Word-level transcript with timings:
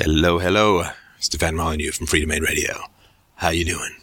Hello, 0.00 0.38
hello. 0.38 0.84
Stefan 1.18 1.56
Molyneux 1.56 1.90
from 1.90 2.06
Freedomain 2.06 2.42
Radio. 2.42 2.82
How 3.34 3.48
you 3.48 3.64
doing? 3.64 3.96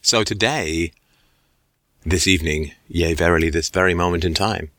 So 0.00 0.24
today, 0.24 0.90
this 2.04 2.26
evening, 2.26 2.72
yea, 2.88 3.14
verily, 3.14 3.48
this 3.48 3.68
very 3.68 3.94
moment 3.94 4.24
in 4.24 4.34
time, 4.34 4.72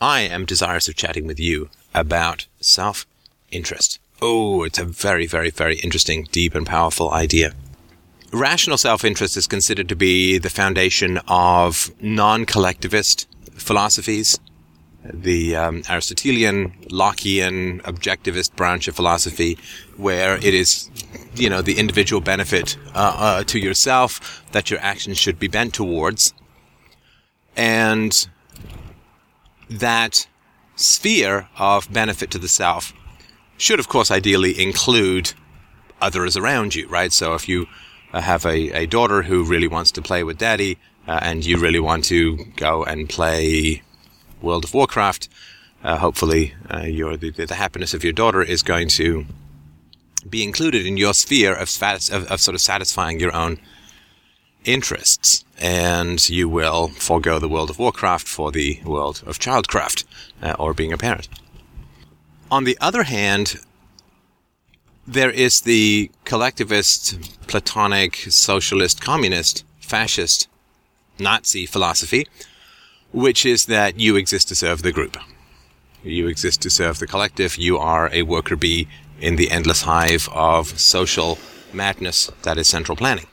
I 0.00 0.20
am 0.20 0.46
desirous 0.46 0.86
of 0.86 0.94
chatting 0.94 1.26
with 1.26 1.40
you 1.40 1.70
about 1.92 2.46
self-interest. 2.60 3.98
Oh, 4.22 4.62
it's 4.62 4.78
a 4.78 4.84
very, 4.84 5.26
very, 5.26 5.50
very 5.50 5.80
interesting, 5.80 6.28
deep 6.30 6.54
and 6.54 6.64
powerful 6.64 7.10
idea. 7.10 7.52
Rational 8.32 8.78
self-interest 8.78 9.36
is 9.36 9.48
considered 9.48 9.88
to 9.88 9.96
be 9.96 10.38
the 10.38 10.50
foundation 10.50 11.18
of 11.26 11.90
non-collectivist 12.00 13.26
philosophies, 13.54 14.38
the 15.12 15.56
um, 15.56 15.82
Aristotelian, 15.88 16.70
Lockean, 16.90 17.80
objectivist 17.82 18.54
branch 18.56 18.88
of 18.88 18.96
philosophy, 18.96 19.58
where 19.96 20.36
it 20.36 20.54
is, 20.54 20.90
you 21.34 21.48
know, 21.48 21.62
the 21.62 21.78
individual 21.78 22.20
benefit 22.20 22.76
uh, 22.94 23.14
uh, 23.16 23.44
to 23.44 23.58
yourself 23.58 24.44
that 24.52 24.70
your 24.70 24.80
actions 24.80 25.18
should 25.18 25.38
be 25.38 25.48
bent 25.48 25.74
towards, 25.74 26.32
and 27.56 28.28
that 29.68 30.26
sphere 30.76 31.48
of 31.58 31.92
benefit 31.92 32.30
to 32.30 32.38
the 32.38 32.48
self 32.48 32.92
should, 33.56 33.80
of 33.80 33.88
course, 33.88 34.10
ideally 34.10 34.60
include 34.60 35.32
others 36.00 36.36
around 36.36 36.74
you, 36.74 36.86
right? 36.88 37.12
So 37.12 37.34
if 37.34 37.48
you 37.48 37.66
uh, 38.12 38.20
have 38.20 38.46
a, 38.46 38.70
a 38.70 38.86
daughter 38.86 39.22
who 39.22 39.44
really 39.44 39.68
wants 39.68 39.90
to 39.92 40.02
play 40.02 40.22
with 40.22 40.38
daddy, 40.38 40.78
uh, 41.08 41.18
and 41.22 41.44
you 41.44 41.56
really 41.58 41.80
want 41.80 42.04
to 42.04 42.36
go 42.56 42.84
and 42.84 43.08
play 43.08 43.82
World 44.42 44.64
of 44.64 44.74
Warcraft, 44.74 45.28
uh, 45.84 45.98
hopefully 45.98 46.54
uh, 46.72 46.82
your 46.82 47.16
the, 47.16 47.30
the, 47.30 47.54
happiness 47.54 47.94
of 47.94 48.02
your 48.04 48.12
daughter 48.12 48.42
is 48.42 48.62
going 48.62 48.88
to 48.88 49.26
be 50.28 50.42
included 50.42 50.84
in 50.86 50.96
your 50.96 51.14
sphere 51.14 51.54
of, 51.54 51.70
of, 51.82 52.30
of 52.30 52.40
sort 52.40 52.54
of 52.54 52.60
satisfying 52.60 53.20
your 53.20 53.34
own 53.34 53.58
interests, 54.64 55.44
and 55.58 56.28
you 56.28 56.48
will 56.48 56.88
forego 56.88 57.38
the 57.38 57.48
World 57.48 57.70
of 57.70 57.78
Warcraft 57.78 58.26
for 58.26 58.50
the 58.50 58.80
world 58.84 59.22
of 59.26 59.38
childcraft 59.38 60.04
uh, 60.42 60.54
or 60.58 60.74
being 60.74 60.92
a 60.92 60.98
parent. 60.98 61.28
On 62.50 62.64
the 62.64 62.76
other 62.80 63.04
hand, 63.04 63.60
there 65.06 65.30
is 65.30 65.62
the 65.62 66.10
collectivist, 66.24 67.18
Platonic, 67.46 68.16
socialist, 68.28 69.00
communist, 69.00 69.64
fascist, 69.80 70.48
Nazi 71.18 71.66
philosophy, 71.66 72.26
which 73.12 73.46
is 73.46 73.66
that 73.66 73.98
you 73.98 74.16
exist 74.16 74.48
to 74.48 74.54
serve 74.54 74.82
the 74.82 74.92
group. 74.92 75.16
You 76.02 76.28
exist 76.28 76.60
to 76.62 76.70
serve 76.70 76.98
the 76.98 77.06
collective. 77.06 77.56
You 77.56 77.78
are 77.78 78.10
a 78.12 78.22
worker 78.22 78.56
bee 78.56 78.88
in 79.20 79.36
the 79.36 79.50
endless 79.50 79.82
hive 79.82 80.28
of 80.32 80.78
social 80.78 81.38
madness 81.72 82.30
that 82.42 82.58
is 82.58 82.68
central 82.68 82.96
planning. 82.96 83.26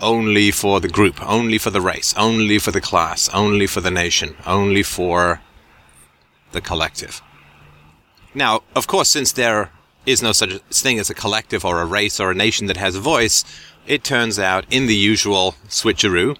Only 0.00 0.50
for 0.50 0.80
the 0.80 0.88
group, 0.88 1.22
only 1.22 1.58
for 1.58 1.70
the 1.70 1.80
race, 1.80 2.14
only 2.16 2.58
for 2.58 2.70
the 2.70 2.80
class, 2.80 3.28
only 3.30 3.66
for 3.66 3.80
the 3.80 3.90
nation, 3.90 4.36
only 4.46 4.82
for 4.82 5.40
the 6.52 6.60
collective. 6.60 7.20
Now, 8.34 8.62
of 8.74 8.86
course, 8.86 9.08
since 9.08 9.32
there 9.32 9.70
is 10.06 10.22
no 10.22 10.32
such 10.32 10.54
thing 10.70 10.98
as 10.98 11.10
a 11.10 11.14
collective 11.14 11.64
or 11.64 11.80
a 11.80 11.86
race 11.86 12.18
or 12.18 12.30
a 12.30 12.34
nation 12.34 12.66
that 12.66 12.78
has 12.78 12.96
a 12.96 13.00
voice, 13.00 13.44
it 13.86 14.02
turns 14.02 14.38
out 14.38 14.64
in 14.70 14.86
the 14.86 14.96
usual 14.96 15.54
switcheroo 15.68 16.36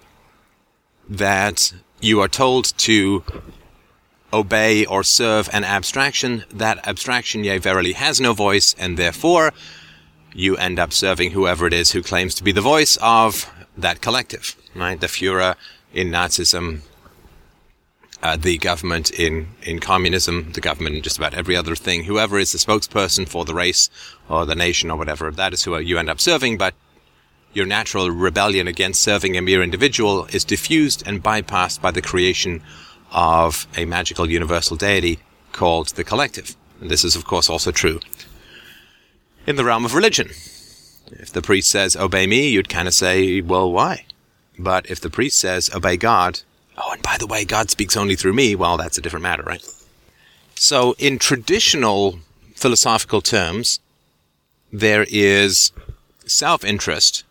that 1.08 1.72
you 2.02 2.20
are 2.20 2.28
told 2.28 2.76
to 2.76 3.24
obey 4.32 4.84
or 4.84 5.02
serve 5.04 5.48
an 5.52 5.64
abstraction. 5.64 6.44
That 6.52 6.86
abstraction, 6.86 7.44
yea, 7.44 7.58
verily 7.58 7.92
has 7.92 8.20
no 8.20 8.34
voice, 8.34 8.74
and 8.78 8.98
therefore 8.98 9.52
you 10.34 10.56
end 10.56 10.78
up 10.78 10.92
serving 10.92 11.30
whoever 11.30 11.66
it 11.66 11.72
is 11.72 11.92
who 11.92 12.02
claims 12.02 12.34
to 12.34 12.44
be 12.44 12.52
the 12.52 12.60
voice 12.60 12.98
of 13.00 13.50
that 13.76 14.00
collective, 14.00 14.56
right? 14.74 15.00
The 15.00 15.06
Fuhrer 15.06 15.54
in 15.94 16.08
Nazism, 16.08 16.80
uh, 18.22 18.36
the 18.36 18.58
government 18.58 19.10
in, 19.10 19.48
in 19.62 19.78
communism, 19.78 20.52
the 20.52 20.60
government 20.60 20.96
in 20.96 21.02
just 21.02 21.18
about 21.18 21.34
every 21.34 21.54
other 21.54 21.76
thing, 21.76 22.04
whoever 22.04 22.38
is 22.38 22.52
the 22.52 22.58
spokesperson 22.58 23.28
for 23.28 23.44
the 23.44 23.54
race 23.54 23.90
or 24.28 24.44
the 24.44 24.54
nation 24.54 24.90
or 24.90 24.96
whatever, 24.96 25.30
that 25.30 25.52
is 25.52 25.62
who 25.62 25.78
you 25.78 25.98
end 25.98 26.10
up 26.10 26.20
serving, 26.20 26.58
but 26.58 26.74
your 27.52 27.66
natural 27.66 28.10
rebellion 28.10 28.66
against 28.66 29.02
serving 29.02 29.36
a 29.36 29.42
mere 29.42 29.62
individual 29.62 30.26
is 30.26 30.44
diffused 30.44 31.06
and 31.06 31.22
bypassed 31.22 31.80
by 31.80 31.90
the 31.90 32.02
creation 32.02 32.62
of 33.10 33.66
a 33.76 33.84
magical 33.84 34.30
universal 34.30 34.76
deity 34.76 35.18
called 35.52 35.88
the 35.88 36.04
collective. 36.04 36.56
And 36.80 36.90
this 36.90 37.04
is, 37.04 37.14
of 37.14 37.24
course, 37.24 37.50
also 37.50 37.70
true 37.70 38.00
in 39.46 39.56
the 39.56 39.64
realm 39.64 39.84
of 39.84 39.94
religion. 39.94 40.28
If 41.10 41.32
the 41.32 41.42
priest 41.42 41.70
says, 41.70 41.96
obey 41.96 42.26
me, 42.26 42.48
you'd 42.48 42.68
kind 42.68 42.88
of 42.88 42.94
say, 42.94 43.40
well, 43.40 43.70
why? 43.70 44.06
But 44.58 44.90
if 44.90 45.00
the 45.00 45.10
priest 45.10 45.38
says, 45.38 45.70
obey 45.74 45.96
God, 45.96 46.40
oh, 46.78 46.92
and 46.92 47.02
by 47.02 47.16
the 47.18 47.26
way, 47.26 47.44
God 47.44 47.70
speaks 47.70 47.96
only 47.96 48.16
through 48.16 48.32
me, 48.32 48.54
well, 48.54 48.76
that's 48.76 48.98
a 48.98 49.02
different 49.02 49.24
matter, 49.24 49.42
right? 49.42 49.64
So 50.54 50.94
in 50.98 51.18
traditional 51.18 52.18
philosophical 52.54 53.20
terms, 53.20 53.80
there 54.72 55.04
is 55.08 55.72
self-interest 56.24 57.24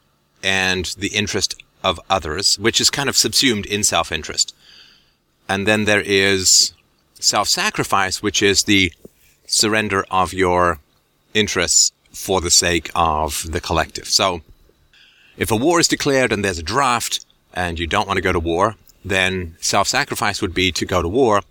and 0.44 0.86
the 0.98 1.10
interest 1.10 1.62
of 1.84 2.00
others, 2.10 2.60
which 2.60 2.80
is 2.80 2.90
kind 2.90 3.10
of 3.10 3.18
subsumed 3.18 3.66
in 3.66 3.84
self-interest. 3.84 4.56
And 5.50 5.68
then 5.68 5.86
there 5.86 6.04
is 6.06 6.74
self-sacrifice, 7.20 8.22
which 8.22 8.42
is 8.42 8.64
the 8.64 8.94
surrender 9.46 10.06
of 10.10 10.34
your 10.34 10.80
interests 11.34 11.92
for 12.12 12.42
the 12.42 12.52
sake 12.52 12.92
of 12.96 13.52
the 13.52 13.62
collective. 13.62 14.08
So 14.08 14.42
if 15.38 15.52
a 15.52 15.56
war 15.56 15.80
is 15.80 15.88
declared 15.88 16.32
and 16.32 16.44
there's 16.44 16.60
a 16.60 16.64
draft 16.64 17.26
and 17.54 17.80
you 17.80 17.88
don't 17.88 18.08
want 18.08 18.18
to 18.18 18.22
go 18.22 18.34
to 18.34 18.40
war, 18.40 18.76
then 19.04 19.56
self-sacrifice 19.60 20.42
would 20.42 20.54
be 20.54 20.72
to 20.72 20.86
go 20.86 21.02
to 21.02 21.08
war. 21.08 21.42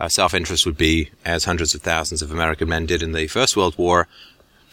Uh, 0.00 0.08
self-interest 0.08 0.66
would 0.66 0.76
be, 0.76 1.10
as 1.24 1.44
hundreds 1.44 1.74
of 1.74 1.82
thousands 1.82 2.22
of 2.22 2.32
American 2.32 2.68
men 2.68 2.86
did 2.86 3.02
in 3.02 3.12
the 3.12 3.28
First 3.28 3.56
World 3.56 3.78
War, 3.78 4.08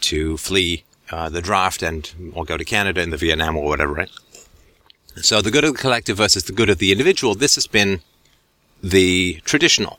to 0.00 0.36
flee 0.36 0.82
uh, 1.12 1.28
the 1.28 1.42
draft 1.42 1.82
and 1.82 2.32
or 2.34 2.44
go 2.44 2.56
to 2.56 2.64
Canada 2.64 3.00
in 3.02 3.10
the 3.10 3.16
Vietnam 3.16 3.56
or 3.56 3.64
whatever, 3.64 3.92
right? 3.92 4.10
So 5.16 5.42
the 5.42 5.50
good 5.50 5.64
of 5.64 5.74
the 5.74 5.78
collective 5.78 6.16
versus 6.16 6.44
the 6.44 6.52
good 6.52 6.70
of 6.70 6.78
the 6.78 6.90
individual, 6.90 7.34
this 7.34 7.54
has 7.54 7.66
been 7.66 8.00
the 8.82 9.40
traditional 9.44 9.98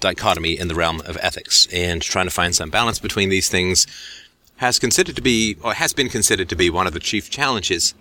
dichotomy 0.00 0.58
in 0.58 0.68
the 0.68 0.74
realm 0.74 1.00
of 1.06 1.16
ethics 1.20 1.66
and 1.72 2.02
trying 2.02 2.26
to 2.26 2.30
find 2.30 2.54
some 2.54 2.70
balance 2.70 2.98
between 2.98 3.28
these 3.28 3.48
things 3.48 3.86
has 4.56 4.78
considered 4.78 5.16
to 5.16 5.22
be 5.22 5.56
or 5.62 5.74
has 5.74 5.92
been 5.92 6.08
considered 6.08 6.48
to 6.50 6.56
be 6.56 6.68
one 6.68 6.86
of 6.86 6.92
the 6.92 7.00
chief 7.00 7.30
challenges 7.30 7.94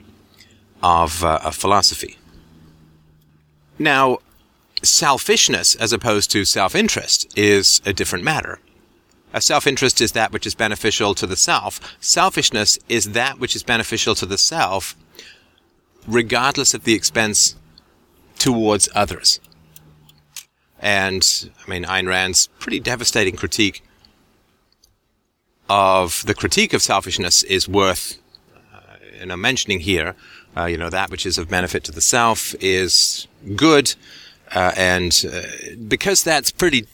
of, 0.84 1.24
uh, 1.24 1.40
of 1.44 1.56
philosophy. 1.56 2.18
Now, 3.78 4.20
selfishness 4.84 5.76
as 5.76 5.94
opposed 5.94 6.32
to 6.32 6.44
self-interest 6.46 7.38
is 7.38 7.82
a 7.86 7.94
different 7.94 8.26
matter. 8.26 8.60
A 9.34 9.42
self-interest 9.42 10.02
is 10.02 10.14
that 10.14 10.32
which 10.32 10.48
is 10.48 10.56
beneficial 10.56 11.14
to 11.16 11.28
the 11.28 11.36
self. 11.36 11.80
Selfishness 12.00 12.80
is 12.90 13.12
that 13.12 13.40
which 13.40 13.56
is 13.56 13.64
beneficial 13.64 14.16
to 14.16 14.26
the 14.26 14.38
self, 14.38 14.96
regardless 16.08 16.74
of 16.74 16.84
the 16.84 16.96
expense 16.96 17.56
towards 18.40 18.90
others. 18.96 19.40
And, 20.80 21.52
I 21.66 21.70
mean, 21.70 21.84
Ayn 21.84 22.08
Rand's 22.08 22.48
pretty 22.60 22.80
devastating 22.80 23.36
critique 23.36 23.84
of 25.70 26.26
the 26.26 26.34
critique 26.34 26.74
of 26.74 26.82
selfishness 26.82 27.44
is 27.44 27.68
worth, 27.68 28.18
uh, 28.74 28.96
you 29.20 29.28
know, 29.28 29.38
mentioning 29.38 29.82
here. 29.82 30.16
Uh, 30.58 30.66
you 30.66 30.78
know, 30.78 30.90
that 30.90 31.12
which 31.12 31.28
is 31.28 31.38
of 31.38 31.48
benefit 31.48 31.84
to 31.84 31.92
the 31.92 32.02
self 32.02 32.56
is 32.60 33.28
good, 33.56 33.94
uh, 34.56 34.72
and 34.76 35.26
uh, 35.32 35.42
because 35.88 36.24
that's 36.24 36.50
pretty 36.50 36.88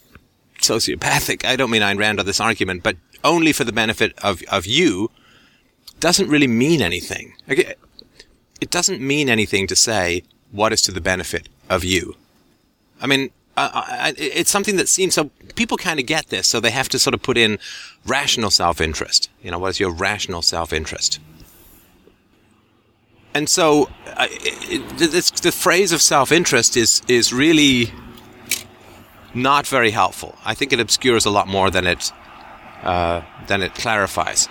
sociopathic. 0.60 1.46
I 1.46 1.56
don't 1.56 1.72
mean 1.72 1.82
Ayn 1.82 1.98
Rand 1.98 2.20
or 2.20 2.24
this 2.24 2.40
argument, 2.40 2.84
but 2.84 2.98
only 3.24 3.52
for 3.52 3.64
the 3.64 3.74
benefit 3.74 4.14
of, 4.20 4.42
of 4.52 4.66
you 4.66 5.12
doesn't 6.00 6.30
really 6.30 6.48
mean 6.48 6.82
anything. 6.82 7.34
It 7.48 8.70
doesn't 8.70 9.02
mean 9.02 9.30
anything 9.30 9.68
to 9.68 9.76
say 9.76 10.24
what 10.52 10.74
is 10.74 10.82
to 10.84 10.92
the 10.92 11.02
benefit 11.02 11.50
of 11.70 11.84
you. 11.84 12.16
I 13.02 13.08
mean, 13.08 13.32
it's 13.58 14.52
something 14.52 14.76
that 14.78 14.90
seems 14.90 15.14
so 15.14 15.32
people 15.56 15.78
kind 15.78 16.00
of 16.00 16.06
get 16.06 16.28
this, 16.28 16.48
so 16.48 16.60
they 16.60 16.72
have 16.72 16.90
to 16.90 17.00
sort 17.00 17.14
of 17.14 17.22
put 17.22 17.38
in 17.38 17.58
rational 18.06 18.52
self-interest. 18.52 19.30
You 19.42 19.52
know, 19.52 19.60
what 19.60 19.70
is 19.70 19.80
your 19.80 19.92
rational 19.92 20.42
self-interest? 20.42 21.20
And 23.34 23.50
so, 23.50 23.90
it, 24.18 24.72
it, 24.72 25.12
this, 25.12 25.30
the 25.32 25.52
phrase 25.52 25.92
of 25.92 26.02
self-interest 26.02 26.78
is 26.78 27.02
is 27.10 27.34
really 27.34 27.92
not 29.36 29.68
very 29.68 29.92
helpful. 29.92 30.36
I 30.46 30.54
think 30.54 30.74
it 30.74 30.80
obscures 30.80 31.26
a 31.26 31.30
lot 31.30 31.48
more 31.48 31.70
than 31.70 31.86
it 31.86 32.12
uh, 32.84 33.22
than 33.48 33.62
it 33.62 33.74
clarifies. 33.76 34.48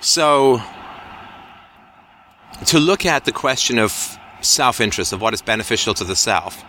So, 0.00 0.60
to 2.66 2.78
look 2.78 3.04
at 3.06 3.24
the 3.24 3.32
question 3.32 3.78
of 3.78 4.18
self-interest, 4.40 5.12
of 5.12 5.20
what 5.20 5.34
is 5.34 5.42
beneficial 5.42 5.94
to 5.94 6.04
the 6.04 6.16
self. 6.16 6.62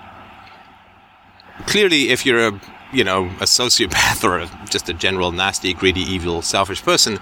Clearly, 1.67 2.09
if 2.09 2.25
you're 2.25 2.47
a 2.47 2.61
you 2.91 3.03
know, 3.03 3.25
a 3.39 3.45
sociopath 3.45 4.23
or 4.27 4.39
a, 4.39 4.49
just 4.69 4.89
a 4.89 4.93
general 4.93 5.31
nasty, 5.31 5.73
greedy, 5.73 6.01
evil, 6.01 6.41
selfish 6.41 6.81
person, 6.81 7.19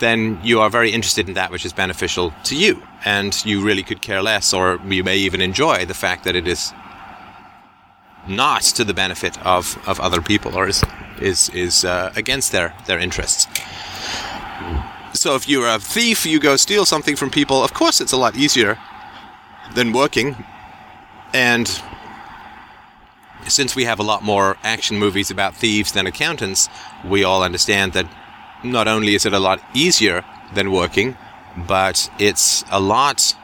then 0.00 0.40
you 0.42 0.60
are 0.60 0.68
very 0.68 0.90
interested 0.90 1.28
in 1.28 1.34
that 1.34 1.50
which 1.50 1.64
is 1.64 1.72
beneficial 1.72 2.32
to 2.44 2.56
you. 2.56 2.82
And 3.04 3.44
you 3.44 3.62
really 3.64 3.82
could 3.82 4.02
care 4.02 4.22
less, 4.22 4.52
or 4.52 4.80
you 4.88 5.04
may 5.04 5.16
even 5.18 5.40
enjoy 5.40 5.84
the 5.86 5.94
fact 5.94 6.24
that 6.24 6.34
it 6.34 6.48
is 6.48 6.72
not 8.26 8.62
to 8.62 8.84
the 8.84 8.94
benefit 8.94 9.44
of, 9.44 9.78
of 9.86 10.00
other 10.00 10.20
people 10.20 10.54
or 10.54 10.68
is, 10.68 10.82
is, 11.20 11.48
is 11.50 11.84
uh, 11.84 12.12
against 12.16 12.52
their, 12.52 12.74
their 12.86 12.98
interests. 12.98 13.46
So 15.12 15.34
if 15.34 15.48
you're 15.48 15.68
a 15.68 15.78
thief, 15.78 16.26
you 16.26 16.40
go 16.40 16.56
steal 16.56 16.84
something 16.84 17.16
from 17.16 17.30
people, 17.30 17.62
of 17.62 17.72
course 17.72 18.00
it's 18.00 18.12
a 18.12 18.16
lot 18.16 18.36
easier 18.36 18.78
than 19.74 19.92
working. 19.92 20.36
And 21.32 21.68
since 23.46 23.76
we 23.76 23.84
have 23.84 23.98
a 23.98 24.02
lot 24.02 24.22
more 24.22 24.56
action 24.62 24.98
movies 24.98 25.30
about 25.30 25.56
thieves 25.56 25.92
than 25.92 26.06
accountants, 26.06 26.68
we 27.04 27.24
all 27.24 27.42
understand 27.42 27.92
that 27.92 28.06
not 28.62 28.88
only 28.88 29.14
is 29.14 29.26
it 29.26 29.32
a 29.32 29.38
lot 29.38 29.60
easier 29.74 30.24
than 30.54 30.72
working, 30.72 31.16
but 31.56 32.10
it's 32.18 32.64
a 32.70 32.80
lot 32.80 33.36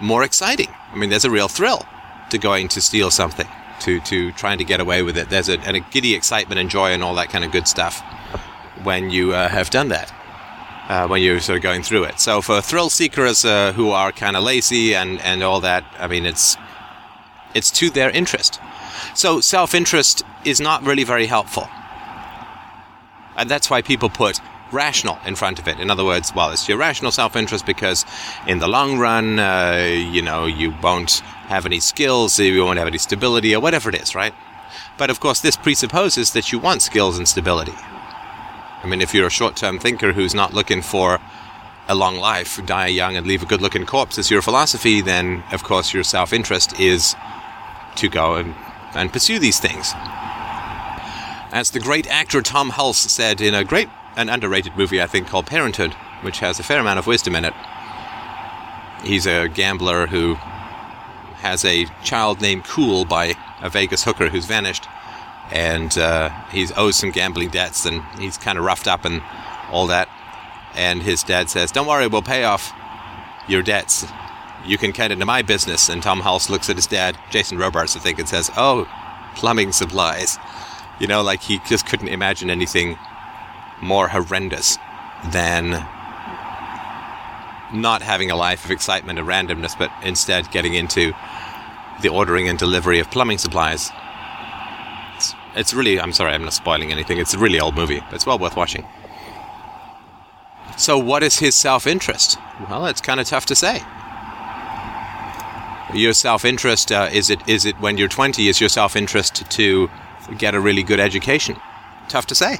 more 0.00 0.24
exciting. 0.24 0.68
I 0.92 0.96
mean, 0.96 1.10
there's 1.10 1.24
a 1.24 1.30
real 1.30 1.48
thrill 1.48 1.86
to 2.30 2.38
going 2.38 2.68
to 2.68 2.80
steal 2.80 3.10
something, 3.10 3.46
to, 3.80 4.00
to 4.00 4.32
trying 4.32 4.58
to 4.58 4.64
get 4.64 4.80
away 4.80 5.02
with 5.02 5.16
it. 5.16 5.30
There's 5.30 5.48
a, 5.48 5.58
a 5.60 5.80
giddy 5.80 6.14
excitement 6.14 6.60
and 6.60 6.70
joy 6.70 6.92
and 6.92 7.02
all 7.02 7.14
that 7.16 7.28
kind 7.28 7.44
of 7.44 7.52
good 7.52 7.68
stuff 7.68 8.00
when 8.82 9.10
you 9.10 9.32
uh, 9.32 9.48
have 9.48 9.70
done 9.70 9.88
that. 9.88 10.12
Uh, 10.86 11.06
when 11.08 11.22
you're 11.22 11.40
sort 11.40 11.56
of 11.56 11.62
going 11.62 11.82
through 11.82 12.04
it. 12.04 12.20
So 12.20 12.42
for 12.42 12.60
thrill 12.60 12.90
seekers 12.90 13.42
uh, 13.42 13.72
who 13.72 13.92
are 13.92 14.12
kind 14.12 14.36
of 14.36 14.44
lazy 14.44 14.94
and, 14.94 15.18
and 15.22 15.42
all 15.42 15.60
that, 15.60 15.82
I 15.98 16.08
mean, 16.08 16.26
it's 16.26 16.58
it's 17.54 17.70
to 17.70 17.88
their 17.88 18.10
interest. 18.10 18.60
So 19.14 19.40
self 19.40 19.74
interest 19.74 20.24
is 20.44 20.60
not 20.60 20.82
really 20.82 21.04
very 21.04 21.24
helpful. 21.24 21.68
And 23.36 23.50
that's 23.50 23.70
why 23.70 23.80
people 23.80 24.10
put 24.10 24.40
rational 24.72 25.18
in 25.24 25.36
front 25.36 25.58
of 25.58 25.68
it. 25.68 25.78
In 25.80 25.90
other 25.90 26.04
words, 26.04 26.32
well, 26.34 26.50
it's 26.50 26.68
your 26.68 26.78
rational 26.78 27.12
self 27.12 27.36
interest 27.36 27.64
because 27.64 28.04
in 28.46 28.58
the 28.58 28.68
long 28.68 28.98
run, 28.98 29.38
uh, 29.38 29.76
you 30.12 30.20
know, 30.20 30.46
you 30.46 30.74
won't 30.82 31.22
have 31.48 31.66
any 31.66 31.80
skills, 31.80 32.38
you 32.38 32.64
won't 32.64 32.78
have 32.78 32.88
any 32.88 32.98
stability, 32.98 33.54
or 33.54 33.60
whatever 33.60 33.88
it 33.90 34.00
is, 34.00 34.14
right? 34.14 34.34
But 34.96 35.10
of 35.10 35.20
course, 35.20 35.40
this 35.40 35.56
presupposes 35.56 36.32
that 36.32 36.52
you 36.52 36.58
want 36.58 36.82
skills 36.82 37.18
and 37.18 37.26
stability. 37.26 37.74
I 37.76 38.86
mean, 38.86 39.00
if 39.00 39.14
you're 39.14 39.26
a 39.26 39.30
short 39.30 39.56
term 39.56 39.78
thinker 39.78 40.12
who's 40.12 40.34
not 40.34 40.52
looking 40.52 40.82
for 40.82 41.20
a 41.88 41.94
long 41.94 42.16
life, 42.16 42.64
die 42.66 42.86
young 42.86 43.16
and 43.16 43.26
leave 43.26 43.42
a 43.42 43.46
good 43.46 43.60
looking 43.60 43.86
corpse 43.86 44.18
as 44.18 44.30
your 44.30 44.42
philosophy, 44.42 45.00
then 45.00 45.42
of 45.52 45.62
course 45.62 45.92
your 45.92 46.04
self 46.04 46.32
interest 46.32 46.78
is 46.80 47.14
to 47.96 48.08
go 48.08 48.36
and, 48.36 48.54
and 48.94 49.12
pursue 49.12 49.38
these 49.38 49.60
things. 49.60 49.92
As 51.52 51.70
the 51.70 51.80
great 51.80 52.06
actor 52.08 52.42
Tom 52.42 52.70
Hulce 52.70 53.08
said 53.08 53.40
in 53.40 53.54
a 53.54 53.64
great 53.64 53.88
and 54.16 54.30
underrated 54.30 54.76
movie, 54.76 55.00
I 55.02 55.06
think, 55.06 55.28
called 55.28 55.46
Parenthood, 55.46 55.92
which 56.22 56.40
has 56.40 56.58
a 56.58 56.62
fair 56.62 56.80
amount 56.80 56.98
of 56.98 57.06
wisdom 57.06 57.34
in 57.34 57.44
it. 57.44 57.54
He's 59.04 59.26
a 59.26 59.48
gambler 59.48 60.06
who 60.06 60.36
has 61.44 61.64
a 61.64 61.86
child 62.02 62.40
named 62.40 62.64
Cool 62.64 63.04
by 63.04 63.34
a 63.60 63.70
Vegas 63.70 64.02
hooker 64.04 64.28
who's 64.28 64.46
vanished, 64.46 64.88
and 65.52 65.96
uh, 65.96 66.30
he 66.50 66.66
owes 66.76 66.96
some 66.96 67.10
gambling 67.10 67.50
debts, 67.50 67.86
and 67.86 68.02
he's 68.18 68.36
kind 68.38 68.58
of 68.58 68.64
roughed 68.64 68.88
up 68.88 69.04
and 69.04 69.22
all 69.70 69.86
that. 69.86 70.08
And 70.74 71.02
his 71.02 71.22
dad 71.22 71.50
says, 71.50 71.70
"Don't 71.70 71.86
worry, 71.86 72.06
we'll 72.08 72.22
pay 72.22 72.44
off 72.44 72.72
your 73.46 73.62
debts 73.62 74.06
you 74.66 74.78
can 74.78 74.90
get 74.90 75.12
into 75.12 75.26
my 75.26 75.42
business. 75.42 75.88
And 75.88 76.02
Tom 76.02 76.20
Hulce 76.20 76.48
looks 76.48 76.70
at 76.70 76.76
his 76.76 76.86
dad, 76.86 77.18
Jason 77.30 77.58
Robards, 77.58 77.96
I 77.96 78.00
think, 78.00 78.18
and 78.18 78.28
says, 78.28 78.50
Oh, 78.56 78.88
plumbing 79.34 79.72
supplies. 79.72 80.38
You 80.98 81.06
know, 81.06 81.22
like 81.22 81.42
he 81.42 81.60
just 81.66 81.86
couldn't 81.86 82.08
imagine 82.08 82.50
anything 82.50 82.98
more 83.80 84.08
horrendous 84.08 84.78
than 85.32 85.70
not 87.72 88.02
having 88.02 88.30
a 88.30 88.36
life 88.36 88.64
of 88.64 88.70
excitement 88.70 89.18
and 89.18 89.26
randomness, 89.26 89.76
but 89.76 89.90
instead 90.02 90.50
getting 90.50 90.74
into 90.74 91.12
the 92.02 92.08
ordering 92.08 92.48
and 92.48 92.58
delivery 92.58 92.98
of 92.98 93.10
plumbing 93.10 93.38
supplies. 93.38 93.90
It's, 95.16 95.34
it's 95.54 95.74
really, 95.74 96.00
I'm 96.00 96.12
sorry, 96.12 96.32
I'm 96.32 96.44
not 96.44 96.52
spoiling 96.52 96.92
anything. 96.92 97.18
It's 97.18 97.34
a 97.34 97.38
really 97.38 97.60
old 97.60 97.74
movie, 97.74 98.00
but 98.00 98.14
it's 98.14 98.26
well 98.26 98.38
worth 98.38 98.56
watching. 98.56 98.86
So, 100.76 100.98
what 100.98 101.22
is 101.22 101.38
his 101.38 101.54
self 101.54 101.86
interest? 101.86 102.36
Well, 102.68 102.86
it's 102.86 103.00
kind 103.00 103.20
of 103.20 103.26
tough 103.26 103.46
to 103.46 103.54
say 103.54 103.80
your 105.94 106.12
self-interest 106.12 106.90
uh, 106.92 107.08
is 107.12 107.30
it 107.30 107.46
is 107.48 107.64
it 107.64 107.78
when 107.80 107.96
you're 107.98 108.08
20 108.08 108.48
is 108.48 108.60
your 108.60 108.68
self-interest 108.68 109.48
to 109.50 109.90
get 110.38 110.54
a 110.54 110.60
really 110.60 110.82
good 110.82 111.00
education 111.00 111.56
tough 112.08 112.26
to 112.26 112.34
say 112.34 112.58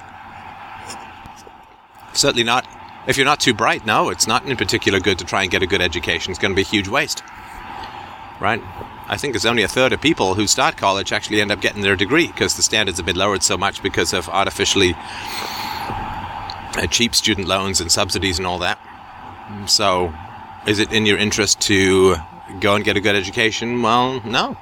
certainly 2.12 2.44
not 2.44 2.66
if 3.06 3.16
you're 3.16 3.26
not 3.26 3.40
too 3.40 3.54
bright 3.54 3.84
no 3.86 4.10
it's 4.10 4.26
not 4.26 4.44
in 4.46 4.56
particular 4.56 5.00
good 5.00 5.18
to 5.18 5.24
try 5.24 5.42
and 5.42 5.50
get 5.50 5.62
a 5.62 5.66
good 5.66 5.80
education 5.80 6.30
it's 6.30 6.38
going 6.38 6.52
to 6.52 6.56
be 6.56 6.62
a 6.62 6.64
huge 6.64 6.88
waste 6.88 7.22
right 8.40 8.62
i 9.08 9.16
think 9.16 9.34
it's 9.34 9.44
only 9.44 9.62
a 9.62 9.68
third 9.68 9.92
of 9.92 10.00
people 10.00 10.34
who 10.34 10.46
start 10.46 10.76
college 10.76 11.12
actually 11.12 11.40
end 11.40 11.52
up 11.52 11.60
getting 11.60 11.82
their 11.82 11.96
degree 11.96 12.26
because 12.28 12.54
the 12.56 12.62
standards 12.62 12.98
have 12.98 13.06
been 13.06 13.16
lowered 13.16 13.42
so 13.42 13.56
much 13.56 13.82
because 13.82 14.12
of 14.12 14.28
artificially 14.28 14.94
uh, 16.76 16.86
cheap 16.90 17.14
student 17.14 17.46
loans 17.46 17.80
and 17.80 17.90
subsidies 17.90 18.38
and 18.38 18.46
all 18.46 18.58
that 18.58 18.78
so 19.66 20.12
is 20.66 20.78
it 20.78 20.92
in 20.92 21.04
your 21.06 21.18
interest 21.18 21.60
to 21.62 22.16
go 22.60 22.74
and 22.74 22.84
get 22.84 22.96
a 22.96 23.00
good 23.00 23.14
education? 23.14 23.82
Well, 23.82 24.20
no. 24.24 24.56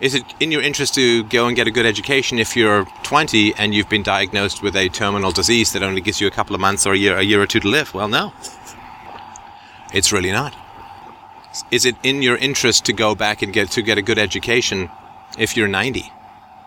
Is 0.00 0.14
it 0.14 0.24
in 0.40 0.50
your 0.50 0.62
interest 0.62 0.94
to 0.94 1.24
go 1.24 1.46
and 1.46 1.54
get 1.54 1.66
a 1.66 1.70
good 1.70 1.86
education 1.86 2.38
if 2.38 2.56
you're 2.56 2.84
20 3.04 3.54
and 3.54 3.74
you've 3.74 3.88
been 3.88 4.02
diagnosed 4.02 4.62
with 4.62 4.74
a 4.74 4.88
terminal 4.88 5.30
disease 5.30 5.72
that 5.72 5.82
only 5.82 6.00
gives 6.00 6.20
you 6.20 6.26
a 6.26 6.30
couple 6.30 6.54
of 6.54 6.60
months 6.60 6.86
or 6.86 6.92
a 6.92 6.96
year, 6.96 7.16
a 7.16 7.22
year 7.22 7.40
or 7.40 7.46
two 7.46 7.60
to 7.60 7.68
live? 7.68 7.94
Well, 7.94 8.08
no. 8.08 8.32
It's 9.92 10.12
really 10.12 10.32
not. 10.32 10.54
Is 11.70 11.84
it 11.84 11.96
in 12.02 12.22
your 12.22 12.36
interest 12.36 12.84
to 12.86 12.92
go 12.92 13.14
back 13.14 13.42
and 13.42 13.52
get 13.52 13.70
to 13.72 13.82
get 13.82 13.98
a 13.98 14.02
good 14.02 14.18
education 14.18 14.90
if 15.38 15.56
you're 15.56 15.68
90 15.68 16.10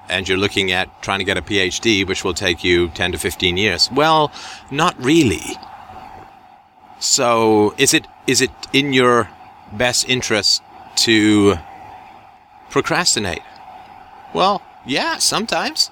and 0.10 0.30
you're 0.30 0.38
looking 0.38 0.72
at 0.72 1.02
trying 1.02 1.20
to 1.20 1.26
get 1.26 1.38
a 1.38 1.42
PhD, 1.42 2.08
which 2.08 2.24
will 2.24 2.34
take 2.34 2.64
you 2.64 2.90
10 2.90 3.14
to 3.14 3.18
15 3.18 3.58
years? 3.58 3.90
Well, 3.92 4.32
not 4.70 4.96
really. 5.04 5.58
So, 7.00 7.74
is 7.78 7.94
it 7.94 8.08
is 8.28 8.42
it 8.42 8.52
in 8.74 8.94
your 8.94 9.30
best 9.72 10.08
interest 10.10 10.64
to 10.98 11.56
procrastinate? 12.70 13.42
Well, 14.34 14.62
yeah, 14.86 15.18
sometimes. 15.18 15.92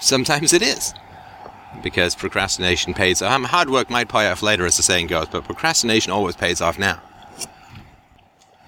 Sometimes 0.00 0.52
it 0.52 0.62
is. 0.62 0.94
Because 1.82 2.14
procrastination 2.14 2.94
pays 2.94 3.20
off. 3.22 3.42
Hard 3.42 3.70
work 3.70 3.90
might 3.90 4.08
pay 4.08 4.28
off 4.30 4.42
later, 4.42 4.64
as 4.64 4.76
the 4.76 4.82
saying 4.82 5.08
goes, 5.08 5.28
but 5.28 5.44
procrastination 5.44 6.12
always 6.12 6.36
pays 6.36 6.60
off 6.60 6.78
now. 6.78 7.00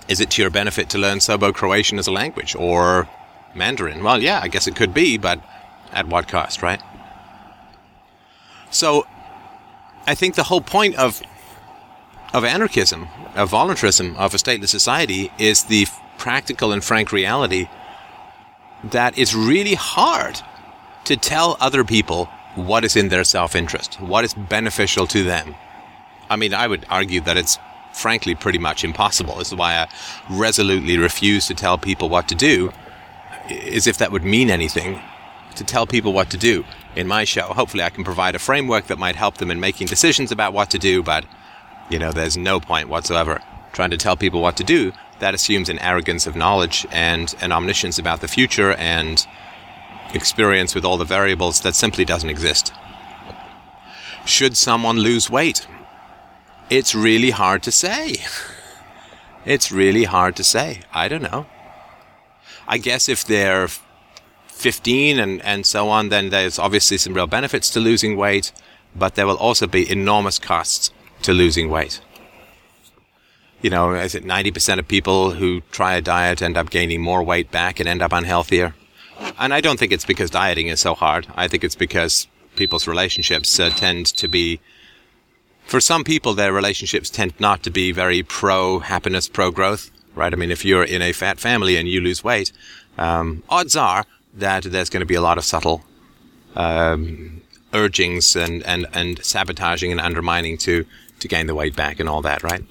Is 0.09 0.21
it 0.21 0.31
to 0.31 0.43
your 0.43 0.51
benefit 0.51 0.89
to 0.91 0.99
learn 0.99 1.21
Serbo 1.21 1.53
Croatian 1.53 1.99
as 1.99 2.07
a 2.07 2.13
language 2.13 2.55
or 2.55 3.09
Mandarin? 3.55 4.03
Well, 4.03 4.23
yeah, 4.23 4.41
I 4.43 4.49
guess 4.49 4.67
it 4.67 4.75
could 4.75 4.95
be, 4.95 5.19
but 5.19 5.41
at 5.93 6.09
what 6.09 6.29
cost, 6.29 6.63
right? 6.63 6.81
So, 8.71 9.07
I 10.07 10.15
think 10.15 10.35
the 10.35 10.45
whole 10.45 10.61
point 10.61 10.97
of 10.97 11.23
of 12.35 12.45
anarchism, 12.45 13.09
of 13.35 13.49
voluntarism, 13.49 14.15
of 14.17 14.35
a 14.35 14.37
stateless 14.37 14.69
society 14.69 15.33
is 15.39 15.65
the 15.65 15.87
practical 16.19 16.73
and 16.73 16.85
frank 16.85 17.11
reality 17.11 17.69
that 18.85 19.17
it's 19.19 19.35
really 19.35 19.75
hard 19.75 20.41
to 21.05 21.17
tell 21.17 21.57
other 21.61 21.85
people 21.85 22.27
what 22.55 22.85
is 22.85 22.97
in 22.97 23.09
their 23.09 23.25
self 23.25 23.55
interest, 23.57 24.01
what 24.01 24.25
is 24.25 24.35
beneficial 24.35 25.07
to 25.07 25.23
them. 25.25 25.55
I 26.29 26.37
mean, 26.37 26.53
I 26.53 26.67
would 26.67 26.85
argue 26.91 27.21
that 27.23 27.37
it's 27.37 27.59
frankly 27.93 28.35
pretty 28.35 28.59
much 28.59 28.85
impossible. 28.85 29.37
This 29.37 29.49
is 29.49 29.55
why 29.55 29.75
I 29.75 29.89
resolutely 30.31 30.99
refuse 30.99 31.47
to 31.47 31.55
tell 31.55 31.79
people 31.79 32.09
what 32.09 32.29
to 32.29 32.35
do, 32.35 32.73
as 33.49 33.87
if 33.87 33.99
that 33.99 34.13
would 34.13 34.25
mean 34.25 34.51
anything, 34.51 35.01
to 35.57 35.65
tell 35.65 35.87
people 35.87 36.13
what 36.13 36.31
to 36.31 36.37
do 36.37 36.65
in 36.95 37.07
my 37.07 37.25
show. 37.25 37.43
Hopefully, 37.43 37.83
I 37.83 37.91
can 37.91 38.05
provide 38.05 38.35
a 38.35 38.39
framework 38.39 38.87
that 38.87 38.99
might 38.99 39.17
help 39.17 39.39
them 39.39 39.51
in 39.51 39.61
making 39.61 39.87
decisions 39.87 40.31
about 40.31 40.53
what 40.53 40.71
to 40.71 40.79
do, 40.79 41.03
but 41.03 41.25
you 41.91 41.99
know, 41.99 42.13
there's 42.13 42.37
no 42.37 42.61
point 42.61 42.89
whatsoever 42.89 43.41
trying 43.73 43.91
to 43.91 43.97
tell 43.97 44.17
people 44.17 44.43
what 44.43 44.57
to 44.57 44.65
do. 44.65 44.93
That 45.21 45.35
assumes 45.35 45.69
an 45.69 45.79
arrogance 45.81 46.27
of 46.27 46.37
knowledge 46.37 46.87
and 46.91 47.35
an 47.41 47.53
omniscience 47.53 47.99
about 47.99 48.21
the 48.21 48.29
future 48.29 48.73
and 48.73 49.27
experience 50.15 50.75
with 50.75 50.85
all 50.85 50.97
the 50.97 51.05
variables 51.05 51.61
that 51.61 51.75
simply 51.75 52.05
doesn't 52.05 52.31
exist. 52.31 52.73
Should 54.25 54.57
someone 54.57 54.99
lose 54.99 55.31
weight? 55.31 55.67
It's 56.71 56.95
really 56.95 57.31
hard 57.31 57.63
to 57.63 57.73
say. 57.73 58.17
It's 59.45 59.73
really 59.73 60.05
hard 60.05 60.37
to 60.37 60.45
say. 60.45 60.83
I 60.93 61.09
don't 61.09 61.23
know. 61.23 61.47
I 62.67 62.77
guess 62.77 63.09
if 63.09 63.25
they're 63.25 63.69
15 64.49 65.19
and, 65.19 65.41
and 65.43 65.65
so 65.65 65.89
on, 65.89 66.11
then 66.11 66.29
there's 66.29 66.59
obviously 66.59 66.99
some 66.99 67.15
real 67.15 67.27
benefits 67.27 67.71
to 67.71 67.81
losing 67.81 68.17
weight, 68.17 68.53
but 68.95 69.15
there 69.15 69.27
will 69.27 69.39
also 69.39 69.67
be 69.67 69.91
enormous 69.91 70.39
costs 70.39 70.91
to 71.23 71.33
losing 71.33 71.71
weight. 71.71 72.01
You 73.63 73.71
know, 73.71 73.95
is 73.95 74.15
it 74.15 74.25
90% 74.25 74.79
of 74.79 74.87
people 74.87 75.33
who 75.33 75.63
try 75.73 75.95
a 75.95 76.03
diet 76.03 76.43
end 76.43 76.57
up 76.57 76.71
gaining 76.71 77.01
more 77.01 77.23
weight 77.23 77.51
back 77.51 77.81
and 77.81 77.89
end 77.89 78.03
up 78.03 78.13
unhealthier? 78.13 78.75
And 79.39 79.55
I 79.55 79.61
don't 79.61 79.79
think 79.79 79.93
it's 79.93 80.05
because 80.05 80.31
dieting 80.31 80.69
is 80.69 80.81
so 80.81 80.95
hard. 80.95 81.27
I 81.35 81.49
think 81.49 81.65
it's 81.65 81.75
because 81.75 82.29
people's 82.57 82.87
relationships 82.87 83.59
uh, 83.59 83.71
tend 83.71 84.07
to 84.07 84.29
be, 84.29 84.61
for 85.69 85.81
some 85.81 86.03
people, 86.03 86.33
their 86.33 86.53
relationships 86.53 87.11
tend 87.11 87.35
not 87.39 87.63
to 87.63 87.71
be 87.71 87.93
very 87.93 88.23
pro 88.23 88.79
happiness, 88.79 89.29
pro 89.29 89.51
growth, 89.51 89.91
right? 90.15 90.33
I 90.33 90.37
mean, 90.37 90.51
if 90.51 90.65
you're 90.65 90.83
in 90.83 91.03
a 91.03 91.13
fat 91.13 91.39
family 91.39 91.77
and 91.77 91.87
you 91.87 92.01
lose 92.01 92.25
weight, 92.25 92.53
um, 92.97 93.43
odds 93.51 93.77
are 93.77 94.05
that 94.33 94.65
there's 94.65 94.89
going 94.89 95.03
to 95.03 95.07
be 95.07 95.15
a 95.15 95.21
lot 95.21 95.37
of 95.37 95.45
subtle 95.45 95.85
um, 96.57 97.43
urgings 97.75 98.35
and, 98.35 98.63
and, 98.65 98.87
and 98.95 99.23
sabotaging 99.23 99.93
and 99.93 100.01
undermining 100.01 100.57
to, 100.57 100.87
to 101.21 101.29
gain 101.29 101.47
the 101.47 101.55
weight 101.55 101.77
back 101.77 102.01
and 102.01 102.09
all 102.09 102.23
that, 102.23 102.43
right? 102.43 102.65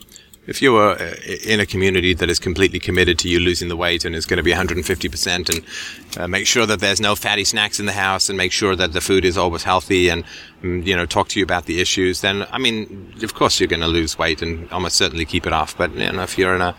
If 0.48 0.62
you 0.62 0.78
are 0.78 0.92
uh, 0.92 1.16
in 1.44 1.60
a 1.60 1.66
community 1.66 2.14
that 2.14 2.30
is 2.30 2.40
completely 2.40 2.80
committed 2.80 3.20
to 3.20 3.28
you 3.28 3.42
losing 3.42 3.68
the 3.68 3.76
weight 3.76 4.06
and 4.06 4.16
is 4.16 4.26
going 4.26 4.38
to 4.38 4.44
be 4.44 4.54
150% 4.54 5.50
and 5.50 6.18
uh, 6.18 6.26
make 6.26 6.48
sure 6.48 6.66
that 6.66 6.80
there's 6.80 7.02
no 7.02 7.16
fatty 7.16 7.44
snacks 7.44 7.82
in 7.82 7.86
the 7.86 7.92
house 7.92 8.30
and 8.30 8.38
make 8.38 8.54
sure 8.54 8.74
that 8.74 8.94
the 8.94 9.02
food 9.02 9.26
is 9.26 9.38
always 9.38 9.64
healthy 9.64 10.08
and, 10.08 10.24
mm, 10.64 10.86
you 10.86 10.96
know, 10.96 11.06
talk 11.06 11.28
to 11.30 11.40
you 11.40 11.44
about 11.44 11.66
the 11.66 11.82
issues, 11.82 12.22
then, 12.22 12.48
I 12.50 12.60
mean, 12.60 13.14
of 13.22 13.34
course 13.34 13.60
you're 13.60 13.68
going 13.68 13.82
to 13.82 13.88
lose 13.88 14.18
weight 14.18 14.42
and 14.42 14.72
almost 14.72 14.96
certainly 14.96 15.26
keep 15.26 15.46
it 15.46 15.52
off. 15.52 15.78
But, 15.78 15.94
you 15.94 16.14
know, 16.14 16.24
if 16.24 16.38
you're 16.38 16.56
in 16.56 16.62
a, 16.62 16.74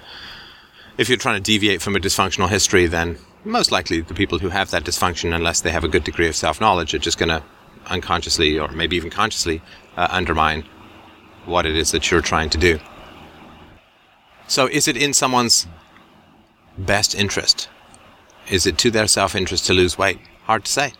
if 0.96 1.10
you're 1.10 1.18
trying 1.18 1.36
to 1.36 1.42
deviate 1.42 1.82
from 1.82 1.94
a 1.94 2.00
dysfunctional 2.00 2.48
history, 2.48 2.86
then 2.86 3.18
most 3.44 3.70
likely 3.70 4.00
the 4.00 4.14
people 4.14 4.38
who 4.38 4.48
have 4.48 4.70
that 4.70 4.84
dysfunction, 4.84 5.34
unless 5.34 5.60
they 5.60 5.70
have 5.70 5.84
a 5.84 5.88
good 5.88 6.04
degree 6.04 6.26
of 6.26 6.34
self 6.34 6.58
knowledge, 6.58 6.94
are 6.94 6.98
just 6.98 7.18
going 7.18 7.28
to 7.28 7.42
unconsciously 7.86 8.58
or 8.58 8.68
maybe 8.68 8.96
even 8.96 9.10
consciously 9.10 9.60
uh, 9.98 10.08
undermine 10.10 10.64
what 11.44 11.66
it 11.66 11.76
is 11.76 11.90
that 11.90 12.10
you're 12.10 12.22
trying 12.22 12.48
to 12.48 12.58
do. 12.58 12.78
So, 14.48 14.66
is 14.66 14.88
it 14.88 14.96
in 14.96 15.12
someone's 15.12 15.66
best 16.78 17.14
interest? 17.14 17.68
Is 18.48 18.66
it 18.66 18.78
to 18.78 18.90
their 18.90 19.06
self 19.06 19.34
interest 19.34 19.66
to 19.66 19.74
lose 19.74 19.98
weight? 19.98 20.18
Hard 20.44 20.64
to 20.64 20.72
say. 20.72 20.94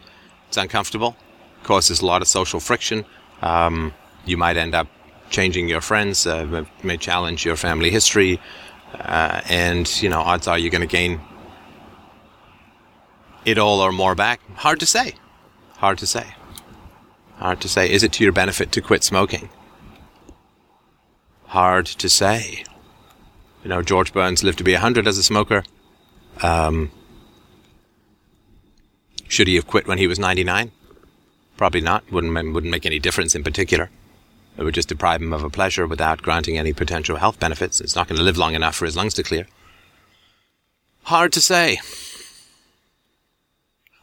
It's 0.49 0.59
uncomfortable, 0.59 1.17
causes 1.63 2.03
a 2.03 2.07
lot 2.07 2.21
of 2.21 2.29
social 2.29 2.61
friction. 2.61 3.07
Um, 3.41 3.95
you 4.27 4.37
might 4.37 4.59
end 4.59 4.75
up 4.75 4.87
changing 5.31 5.69
your 5.69 5.81
friends, 5.81 6.27
uh, 6.27 6.65
may 6.83 6.99
challenge 6.99 7.47
your 7.47 7.57
family 7.57 7.91
history, 7.91 8.39
uh, 8.95 9.41
and 9.49 10.03
you 10.03 10.11
know, 10.11 10.21
odds 10.21 10.47
are 10.47 10.59
you're 10.59 10.71
going 10.71 10.83
to 10.83 10.87
gain 10.87 11.19
it 13.47 13.57
all 13.57 13.81
or 13.81 13.93
more 13.93 14.15
back? 14.15 14.41
Hard 14.57 14.79
to 14.81 14.87
say. 14.87 15.15
Hard 15.79 15.97
to 15.99 16.07
say. 16.07 16.35
Hard 17.37 17.63
to 17.63 17.69
say. 17.69 17.91
Is 17.91 18.03
it 18.03 18.13
to 18.13 18.25
your 18.25 18.33
benefit 18.33 18.73
to 18.73 18.83
quit 18.83 19.05
smoking? 19.05 19.49
Hard 21.47 21.87
to 21.87 22.09
say. 22.11 22.65
You 23.63 23.71
know, 23.71 23.83
George 23.83 24.13
Burns 24.13 24.43
lived 24.43 24.59
to 24.59 24.65
be 24.65 24.73
100 24.73 25.07
as 25.07 25.19
a 25.19 25.23
smoker. 25.23 25.65
Um, 26.43 26.91
should 29.29 29.49
he 29.49 29.57
have 29.57 29.67
quit 29.67 29.87
when 29.87 29.99
he 29.99 30.07
was 30.07 30.19
99? 30.19 30.71
Probably 31.57 31.81
not. 31.81 32.11
Wouldn't, 32.11 32.33
wouldn't 32.55 32.71
make 32.71 32.87
any 32.87 32.99
difference 32.99 33.35
in 33.35 33.43
particular. 33.43 33.91
It 34.57 34.65
would 34.65 34.75
just 34.75 34.89
deprive 34.89 35.23
him 35.23 35.33
of 35.33 35.45
a 35.45 35.51
pleasure 35.51 35.87
without 35.87 36.23
granting 36.23 36.59
any 36.59 36.73
potential 36.73 37.17
health 37.17 37.39
benefits. 37.39 37.81
It's 37.81 37.95
not 37.95 38.09
going 38.09 38.19
to 38.19 38.25
live 38.25 38.39
long 38.39 38.55
enough 38.55 38.77
for 38.77 38.87
his 38.87 38.97
lungs 38.97 39.15
to 39.15 39.23
clear. 39.23 39.47
Hard 41.05 41.33
to 41.33 41.41
say 41.41 41.79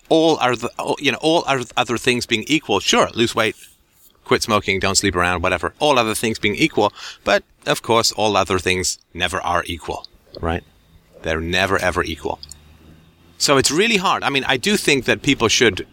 all 0.09 0.37
are 0.37 0.55
the, 0.55 0.69
you 0.99 1.11
know, 1.11 1.17
all 1.21 1.43
other 1.47 1.97
things 1.97 2.25
being 2.25 2.43
equal, 2.47 2.79
sure, 2.79 3.09
lose 3.13 3.35
weight, 3.35 3.55
quit 4.25 4.43
smoking, 4.43 4.79
don't 4.79 4.95
sleep 4.95 5.15
around, 5.15 5.41
whatever. 5.41 5.73
All 5.79 5.97
other 5.97 6.15
things 6.15 6.39
being 6.39 6.55
equal, 6.55 6.91
but 7.23 7.43
of 7.65 7.81
course, 7.81 8.11
all 8.11 8.35
other 8.35 8.59
things 8.59 8.99
never 9.13 9.39
are 9.41 9.63
equal, 9.65 10.05
right? 10.41 10.63
They're 11.21 11.39
never 11.39 11.77
ever 11.79 12.03
equal. 12.03 12.39
So 13.37 13.57
it's 13.57 13.71
really 13.71 13.97
hard. 13.97 14.23
I 14.23 14.29
mean, 14.29 14.43
I 14.45 14.57
do 14.57 14.77
think 14.77 15.05
that 15.05 15.21
people 15.21 15.47
should 15.47 15.87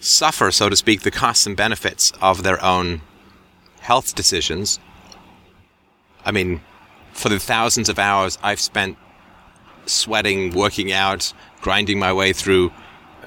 suffer, 0.00 0.50
so 0.50 0.68
to 0.68 0.76
speak, 0.76 1.02
the 1.02 1.10
costs 1.10 1.46
and 1.46 1.56
benefits 1.56 2.12
of 2.20 2.42
their 2.42 2.62
own 2.64 3.02
health 3.80 4.14
decisions. 4.14 4.78
I 6.24 6.32
mean, 6.32 6.60
for 7.12 7.28
the 7.28 7.38
thousands 7.38 7.88
of 7.88 7.98
hours 7.98 8.38
I've 8.42 8.60
spent 8.60 8.96
sweating, 9.86 10.54
working 10.54 10.92
out, 10.92 11.32
grinding 11.60 11.98
my 11.98 12.12
way 12.12 12.32
through 12.32 12.72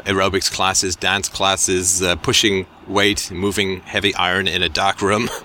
aerobics 0.05 0.51
classes, 0.51 0.95
dance 0.95 1.29
classes, 1.29 2.01
uh, 2.01 2.15
pushing 2.17 2.65
weight, 2.87 3.31
moving 3.31 3.81
heavy 3.81 4.13
iron 4.15 4.47
in 4.47 4.63
a 4.63 4.69
dark 4.69 5.01
room. 5.01 5.29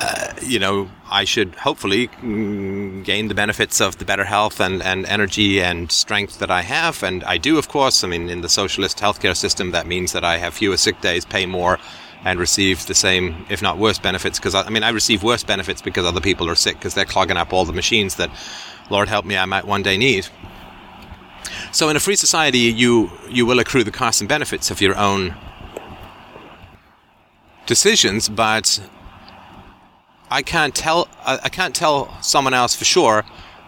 Uh, 0.00 0.32
you 0.42 0.58
know, 0.58 0.90
I 1.08 1.22
should 1.22 1.54
hopefully 1.54 2.08
mm, 2.08 3.04
gain 3.04 3.28
the 3.28 3.34
benefits 3.34 3.80
of 3.80 3.98
the 3.98 4.04
better 4.04 4.24
health 4.24 4.60
and, 4.60 4.82
and 4.82 5.06
energy 5.06 5.62
and 5.62 5.92
strength 5.92 6.40
that 6.40 6.50
I 6.50 6.62
have. 6.62 7.04
And 7.04 7.22
I 7.22 7.38
do, 7.38 7.58
of 7.58 7.68
course. 7.68 8.02
I 8.02 8.08
mean, 8.08 8.28
in 8.28 8.40
the 8.40 8.48
socialist 8.48 8.98
healthcare 8.98 9.36
system, 9.36 9.70
that 9.70 9.86
means 9.86 10.10
that 10.12 10.24
I 10.24 10.38
have 10.38 10.54
fewer 10.54 10.76
sick 10.76 11.00
days, 11.00 11.24
pay 11.24 11.46
more, 11.46 11.78
and 12.24 12.40
receive 12.40 12.86
the 12.86 12.94
same, 12.94 13.46
if 13.48 13.62
not 13.62 13.78
worse, 13.78 14.00
benefits. 14.00 14.40
Because 14.40 14.56
I, 14.56 14.62
I 14.62 14.70
mean, 14.70 14.82
I 14.82 14.88
receive 14.88 15.22
worse 15.22 15.44
benefits 15.44 15.80
because 15.80 16.04
other 16.04 16.20
people 16.20 16.50
are 16.50 16.56
sick 16.56 16.74
because 16.74 16.94
they're 16.94 17.04
clogging 17.04 17.36
up 17.36 17.52
all 17.52 17.64
the 17.64 17.72
machines 17.72 18.16
that, 18.16 18.30
Lord 18.90 19.08
help 19.08 19.24
me, 19.24 19.36
I 19.36 19.44
might 19.44 19.64
one 19.64 19.84
day 19.84 19.96
need. 19.96 20.26
So 21.70 21.88
in 21.88 21.96
a 21.96 22.00
free 22.00 22.16
society, 22.16 22.58
you 22.58 23.10
you 23.28 23.46
will 23.46 23.58
accrue 23.58 23.84
the 23.84 23.92
costs 23.92 24.20
and 24.20 24.28
benefits 24.28 24.70
of 24.70 24.80
your 24.80 24.96
own 24.96 25.36
decisions, 27.66 28.28
but 28.28 28.80
I 30.30 30.42
can't 30.42 30.74
tell 30.74 31.08
I 31.24 31.48
can't 31.48 31.74
tell 31.74 32.20
someone 32.22 32.54
else 32.54 32.74
for 32.74 32.84
sure 32.84 33.24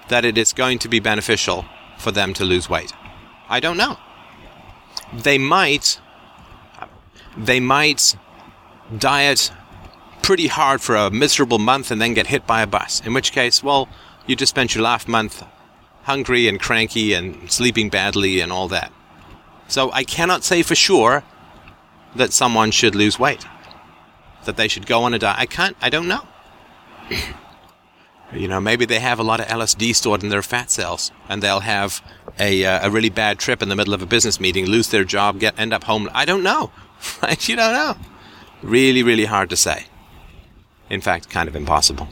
that 0.09 0.25
it 0.25 0.39
is 0.39 0.53
going 0.53 0.79
to 0.81 0.89
be 0.89 1.01
beneficial 1.01 1.65
for 1.99 2.13
them 2.13 2.35
to 2.35 2.45
lose 2.45 2.69
weight. 2.69 2.93
I 3.49 3.61
don't 3.61 3.77
know. 3.77 3.99
They 5.13 5.39
might 5.39 6.01
they 7.37 7.61
might 7.61 8.17
diet 8.97 9.53
pretty 10.23 10.49
hard 10.49 10.81
for 10.81 10.97
a 10.97 11.11
miserable 11.11 11.59
month 11.59 11.91
and 11.91 12.01
then 12.01 12.15
get 12.15 12.29
hit 12.29 12.47
by 12.47 12.63
a 12.63 12.67
bus. 12.67 13.01
In 13.05 13.15
which 13.15 13.33
case, 13.33 13.63
well, 13.63 13.89
you 14.27 14.35
just 14.35 14.51
spent 14.51 14.75
your 14.75 14.83
last 14.83 15.07
month 15.07 15.45
hungry 16.03 16.49
and 16.49 16.61
cranky 16.61 17.13
and 17.13 17.51
sleeping 17.51 17.89
badly 17.91 18.41
and 18.41 18.53
all 18.53 18.69
that. 18.69 18.93
So 19.69 19.91
I 19.93 20.05
cannot 20.05 20.45
say 20.45 20.63
for 20.63 20.75
sure 20.75 21.25
that 22.15 22.33
someone 22.33 22.71
should 22.71 22.95
lose 22.95 23.19
weight. 23.19 23.45
That 24.47 24.57
they 24.57 24.69
should 24.69 24.87
go 24.87 25.03
on 25.03 25.15
a 25.15 25.19
diet. 25.19 25.39
I 25.39 25.47
can't, 25.47 25.77
I 25.83 25.91
don't 25.91 26.09
know. 26.09 26.23
you 28.33 28.49
know, 28.49 28.61
maybe 28.61 28.85
they 28.85 29.01
have 29.01 29.19
a 29.19 29.23
lot 29.23 29.41
of 29.41 29.47
LSD 29.47 29.95
stored 29.95 30.23
in 30.23 30.29
their 30.29 30.43
fat 30.43 30.71
cells 30.71 31.13
and 31.29 31.43
they'll 31.43 31.61
have 31.61 32.03
a, 32.39 32.65
uh, 32.65 32.89
a 32.89 32.91
really 32.91 33.11
bad 33.11 33.39
trip 33.39 33.63
in 33.63 33.69
the 33.69 33.77
middle 33.77 33.95
of 33.95 34.03
a 34.03 34.07
business 34.07 34.41
meeting, 34.41 34.67
lose 34.67 34.91
their 34.91 35.05
job, 35.05 35.41
get, 35.41 35.59
end 35.59 35.73
up 35.73 35.85
home. 35.85 36.09
I 36.15 36.25
don't 36.25 36.43
know. 36.43 36.71
Right? 37.23 37.47
you 37.47 37.57
don't 37.57 37.75
know. 37.75 37.95
Really, 38.63 39.03
really 39.03 39.27
hard 39.27 39.51
to 39.51 39.57
say. 39.57 39.85
In 40.89 41.03
fact, 41.03 41.29
kind 41.29 41.47
of 41.47 41.55
impossible. 41.55 42.09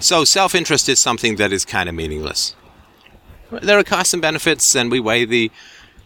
So 0.00 0.24
self 0.24 0.54
interest 0.54 0.88
is 0.88 0.98
something 0.98 1.36
that 1.36 1.52
is 1.52 1.64
kind 1.64 1.88
of 1.88 1.94
meaningless 1.94 2.56
there 3.50 3.78
are 3.78 3.84
costs 3.84 4.12
and 4.12 4.22
benefits, 4.22 4.74
and 4.74 4.90
we 4.90 5.00
weigh 5.00 5.24
the 5.24 5.50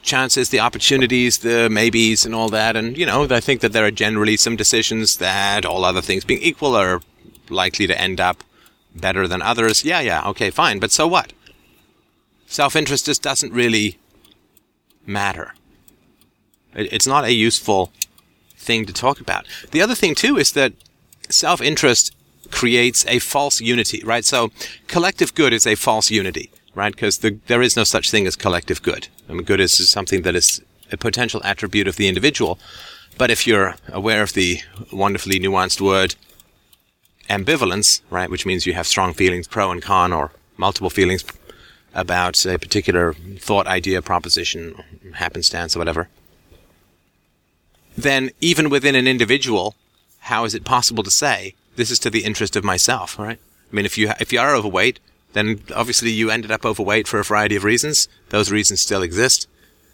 chances, 0.04 0.50
the 0.50 0.60
opportunities, 0.60 1.38
the 1.38 1.68
maybes, 1.68 2.24
and 2.24 2.34
all 2.34 2.48
that. 2.50 2.76
And, 2.76 2.96
you 2.96 3.06
know, 3.06 3.26
I 3.30 3.40
think 3.40 3.60
that 3.60 3.72
there 3.72 3.84
are 3.84 3.90
generally 3.90 4.36
some 4.36 4.54
decisions 4.56 5.16
that, 5.16 5.64
all 5.64 5.84
other 5.84 6.02
things 6.02 6.24
being 6.24 6.42
equal, 6.42 6.76
are 6.76 7.00
likely 7.48 7.86
to 7.86 8.00
end 8.00 8.20
up 8.20 8.44
better 8.94 9.26
than 9.26 9.42
others. 9.42 9.84
Yeah, 9.84 10.00
yeah, 10.00 10.28
okay, 10.28 10.50
fine. 10.50 10.78
But 10.78 10.92
so 10.92 11.08
what? 11.08 11.32
Self 12.46 12.76
interest 12.76 13.06
just 13.06 13.22
doesn't 13.22 13.52
really 13.52 13.98
matter. 15.06 15.54
It's 16.74 17.06
not 17.06 17.24
a 17.24 17.32
useful 17.32 17.92
thing 18.56 18.86
to 18.86 18.92
talk 18.92 19.20
about. 19.20 19.46
The 19.70 19.82
other 19.82 19.94
thing, 19.94 20.14
too, 20.14 20.36
is 20.36 20.52
that 20.52 20.72
self 21.28 21.60
interest 21.60 22.14
creates 22.50 23.04
a 23.06 23.18
false 23.18 23.60
unity, 23.60 24.02
right? 24.04 24.24
So 24.24 24.52
collective 24.86 25.34
good 25.34 25.52
is 25.52 25.66
a 25.66 25.74
false 25.74 26.10
unity 26.10 26.50
right? 26.74 26.94
Because 26.94 27.18
the, 27.18 27.38
there 27.46 27.62
is 27.62 27.76
no 27.76 27.84
such 27.84 28.10
thing 28.10 28.26
as 28.26 28.36
collective 28.36 28.82
good. 28.82 29.08
I 29.28 29.32
mean, 29.32 29.44
good 29.44 29.60
is 29.60 29.88
something 29.88 30.22
that 30.22 30.34
is 30.34 30.60
a 30.92 30.96
potential 30.96 31.40
attribute 31.44 31.88
of 31.88 31.96
the 31.96 32.08
individual. 32.08 32.58
But 33.16 33.30
if 33.30 33.46
you're 33.46 33.76
aware 33.88 34.22
of 34.22 34.32
the 34.32 34.60
wonderfully 34.92 35.38
nuanced 35.38 35.80
word 35.80 36.14
ambivalence, 37.30 38.00
right, 38.10 38.30
which 38.30 38.44
means 38.44 38.66
you 38.66 38.74
have 38.74 38.86
strong 38.86 39.14
feelings 39.14 39.48
pro 39.48 39.70
and 39.70 39.82
con 39.82 40.12
or 40.12 40.32
multiple 40.56 40.90
feelings 40.90 41.24
about 41.94 42.44
a 42.44 42.58
particular 42.58 43.14
thought, 43.38 43.66
idea, 43.66 44.02
proposition, 44.02 44.74
happenstance, 45.14 45.76
or 45.76 45.78
whatever, 45.78 46.08
then 47.96 48.30
even 48.40 48.68
within 48.68 48.96
an 48.96 49.06
individual, 49.06 49.76
how 50.20 50.44
is 50.44 50.54
it 50.54 50.64
possible 50.64 51.04
to 51.04 51.10
say 51.10 51.54
this 51.76 51.90
is 51.90 51.98
to 52.00 52.10
the 52.10 52.24
interest 52.24 52.56
of 52.56 52.64
myself, 52.64 53.18
right? 53.18 53.38
I 53.70 53.74
mean, 53.74 53.84
if 53.84 53.96
you, 53.96 54.12
if 54.20 54.32
you 54.32 54.40
are 54.40 54.54
overweight, 54.54 54.98
then 55.34 55.62
obviously 55.74 56.10
you 56.10 56.30
ended 56.30 56.50
up 56.50 56.64
overweight 56.64 57.06
for 57.06 57.20
a 57.20 57.24
variety 57.24 57.56
of 57.56 57.64
reasons. 57.64 58.08
Those 58.30 58.50
reasons 58.50 58.80
still 58.80 59.02
exist. 59.02 59.48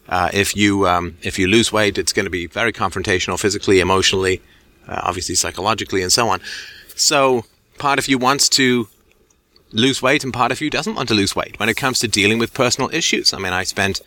Uh, 0.08 0.30
if 0.32 0.56
you 0.56 0.88
um, 0.88 1.16
if 1.22 1.38
you 1.38 1.46
lose 1.46 1.72
weight, 1.72 1.98
it's 1.98 2.12
going 2.12 2.24
to 2.26 2.30
be 2.30 2.46
very 2.46 2.72
confrontational, 2.72 3.38
physically, 3.38 3.80
emotionally, 3.80 4.40
uh, 4.88 5.00
obviously 5.02 5.34
psychologically, 5.34 6.02
and 6.02 6.12
so 6.12 6.28
on. 6.28 6.40
So 6.96 7.44
part 7.78 7.98
of 7.98 8.08
you 8.08 8.18
wants 8.18 8.48
to 8.50 8.88
lose 9.72 10.02
weight, 10.02 10.24
and 10.24 10.32
part 10.32 10.52
of 10.52 10.60
you 10.60 10.70
doesn't 10.70 10.94
want 10.94 11.08
to 11.08 11.14
lose 11.14 11.36
weight 11.36 11.58
when 11.58 11.68
it 11.68 11.76
comes 11.76 11.98
to 12.00 12.08
dealing 12.08 12.38
with 12.38 12.54
personal 12.54 12.90
issues. 12.92 13.32
I 13.32 13.38
mean, 13.38 13.52
I 13.52 13.64
spent 13.64 14.00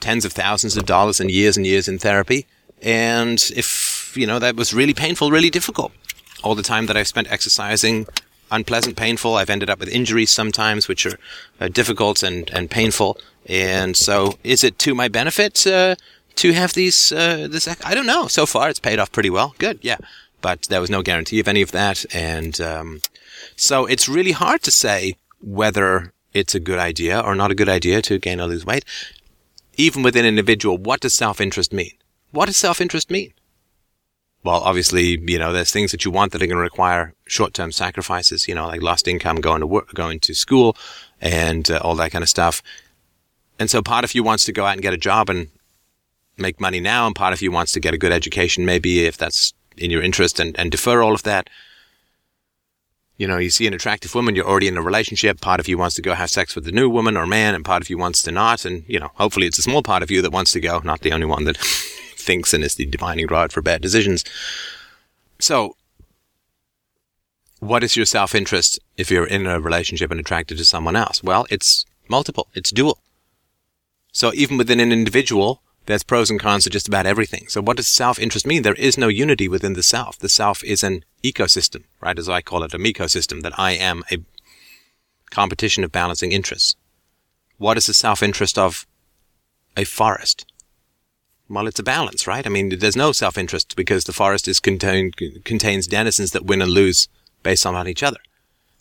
tens 0.00 0.24
of 0.24 0.32
thousands 0.32 0.76
of 0.76 0.84
dollars 0.84 1.20
and 1.20 1.30
years 1.30 1.56
and 1.56 1.66
years 1.66 1.88
in 1.88 1.98
therapy. 1.98 2.46
And 2.82 3.38
if, 3.54 4.12
you 4.16 4.26
know, 4.26 4.38
that 4.40 4.56
was 4.56 4.74
really 4.74 4.94
painful, 4.94 5.30
really 5.30 5.50
difficult. 5.50 5.92
All 6.42 6.54
the 6.54 6.62
time 6.62 6.86
that 6.86 6.96
I've 6.96 7.06
spent 7.06 7.30
exercising, 7.30 8.06
unpleasant, 8.52 8.96
painful. 8.96 9.34
I've 9.34 9.50
ended 9.50 9.68
up 9.68 9.80
with 9.80 9.88
injuries 9.88 10.30
sometimes, 10.30 10.86
which 10.86 11.06
are 11.06 11.18
uh, 11.60 11.68
difficult 11.68 12.22
and, 12.22 12.48
and 12.50 12.70
painful. 12.70 13.18
And 13.46 13.96
so 13.96 14.38
is 14.44 14.62
it 14.62 14.78
to 14.80 14.94
my 14.94 15.08
benefit, 15.08 15.66
uh, 15.66 15.96
to 16.36 16.52
have 16.52 16.74
these, 16.74 17.10
uh, 17.10 17.48
this, 17.50 17.66
I 17.84 17.94
don't 17.94 18.06
know. 18.06 18.28
So 18.28 18.46
far 18.46 18.68
it's 18.70 18.78
paid 18.78 18.98
off 18.98 19.10
pretty 19.10 19.30
well. 19.30 19.54
Good. 19.58 19.78
Yeah. 19.82 19.98
But 20.40 20.62
there 20.70 20.80
was 20.80 20.90
no 20.90 21.02
guarantee 21.02 21.40
of 21.40 21.48
any 21.48 21.62
of 21.62 21.72
that. 21.72 22.04
And, 22.14 22.60
um, 22.60 23.00
so 23.56 23.86
it's 23.86 24.08
really 24.08 24.32
hard 24.32 24.62
to 24.62 24.70
say 24.70 25.16
whether 25.40 26.12
it's 26.32 26.54
a 26.54 26.60
good 26.60 26.78
idea 26.78 27.20
or 27.20 27.34
not 27.34 27.50
a 27.50 27.54
good 27.54 27.68
idea 27.68 28.00
to 28.02 28.18
gain 28.18 28.40
or 28.40 28.46
lose 28.46 28.64
weight. 28.64 28.84
Even 29.76 30.02
within 30.02 30.24
an 30.24 30.30
individual, 30.30 30.78
what 30.78 31.00
does 31.00 31.14
self-interest 31.14 31.72
mean? 31.72 31.92
What 32.30 32.46
does 32.46 32.56
self-interest 32.56 33.10
mean? 33.10 33.32
Well, 34.44 34.60
obviously, 34.60 35.20
you 35.30 35.38
know, 35.38 35.52
there's 35.52 35.70
things 35.70 35.92
that 35.92 36.04
you 36.04 36.10
want 36.10 36.32
that 36.32 36.42
are 36.42 36.46
going 36.46 36.56
to 36.56 36.62
require 36.62 37.14
short-term 37.26 37.70
sacrifices, 37.70 38.48
you 38.48 38.54
know, 38.54 38.66
like 38.66 38.82
lost 38.82 39.06
income, 39.06 39.36
going 39.36 39.60
to 39.60 39.66
work, 39.66 39.94
going 39.94 40.18
to 40.20 40.34
school 40.34 40.76
and 41.20 41.70
uh, 41.70 41.80
all 41.82 41.94
that 41.96 42.10
kind 42.10 42.22
of 42.22 42.28
stuff. 42.28 42.62
And 43.58 43.70
so 43.70 43.82
part 43.82 44.04
of 44.04 44.14
you 44.14 44.24
wants 44.24 44.44
to 44.46 44.52
go 44.52 44.66
out 44.66 44.72
and 44.72 44.82
get 44.82 44.94
a 44.94 44.98
job 44.98 45.30
and 45.30 45.48
make 46.36 46.60
money 46.60 46.80
now. 46.80 47.06
And 47.06 47.14
part 47.14 47.32
of 47.32 47.40
you 47.40 47.52
wants 47.52 47.72
to 47.72 47.80
get 47.80 47.94
a 47.94 47.98
good 47.98 48.10
education, 48.10 48.66
maybe 48.66 49.04
if 49.04 49.16
that's 49.16 49.52
in 49.76 49.90
your 49.90 50.02
interest 50.02 50.40
and, 50.40 50.58
and 50.58 50.70
defer 50.70 51.02
all 51.02 51.14
of 51.14 51.22
that 51.22 51.48
you 53.22 53.28
know, 53.28 53.38
you 53.38 53.50
see 53.50 53.68
an 53.68 53.74
attractive 53.74 54.14
woman, 54.16 54.34
you're 54.34 54.48
already 54.48 54.66
in 54.66 54.76
a 54.76 54.82
relationship. 54.82 55.40
Part 55.40 55.60
of 55.60 55.68
you 55.68 55.78
wants 55.78 55.94
to 55.94 56.02
go 56.02 56.12
have 56.12 56.28
sex 56.28 56.56
with 56.56 56.64
the 56.64 56.72
new 56.72 56.90
woman 56.90 57.16
or 57.16 57.24
man, 57.24 57.54
and 57.54 57.64
part 57.64 57.80
of 57.80 57.88
you 57.88 57.96
wants 57.96 58.20
to 58.22 58.32
not. 58.32 58.64
And, 58.64 58.84
you 58.88 58.98
know, 58.98 59.12
hopefully 59.14 59.46
it's 59.46 59.58
a 59.58 59.62
small 59.62 59.80
part 59.80 60.02
of 60.02 60.10
you 60.10 60.22
that 60.22 60.32
wants 60.32 60.50
to 60.52 60.60
go, 60.60 60.80
not 60.80 61.02
the 61.02 61.12
only 61.12 61.26
one 61.26 61.44
that 61.44 61.56
thinks 62.22 62.54
and 62.54 62.64
is 62.64 62.76
the 62.76 62.86
defining 62.86 63.26
rod 63.26 63.52
for 63.52 63.62
bad 63.62 63.82
decisions. 63.82 64.24
So, 65.38 65.76
what 67.60 67.84
is 67.84 67.96
your 67.96 68.06
self 68.06 68.34
interest 68.34 68.78
if 68.96 69.10
you're 69.10 69.26
in 69.26 69.46
a 69.46 69.60
relationship 69.60 70.10
and 70.10 70.20
attracted 70.20 70.58
to 70.58 70.64
someone 70.64 70.96
else? 70.96 71.22
Well, 71.22 71.46
it's 71.50 71.84
multiple, 72.08 72.48
it's 72.54 72.70
dual. 72.70 72.98
So, 74.12 74.32
even 74.34 74.58
within 74.58 74.80
an 74.80 74.92
individual, 74.92 75.62
there's 75.86 76.02
pros 76.02 76.30
and 76.30 76.38
cons 76.38 76.64
to 76.64 76.70
just 76.70 76.88
about 76.88 77.06
everything. 77.06 77.48
So 77.48 77.60
what 77.60 77.76
does 77.76 77.88
self-interest 77.88 78.46
mean? 78.46 78.62
There 78.62 78.74
is 78.74 78.96
no 78.96 79.08
unity 79.08 79.48
within 79.48 79.72
the 79.72 79.82
self. 79.82 80.18
The 80.18 80.28
self 80.28 80.62
is 80.62 80.84
an 80.84 81.04
ecosystem, 81.24 81.84
right? 82.00 82.18
As 82.18 82.28
I 82.28 82.40
call 82.40 82.62
it, 82.62 82.74
a 82.74 82.78
ecosystem, 82.78 83.42
that 83.42 83.58
I 83.58 83.72
am 83.72 84.04
a 84.10 84.18
competition 85.30 85.82
of 85.82 85.90
balancing 85.90 86.30
interests. 86.30 86.76
What 87.58 87.76
is 87.76 87.86
the 87.86 87.94
self-interest 87.94 88.58
of 88.58 88.86
a 89.76 89.84
forest? 89.84 90.46
Well, 91.52 91.66
it's 91.66 91.78
a 91.78 91.82
balance, 91.82 92.26
right? 92.26 92.46
I 92.46 92.48
mean, 92.48 92.78
there's 92.78 92.96
no 92.96 93.12
self-interest 93.12 93.76
because 93.76 94.04
the 94.04 94.14
forest 94.14 94.48
is 94.48 94.58
contain, 94.58 95.12
contains 95.44 95.86
denizens 95.86 96.30
that 96.30 96.46
win 96.46 96.62
and 96.62 96.70
lose 96.70 97.08
based 97.42 97.66
on 97.66 97.86
each 97.86 98.02
other. 98.02 98.16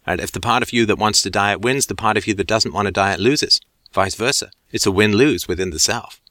Right? 0.08 0.22
If 0.22 0.32
the 0.32 0.40
part 0.40 0.64
of 0.64 0.72
you 0.72 0.86
that 0.86 0.98
wants 0.98 1.22
to 1.22 1.30
diet 1.30 1.60
wins, 1.60 1.88
the 1.88 1.96
part 1.96 2.16
of 2.16 2.28
you 2.28 2.34
that 2.34 2.48
doesn't 2.48 2.74
want 2.74 2.86
to 2.86 2.92
diet 2.92 3.20
loses. 3.20 3.60
Vice 3.92 4.16
versa. 4.16 4.52
It's 4.72 4.86
a 4.86 4.92
win-lose 4.92 5.50
within 5.50 5.72
the 5.72 5.80
self. 5.80 6.22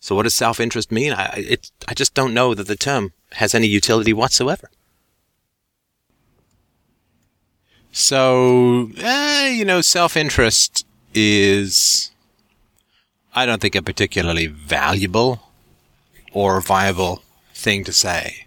So 0.00 0.14
what 0.14 0.22
does 0.22 0.34
self-interest 0.34 0.90
mean? 0.90 1.12
I, 1.12 1.26
it, 1.36 1.70
I 1.86 1.92
just 1.92 2.14
don't 2.14 2.32
know 2.32 2.54
that 2.54 2.66
the 2.66 2.74
term 2.74 3.12
has 3.32 3.54
any 3.54 3.66
utility 3.66 4.14
whatsoever. 4.14 4.70
So, 7.92 8.90
eh, 8.96 9.50
you 9.50 9.66
know, 9.66 9.82
self-interest 9.82 10.86
is, 11.12 12.09
I 13.34 13.46
don't 13.46 13.60
think 13.60 13.74
a 13.74 13.82
particularly 13.82 14.46
valuable 14.46 15.40
or 16.32 16.60
viable 16.60 17.22
thing 17.54 17.84
to 17.84 17.92
say 17.92 18.46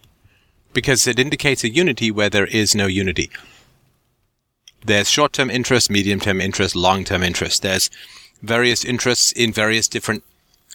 because 0.74 1.08
it 1.08 1.20
indicates 1.20 1.64
a 1.64 1.70
unity 1.70 2.12
where 2.12 2.30
there 2.30 2.48
is 2.48 2.76
no 2.76 2.88
unity. 2.88 3.30
There's 4.86 5.10
short-term 5.10 5.50
interest, 5.50 5.90
medium-term 5.90 6.42
interest, 6.42 6.76
long-term 6.76 7.24
interest. 7.24 7.62
There's 7.62 7.90
various 8.42 8.84
interests 8.84 9.32
in 9.32 9.54
various 9.54 9.88
different 9.88 10.24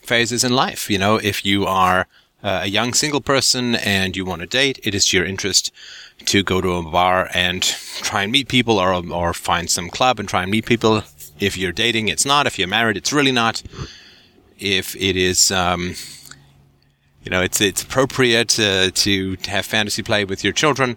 phases 0.03 0.44
in 0.44 0.55
life. 0.55 0.88
You 0.88 0.99
know, 0.99 1.16
if 1.16 1.44
you 1.44 1.66
are 1.66 2.07
uh, 2.42 2.61
a 2.62 2.68
young 2.68 2.94
single 2.94 3.21
person 3.21 3.75
and 3.75 4.16
you 4.16 4.25
want 4.25 4.40
to 4.40 4.47
date, 4.47 4.79
it 4.83 4.94
is 4.94 5.12
your 5.12 5.27
interest 5.27 5.71
to 6.27 6.42
go 6.42 6.61
to 6.61 6.73
a 6.73 6.83
bar 6.83 7.29
and 7.35 7.62
try 7.62 8.23
and 8.23 8.33
meet 8.33 8.49
people 8.49 8.79
or, 8.79 8.94
or 9.12 9.35
find 9.35 9.68
some 9.68 9.90
club 9.90 10.18
and 10.18 10.29
try 10.29 10.42
and 10.42 10.51
meet 10.51 10.64
people. 10.64 11.03
If 11.38 11.57
you're 11.57 11.72
dating, 11.72 12.09
it's 12.09 12.24
not. 12.24 12.46
If 12.46 12.59
you're 12.59 12.68
married, 12.68 12.96
it's 12.96 13.12
really 13.12 13.33
not. 13.33 13.62
If 14.59 14.96
it 14.96 15.16
is, 15.16 15.51
um, 15.51 15.94
you 17.22 17.31
know, 17.31 17.42
it's, 17.42 17.61
it's 17.61 17.83
appropriate 17.83 18.59
uh, 18.59 18.90
to 18.92 19.37
have 19.46 19.64
fantasy 19.64 20.03
play 20.03 20.24
with 20.24 20.42
your 20.42 20.53
children 20.53 20.96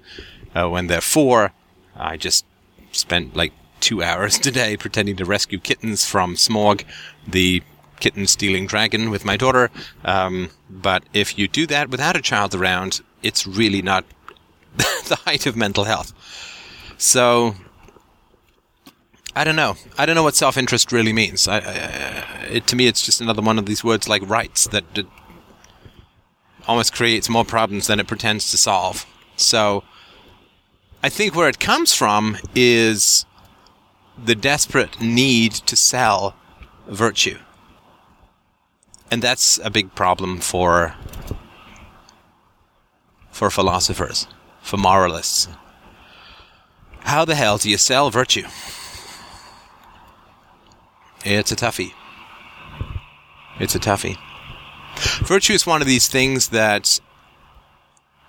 uh, 0.55 0.69
when 0.69 0.87
they're 0.87 1.01
four. 1.01 1.51
I 1.95 2.17
just 2.17 2.45
spent 2.91 3.35
like 3.35 3.53
two 3.79 4.01
hours 4.09 4.39
today 4.39 4.77
pretending 4.77 5.15
to 5.17 5.25
rescue 5.25 5.59
kittens 5.59 6.05
from 6.05 6.35
Smaug, 6.35 6.83
the 7.27 7.61
kitten 7.99 8.27
stealing 8.27 8.65
dragon 8.65 9.09
with 9.09 9.23
my 9.23 9.37
daughter. 9.37 9.69
Um, 10.03 10.49
but 10.69 11.03
if 11.13 11.37
you 11.37 11.47
do 11.47 11.67
that 11.67 11.89
without 11.89 12.15
a 12.15 12.21
child 12.21 12.55
around, 12.55 13.01
it's 13.23 13.45
really 13.47 13.81
not 13.81 14.05
the 14.75 15.19
height 15.23 15.45
of 15.45 15.55
mental 15.55 15.85
health. 15.85 16.13
So, 16.97 17.55
I 19.35 19.43
don't 19.43 19.55
know. 19.55 19.75
I 19.97 20.05
don't 20.05 20.15
know 20.15 20.23
what 20.23 20.35
self-interest 20.35 20.91
really 20.91 21.13
means. 21.13 21.47
I, 21.47 21.59
I, 21.59 22.45
it, 22.51 22.67
to 22.67 22.75
me, 22.75 22.87
it's 22.87 23.05
just 23.05 23.21
another 23.21 23.41
one 23.41 23.57
of 23.57 23.65
these 23.65 23.83
words 23.83 24.09
like 24.09 24.27
rights 24.29 24.67
that, 24.67 24.93
that 24.95 25.07
almost 26.67 26.93
creates 26.93 27.29
more 27.29 27.45
problems 27.45 27.87
than 27.87 27.99
it 27.99 28.07
pretends 28.07 28.51
to 28.51 28.57
solve. 28.57 29.05
So, 29.37 29.83
I 31.01 31.09
think 31.09 31.33
where 31.33 31.49
it 31.49 31.59
comes 31.59 31.93
from 31.93 32.37
is 32.53 33.25
the 34.23 34.35
desperate 34.35 35.01
need 35.01 35.53
to 35.53 35.75
sell 35.75 36.35
virtue. 36.87 37.39
And 39.09 39.21
that's 39.21 39.59
a 39.63 39.69
big 39.69 39.95
problem 39.95 40.39
for 40.39 40.95
for 43.31 43.49
philosophers, 43.49 44.27
for 44.61 44.77
moralists. 44.77 45.47
How 46.99 47.25
the 47.25 47.35
hell 47.35 47.57
do 47.57 47.69
you 47.69 47.77
sell 47.77 48.11
virtue? 48.11 48.45
It's 51.23 51.51
a 51.51 51.55
toughie. 51.55 51.93
It's 53.59 53.75
a 53.75 53.79
toughie. 53.79 54.17
Virtue 55.25 55.53
is 55.53 55.65
one 55.65 55.81
of 55.81 55.87
these 55.87 56.07
things 56.07 56.49
that 56.49 56.99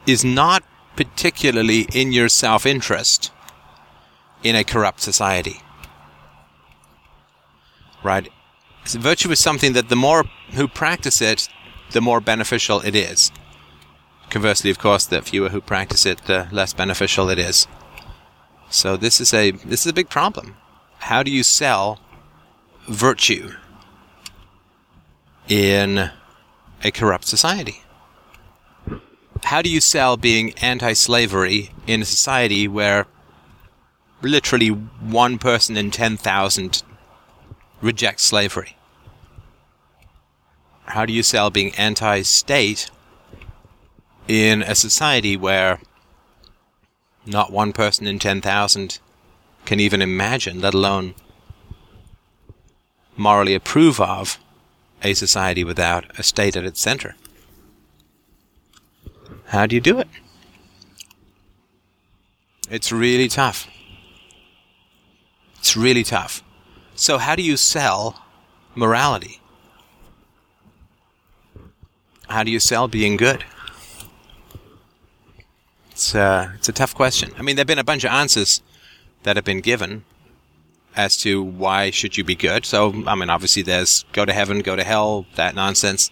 is 0.06 0.24
not 0.24 0.62
particularly 0.96 1.86
in 1.92 2.12
your 2.12 2.28
self 2.28 2.66
interest 2.66 3.30
in 4.42 4.56
a 4.56 4.64
corrupt 4.64 5.00
society. 5.00 5.60
Right? 8.02 8.28
So 8.84 8.98
virtue 8.98 9.30
is 9.30 9.38
something 9.38 9.72
that 9.74 9.88
the 9.88 9.96
more 9.96 10.24
who 10.52 10.66
practice 10.66 11.22
it, 11.22 11.48
the 11.92 12.00
more 12.00 12.20
beneficial 12.20 12.80
it 12.80 12.94
is. 12.94 13.30
Conversely, 14.28 14.70
of 14.70 14.78
course, 14.78 15.06
the 15.06 15.22
fewer 15.22 15.50
who 15.50 15.60
practice 15.60 16.04
it, 16.04 16.24
the 16.24 16.48
less 16.50 16.72
beneficial 16.72 17.28
it 17.28 17.38
is. 17.38 17.66
So 18.70 18.96
this 18.96 19.20
is 19.20 19.32
a 19.34 19.50
this 19.52 19.86
is 19.86 19.86
a 19.86 19.92
big 19.92 20.08
problem. 20.08 20.56
How 21.00 21.22
do 21.22 21.30
you 21.30 21.42
sell 21.42 22.00
virtue 22.88 23.52
in 25.48 26.10
a 26.82 26.90
corrupt 26.90 27.26
society? 27.26 27.82
How 29.44 29.62
do 29.62 29.68
you 29.68 29.80
sell 29.80 30.16
being 30.16 30.52
anti-slavery 30.62 31.70
in 31.86 32.02
a 32.02 32.04
society 32.04 32.68
where 32.68 33.06
literally 34.22 34.68
one 34.68 35.38
person 35.38 35.76
in 35.76 35.90
10,000 35.90 36.82
rejects 37.80 38.22
slavery? 38.22 38.76
How 40.86 41.06
do 41.06 41.12
you 41.12 41.22
sell 41.22 41.50
being 41.50 41.74
anti 41.74 42.22
state 42.22 42.90
in 44.28 44.62
a 44.62 44.74
society 44.74 45.36
where 45.36 45.80
not 47.26 47.52
one 47.52 47.72
person 47.72 48.06
in 48.06 48.18
10,000 48.18 48.98
can 49.64 49.80
even 49.80 50.02
imagine, 50.02 50.60
let 50.60 50.74
alone 50.74 51.14
morally 53.22 53.54
approve 53.54 54.00
of, 54.00 54.38
a 55.02 55.14
society 55.14 55.64
without 55.64 56.04
a 56.18 56.22
state 56.22 56.56
at 56.56 56.64
its 56.64 56.80
center? 56.80 57.14
How 59.46 59.66
do 59.66 59.74
you 59.74 59.80
do 59.80 59.98
it? 59.98 60.08
It's 62.70 62.90
really 62.90 63.28
tough. 63.28 63.68
It's 65.58 65.76
really 65.76 66.04
tough. 66.04 66.42
So, 66.94 67.18
how 67.18 67.36
do 67.36 67.42
you 67.42 67.56
sell 67.56 68.22
morality? 68.74 69.40
How 72.28 72.42
do 72.42 72.50
you 72.50 72.60
sell 72.60 72.88
being 72.88 73.16
good? 73.16 73.44
It's, 75.90 76.14
uh, 76.14 76.52
it's 76.54 76.68
a 76.68 76.72
tough 76.72 76.94
question. 76.94 77.32
I 77.38 77.42
mean, 77.42 77.56
there 77.56 77.60
have 77.60 77.66
been 77.66 77.78
a 77.78 77.84
bunch 77.84 78.04
of 78.04 78.10
answers 78.10 78.62
that 79.22 79.36
have 79.36 79.44
been 79.44 79.60
given. 79.60 80.04
As 80.96 81.16
to 81.18 81.42
why 81.42 81.90
should 81.90 82.16
you 82.16 82.24
be 82.24 82.34
good. 82.34 82.66
So, 82.66 82.92
I 83.06 83.14
mean, 83.14 83.30
obviously 83.30 83.62
there's 83.62 84.04
go 84.12 84.24
to 84.24 84.32
heaven, 84.32 84.60
go 84.60 84.76
to 84.76 84.84
hell, 84.84 85.26
that 85.36 85.54
nonsense. 85.54 86.10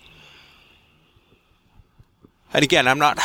And 2.52 2.64
again, 2.64 2.88
I'm 2.88 2.98
not 2.98 3.18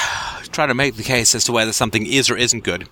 trying 0.52 0.68
to 0.68 0.74
make 0.74 0.96
the 0.96 1.04
case 1.04 1.34
as 1.34 1.46
to 1.46 1.52
whether 1.52 1.74
something 1.74 2.06
is 2.06 2.30
or 2.30 2.38
isn't 2.38 2.64
good. 2.64 2.88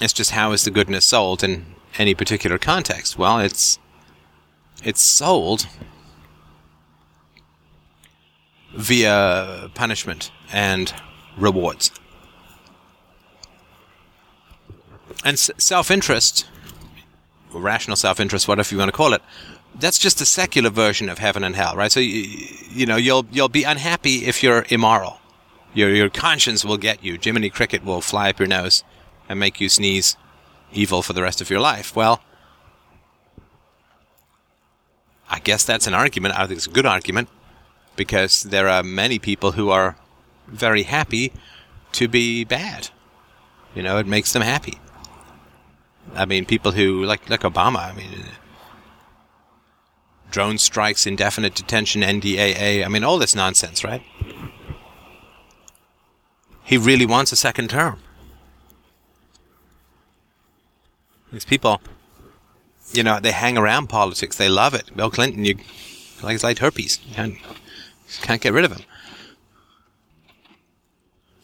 It's 0.00 0.12
just 0.12 0.32
how 0.32 0.52
is 0.52 0.64
the 0.64 0.70
goodness 0.70 1.04
sold 1.04 1.42
in 1.42 1.66
any 1.98 2.14
particular 2.14 2.58
context? 2.58 3.18
Well, 3.18 3.38
it's 3.38 3.78
it's 4.82 5.00
sold 5.00 5.66
via 8.74 9.70
punishment 9.74 10.30
and 10.52 10.94
rewards. 11.36 11.90
And 15.24 15.38
self-interest, 15.38 16.46
rational 17.52 17.96
self-interest, 17.96 18.48
whatever 18.48 18.74
you 18.74 18.78
want 18.78 18.90
to 18.90 18.96
call 18.96 19.12
it, 19.12 19.22
that's 19.74 19.98
just 19.98 20.20
a 20.20 20.26
secular 20.26 20.70
version 20.70 21.08
of 21.08 21.18
heaven 21.18 21.44
and 21.44 21.56
hell, 21.56 21.76
right? 21.76 21.92
So 21.92 22.00
you, 22.00 22.46
you 22.70 22.86
know 22.86 22.96
you'll 22.96 23.26
you'll 23.30 23.48
be 23.48 23.64
unhappy 23.64 24.26
if 24.26 24.42
you're 24.42 24.66
immoral. 24.68 25.18
Your 25.74 25.90
your 25.90 26.10
conscience 26.10 26.64
will 26.64 26.76
get 26.76 27.04
you. 27.04 27.18
Jiminy 27.22 27.50
Cricket 27.50 27.84
will 27.84 28.00
fly 28.00 28.30
up 28.30 28.38
your 28.38 28.48
nose 28.48 28.84
and 29.28 29.38
make 29.38 29.60
you 29.60 29.68
sneeze 29.68 30.16
evil 30.72 31.02
for 31.02 31.12
the 31.12 31.22
rest 31.22 31.40
of 31.40 31.50
your 31.50 31.60
life. 31.60 31.94
Well, 31.94 32.22
I 35.28 35.38
guess 35.38 35.64
that's 35.64 35.86
an 35.86 35.94
argument. 35.94 36.38
I 36.38 36.46
think 36.46 36.58
it's 36.58 36.66
a 36.66 36.70
good 36.70 36.86
argument 36.86 37.28
because 37.96 38.42
there 38.42 38.68
are 38.68 38.82
many 38.82 39.18
people 39.18 39.52
who 39.52 39.70
are 39.70 39.96
very 40.48 40.82
happy 40.82 41.32
to 41.92 42.08
be 42.08 42.44
bad. 42.44 42.90
You 43.74 43.82
know, 43.82 43.98
it 43.98 44.06
makes 44.06 44.32
them 44.32 44.42
happy. 44.42 44.80
I 46.14 46.24
mean, 46.24 46.44
people 46.44 46.72
who 46.72 47.04
like 47.04 47.28
like 47.30 47.40
Obama. 47.40 47.90
I 47.90 47.92
mean, 47.92 48.24
drone 50.30 50.58
strikes, 50.58 51.06
indefinite 51.06 51.54
detention, 51.54 52.02
NDAA. 52.02 52.84
I 52.84 52.88
mean, 52.88 53.04
all 53.04 53.18
this 53.18 53.34
nonsense, 53.34 53.84
right? 53.84 54.02
He 56.62 56.76
really 56.76 57.06
wants 57.06 57.32
a 57.32 57.36
second 57.36 57.70
term. 57.70 57.98
These 61.32 61.44
people, 61.44 61.80
you 62.92 63.02
know, 63.02 63.20
they 63.20 63.32
hang 63.32 63.56
around 63.56 63.88
politics. 63.88 64.36
They 64.36 64.48
love 64.48 64.74
it. 64.74 64.94
Bill 64.96 65.10
Clinton, 65.10 65.44
you 65.44 65.56
like 66.22 66.34
it's 66.34 66.44
like 66.44 66.58
herpes. 66.58 66.98
You 67.06 67.14
can't, 67.14 67.36
can't 68.22 68.40
get 68.40 68.52
rid 68.52 68.64
of 68.64 68.72
him. 68.72 68.84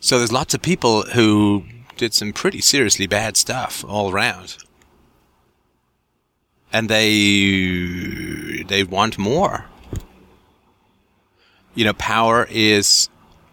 So 0.01 0.19
there's 0.19 0.33
lots 0.33 0.55
of 0.55 0.62
people 0.62 1.03
who 1.03 1.64
did 1.96 2.14
some 2.14 2.32
pretty 2.32 2.61
seriously 2.61 3.06
bad 3.06 3.37
stuff 3.37 3.85
all 3.88 4.11
around. 4.11 4.56
And 6.72 6.88
they 6.88 8.64
they 8.66 8.85
want 8.85 9.18
more. 9.18 9.66
You 11.74 11.85
know, 11.85 11.92
power 11.92 12.46
is 12.50 13.09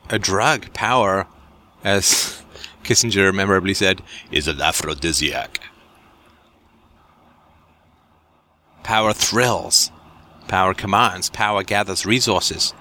a 0.09 0.17
drug. 0.19 0.73
Power, 0.73 1.27
as 1.83 2.41
Kissinger 2.83 3.33
memorably 3.33 3.73
said, 3.73 4.01
is 4.31 4.47
an 4.47 4.61
aphrodisiac. 4.61 5.59
Power 8.83 9.13
thrills. 9.13 9.91
Power 10.47 10.73
commands. 10.73 11.29
Power 11.29 11.63
gathers 11.63 12.05
resources. 12.05 12.73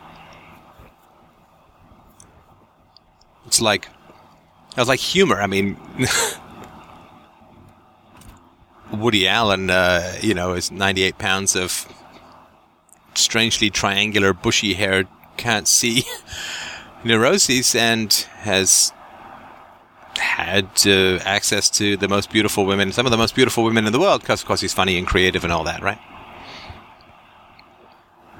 It's 3.46 3.61
like, 3.61 3.88
it 4.73 4.81
was 4.81 4.89
like 4.89 5.01
humor. 5.01 5.41
I 5.41 5.47
mean, 5.47 5.77
Woody 8.93 9.29
Allen, 9.29 9.71
uh, 9.71 10.17
you 10.21 10.35
know, 10.35 10.55
is 10.55 10.71
98 10.71 11.19
pounds 11.19 11.55
of 11.57 11.87
strangely 13.15 13.71
triangular, 13.71 14.33
bushy 14.33 14.75
haired, 14.75 15.09
can't 15.37 15.69
see 15.69 16.05
neuroses 17.05 17.75
and 17.75 18.13
has 18.41 18.93
had 20.17 20.69
uh, 20.87 21.19
access 21.25 21.71
to 21.71 21.97
the 21.97 22.09
most 22.09 22.31
beautiful 22.31 22.65
women, 22.65 22.93
some 22.93 23.07
of 23.07 23.13
the 23.13 23.19
most 23.19 23.35
beautiful 23.35 23.65
women 23.65 23.87
in 23.87 23.93
the 23.93 24.01
world, 24.01 24.21
because 24.21 24.41
of 24.41 24.47
course 24.47 24.61
he's 24.61 24.73
funny 24.73 24.99
and 24.99 25.07
creative 25.07 25.45
and 25.45 25.53
all 25.53 25.65
that, 25.65 25.83
right? 25.83 25.99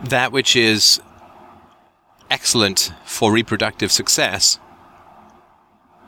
That 0.05 0.33
which 0.33 0.57
is 0.57 1.01
excellent 2.31 2.92
for 3.05 3.33
reproductive 3.33 3.92
success, 3.92 4.59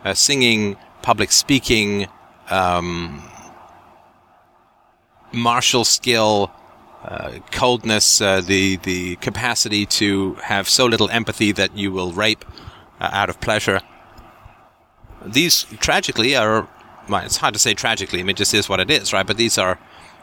uh, 0.04 0.14
singing, 0.14 0.76
public 1.02 1.32
speaking, 1.32 2.06
um, 2.50 3.22
martial 5.32 5.84
skill, 5.84 6.50
uh, 7.04 7.38
coldness, 7.50 8.20
uh, 8.20 8.40
the 8.40 8.76
the 8.76 9.16
capacity 9.16 9.86
to 9.86 10.34
have 10.34 10.68
so 10.68 10.86
little 10.86 11.10
empathy 11.10 11.52
that 11.52 11.76
you 11.76 11.90
will 11.92 12.12
rape 12.12 12.44
uh, 13.00 13.10
out 13.12 13.28
of 13.28 13.40
pleasure 13.40 13.80
these 15.24 15.64
tragically 15.80 16.36
are, 16.36 16.68
well, 17.08 17.24
it's 17.24 17.38
hard 17.38 17.54
to 17.54 17.60
say 17.60 17.74
tragically, 17.74 18.20
I 18.20 18.22
mean, 18.22 18.30
it 18.30 18.36
just 18.36 18.54
is 18.54 18.68
what 18.68 18.80
it 18.80 18.90
is, 18.90 19.12
right? 19.12 19.26
But 19.26 19.36
these 19.36 19.58
are 19.58 19.78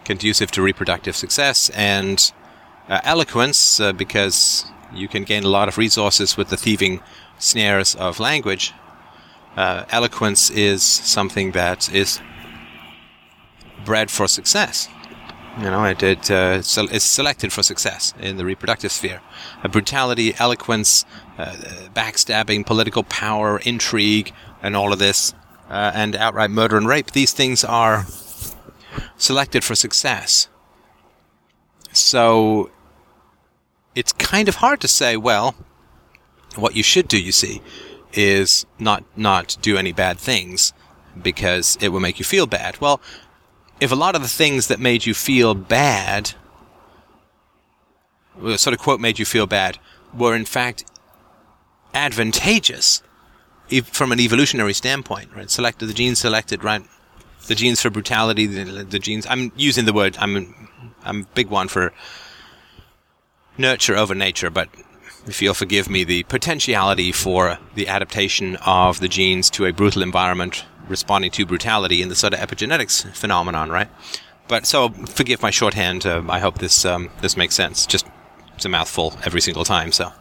conducive 0.06 0.52
to 0.52 0.62
reproductive 0.62 1.16
success 1.16 1.70
and 1.70 2.32
uh, 2.90 3.02
eloquence 3.04 3.80
uh, 3.80 3.94
because 3.94 4.66
you 4.94 5.08
can 5.08 5.24
gain 5.24 5.44
a 5.44 5.48
lot 5.48 5.68
of 5.68 5.78
resources 5.78 6.38
with 6.38 6.50
the 6.50 6.58
thieving 6.58 7.02
snares 7.38 7.96
of 7.96 8.20
language. 8.20 8.74
Uh, 9.58 9.86
eloquence 9.90 10.50
is 10.50 10.84
something 10.84 11.52
that 11.52 11.94
is 11.94 12.22
bred 13.84 14.10
for 14.10 14.28
success. 14.28 14.88
You 15.58 15.66
know, 15.66 15.84
it, 15.84 16.02
it 16.02 16.32
uh, 16.32 16.62
is 16.62 17.04
selected 17.04 17.52
for 17.52 17.62
success 17.62 18.14
in 18.20 18.38
the 18.38 18.46
reproductive 18.46 18.92
sphere. 18.92 19.22
brutality, 19.70 20.34
eloquence, 20.40 21.04
uh, 21.38 21.56
backstabbing, 21.94 22.66
political 22.66 23.04
power, 23.04 23.60
intrigue, 23.60 24.34
and 24.64 24.78
all 24.78 24.94
of 24.94 25.00
this, 25.00 25.34
uh, 25.70 25.92
and 25.94 26.16
outright 26.16 26.52
murder 26.52 26.78
and 26.78 26.88
rape, 26.88 27.12
these 27.12 27.34
things 27.34 27.64
are 27.66 28.06
selected 29.18 29.64
for 29.64 29.76
success. 29.76 30.48
So 31.92 32.72
it's 33.94 34.14
kind 34.14 34.48
of 34.48 34.56
hard 34.56 34.80
to 34.82 34.88
say, 34.88 35.18
well, 35.18 35.56
what 36.56 36.76
you 36.76 36.84
should 36.84 37.08
do, 37.08 37.20
you 37.20 37.32
see, 37.32 37.62
is 38.14 38.66
not 38.80 39.04
not 39.16 39.58
do 39.62 39.78
any 39.78 39.92
bad 39.92 40.18
things 40.20 40.74
because 41.22 41.78
it 41.82 41.90
will 41.90 42.00
make 42.00 42.20
you 42.20 42.26
feel 42.26 42.48
bad. 42.48 42.80
Well, 42.80 43.02
if 43.80 43.92
a 43.92 43.96
lot 43.96 44.16
of 44.16 44.22
the 44.22 44.28
things 44.28 44.68
that 44.68 44.80
made 44.80 45.06
you 45.06 45.14
feel 45.14 45.54
bad, 45.54 46.34
sort 48.56 48.74
of 48.74 48.80
quote 48.80 49.00
made 49.00 49.20
you 49.20 49.26
feel 49.26 49.48
bad, 49.48 49.78
were 50.14 50.36
in 50.36 50.46
fact 50.46 50.86
advantageous, 51.94 53.02
from 53.84 54.12
an 54.12 54.20
evolutionary 54.20 54.74
standpoint, 54.74 55.30
right? 55.36 55.50
Selected 55.50 55.88
the 55.88 55.94
genes 55.94 56.20
selected, 56.20 56.64
right? 56.64 56.84
The 57.48 57.56
genes 57.56 57.82
for 57.82 57.90
brutality, 57.90 58.46
the, 58.46 58.84
the 58.84 59.00
genes. 59.00 59.26
I'm 59.30 59.52
using 59.56 59.86
the 59.86 59.94
word. 59.94 60.16
I'm 60.20 60.70
I'm 61.04 61.22
a 61.22 61.26
big 61.34 61.50
one 61.50 61.68
for 61.68 61.94
nurture 63.58 63.96
over 63.96 64.14
nature, 64.14 64.50
but 64.50 64.70
if 65.28 65.42
you'll 65.42 65.54
forgive 65.54 65.90
me, 65.90 66.04
the 66.04 66.24
potentiality 66.24 67.12
for 67.12 67.60
the 67.76 67.88
adaptation 67.88 68.56
of 68.58 69.00
the 69.00 69.08
genes 69.08 69.50
to 69.52 69.66
a 69.66 69.74
brutal 69.74 70.02
environment 70.02 70.66
responding 70.88 71.32
to 71.32 71.46
brutality 71.46 72.02
in 72.02 72.10
the 72.10 72.16
sort 72.16 72.34
of 72.34 72.40
epigenetics 72.40 73.06
phenomenon, 73.16 73.70
right? 73.70 73.88
But 74.48 74.66
so 74.66 74.90
forgive 74.90 75.42
my 75.42 75.52
shorthand. 75.52 76.06
Uh, 76.06 76.24
I 76.28 76.40
hope 76.40 76.60
this 76.60 76.84
um, 76.86 77.10
this 77.22 77.38
makes 77.38 77.56
sense. 77.56 77.86
Just 77.86 78.06
it's 78.56 78.66
a 78.66 78.70
mouthful 78.70 79.18
every 79.24 79.42
single 79.42 79.64
time. 79.64 79.92
So 79.92 80.12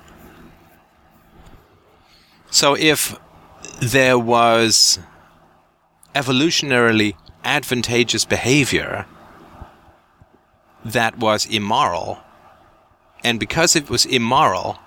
so 2.50 2.76
if 2.76 3.18
there 3.80 4.18
was 4.18 4.98
evolutionarily 6.14 7.14
advantageous 7.44 8.24
behavior 8.24 9.06
that 10.84 11.18
was 11.18 11.46
immoral. 11.46 12.18
And 13.22 13.38
because 13.38 13.76
it 13.76 13.90
was 13.90 14.06
immoral, 14.06 14.78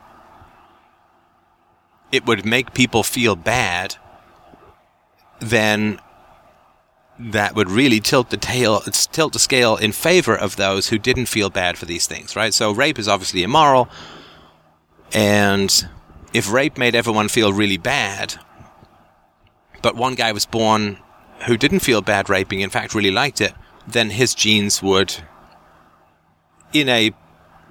it 2.13 2.27
would 2.27 2.45
make 2.45 2.75
people 2.75 3.01
feel 3.01 3.35
bad, 3.35 3.95
then 5.39 5.99
that 7.17 7.55
would 7.55 7.71
really 7.71 7.99
tilt 7.99 8.29
the 8.29 8.37
tail, 8.37 8.81
tilt 8.81 9.33
the 9.33 9.39
scale 9.39 9.75
in 9.77 9.91
favor 9.91 10.35
of 10.35 10.55
those 10.55 10.89
who 10.89 10.99
didn't 10.99 11.25
feel 11.25 11.49
bad 11.49 11.75
for 11.75 11.85
these 11.85 12.05
things, 12.05 12.35
right? 12.35 12.53
So 12.53 12.71
rape 12.71 12.99
is 12.99 13.07
obviously 13.07 13.41
immoral, 13.41 13.89
and 15.11 15.87
if 16.33 16.51
rape 16.51 16.77
made 16.77 16.93
everyone 16.93 17.29
feel 17.29 17.51
really 17.51 17.77
bad, 17.77 18.35
but 19.81 19.95
one 19.95 20.13
guy 20.13 20.31
was 20.33 20.45
born 20.45 20.99
who 21.47 21.57
didn't 21.57 21.79
feel 21.79 22.03
bad 22.03 22.29
raping, 22.29 22.61
in 22.61 22.69
fact, 22.69 22.93
really 22.93 23.11
liked 23.11 23.41
it, 23.41 23.55
then 23.87 24.11
his 24.11 24.35
genes 24.35 24.83
would, 24.83 25.15
in 26.73 26.87
a 26.89 27.11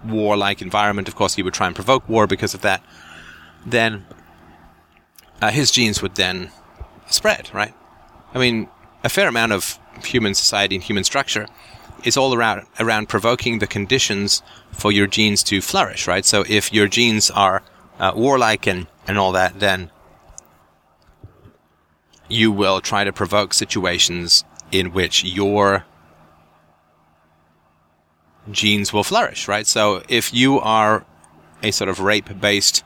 warlike 0.04 0.60
environment, 0.60 1.06
of 1.06 1.14
course, 1.14 1.36
he 1.36 1.44
would 1.44 1.54
try 1.54 1.68
and 1.68 1.76
provoke 1.76 2.08
war 2.08 2.26
because 2.26 2.54
of 2.54 2.62
that, 2.62 2.82
then 3.64 4.04
uh, 5.42 5.50
his 5.50 5.70
genes 5.70 6.00
would 6.00 6.14
then 6.14 6.50
spread, 7.08 7.50
right? 7.52 7.74
I 8.32 8.38
mean, 8.38 8.68
a 9.04 9.08
fair 9.08 9.28
amount 9.28 9.52
of 9.52 9.78
human 10.04 10.34
society 10.34 10.76
and 10.76 10.84
human 10.84 11.04
structure 11.04 11.48
is 12.04 12.16
all 12.16 12.34
around 12.34 12.66
around 12.80 13.08
provoking 13.08 13.58
the 13.58 13.66
conditions 13.66 14.42
for 14.70 14.90
your 14.92 15.06
genes 15.06 15.42
to 15.44 15.60
flourish, 15.60 16.06
right? 16.06 16.24
So 16.24 16.44
if 16.48 16.72
your 16.72 16.86
genes 16.86 17.30
are 17.30 17.62
uh, 17.98 18.12
warlike 18.14 18.66
and 18.66 18.86
and 19.06 19.18
all 19.18 19.32
that, 19.32 19.58
then 19.58 19.90
you 22.28 22.52
will 22.52 22.80
try 22.80 23.04
to 23.04 23.12
provoke 23.12 23.52
situations 23.52 24.44
in 24.70 24.92
which 24.92 25.24
your 25.24 25.84
genes 28.50 28.92
will 28.92 29.04
flourish, 29.04 29.48
right? 29.48 29.66
So 29.66 30.02
if 30.08 30.32
you 30.32 30.60
are 30.60 31.04
a 31.62 31.72
sort 31.72 31.90
of 31.90 32.00
rape 32.00 32.40
based 32.40 32.84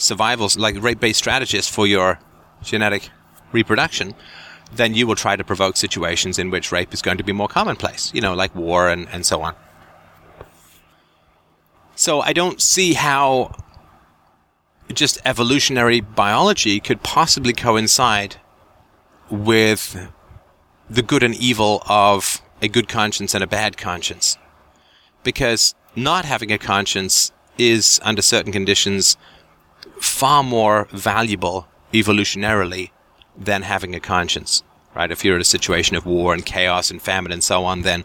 survival, 0.00 0.48
like 0.56 0.80
rape 0.82 1.00
based 1.00 1.18
strategist 1.18 1.70
for 1.70 1.86
your 1.86 2.18
genetic 2.62 3.10
reproduction, 3.52 4.14
then 4.72 4.94
you 4.94 5.06
will 5.06 5.16
try 5.16 5.36
to 5.36 5.44
provoke 5.44 5.76
situations 5.76 6.38
in 6.38 6.50
which 6.50 6.72
rape 6.72 6.94
is 6.94 7.02
going 7.02 7.18
to 7.18 7.24
be 7.24 7.32
more 7.32 7.48
commonplace, 7.48 8.12
you 8.14 8.20
know, 8.20 8.34
like 8.34 8.54
war 8.54 8.88
and, 8.88 9.08
and 9.10 9.26
so 9.26 9.42
on. 9.42 9.54
So 11.96 12.20
I 12.20 12.32
don't 12.32 12.60
see 12.60 12.94
how 12.94 13.54
just 14.92 15.18
evolutionary 15.24 16.00
biology 16.00 16.80
could 16.80 17.02
possibly 17.02 17.52
coincide 17.52 18.36
with 19.30 20.10
the 20.88 21.02
good 21.02 21.22
and 21.22 21.34
evil 21.34 21.82
of 21.88 22.40
a 22.62 22.68
good 22.68 22.88
conscience 22.88 23.34
and 23.34 23.44
a 23.44 23.46
bad 23.46 23.76
conscience. 23.76 24.36
Because 25.22 25.74
not 25.94 26.24
having 26.24 26.50
a 26.50 26.58
conscience 26.58 27.32
is, 27.58 28.00
under 28.02 28.22
certain 28.22 28.52
conditions, 28.52 29.16
far 30.00 30.42
more 30.42 30.88
valuable 30.92 31.68
evolutionarily 31.92 32.90
than 33.36 33.62
having 33.62 33.94
a 33.94 34.00
conscience, 34.00 34.62
right? 34.94 35.10
If 35.10 35.24
you're 35.24 35.36
in 35.36 35.40
a 35.40 35.44
situation 35.44 35.96
of 35.96 36.06
war 36.06 36.34
and 36.34 36.44
chaos 36.44 36.90
and 36.90 37.00
famine 37.00 37.32
and 37.32 37.44
so 37.44 37.64
on, 37.64 37.82
then 37.82 38.04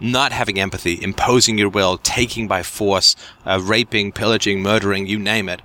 not 0.00 0.32
having 0.32 0.60
empathy, 0.60 1.02
imposing 1.02 1.58
your 1.58 1.68
will, 1.68 1.98
taking 1.98 2.46
by 2.46 2.62
force, 2.62 3.16
uh, 3.44 3.60
raping, 3.62 4.12
pillaging, 4.12 4.62
murdering, 4.62 5.06
you 5.06 5.18
name 5.18 5.48
it, 5.48 5.60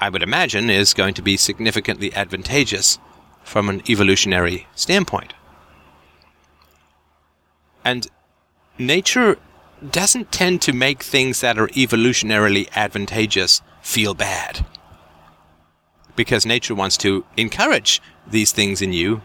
I 0.00 0.08
would 0.08 0.22
imagine 0.22 0.70
is 0.70 0.92
going 0.92 1.14
to 1.14 1.22
be 1.22 1.36
significantly 1.36 2.12
advantageous 2.14 2.98
from 3.44 3.68
an 3.68 3.82
evolutionary 3.88 4.66
standpoint. 4.74 5.34
And 7.84 8.08
nature 8.78 9.38
doesn't 9.92 10.32
tend 10.32 10.62
to 10.62 10.72
make 10.72 11.02
things 11.02 11.40
that 11.40 11.58
are 11.58 11.68
evolutionarily 11.68 12.68
advantageous 12.74 13.62
feel 13.82 14.14
bad. 14.14 14.64
Because 16.16 16.46
nature 16.46 16.74
wants 16.74 16.96
to 16.98 17.24
encourage 17.36 18.00
these 18.26 18.52
things 18.52 18.80
in 18.80 18.92
you 18.92 19.22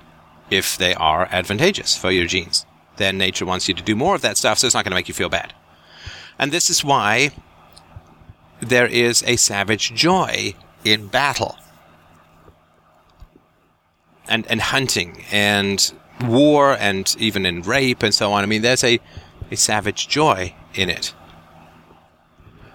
if 0.50 0.78
they 0.78 0.94
are 0.96 1.28
advantageous 1.32 1.96
for 1.96 2.12
your 2.12 2.26
genes. 2.26 2.66
Then 2.98 3.18
nature 3.18 3.46
wants 3.46 3.68
you 3.68 3.74
to 3.76 3.84
do 3.84 3.96
more 3.96 4.16
of 4.16 4.22
that 4.22 4.38
stuff, 4.38 4.60
so 4.60 4.68
it's 4.68 4.74
not 4.74 4.84
going 4.84 4.92
to 4.92 4.96
make 4.96 5.08
you 5.08 5.14
feel 5.14 5.30
bad. 5.30 5.54
And 6.38 6.52
this 6.52 6.70
is 6.70 6.84
why 6.84 7.32
there 8.60 8.88
is 8.88 9.24
a 9.26 9.36
savage 9.36 9.94
joy 9.94 10.56
in 10.84 11.08
battle 11.08 11.58
and, 14.28 14.46
and 14.48 14.62
hunting 14.62 15.24
and 15.32 15.94
war 16.26 16.76
and 16.80 17.16
even 17.20 17.46
in 17.46 17.62
rape 17.62 18.04
and 18.04 18.14
so 18.14 18.32
on. 18.34 18.44
I 18.44 18.48
mean, 18.48 18.62
there's 18.62 18.84
a, 18.84 19.00
a 19.52 19.56
savage 19.56 20.08
joy 20.08 20.56
in 20.74 20.90
it. 20.90 21.14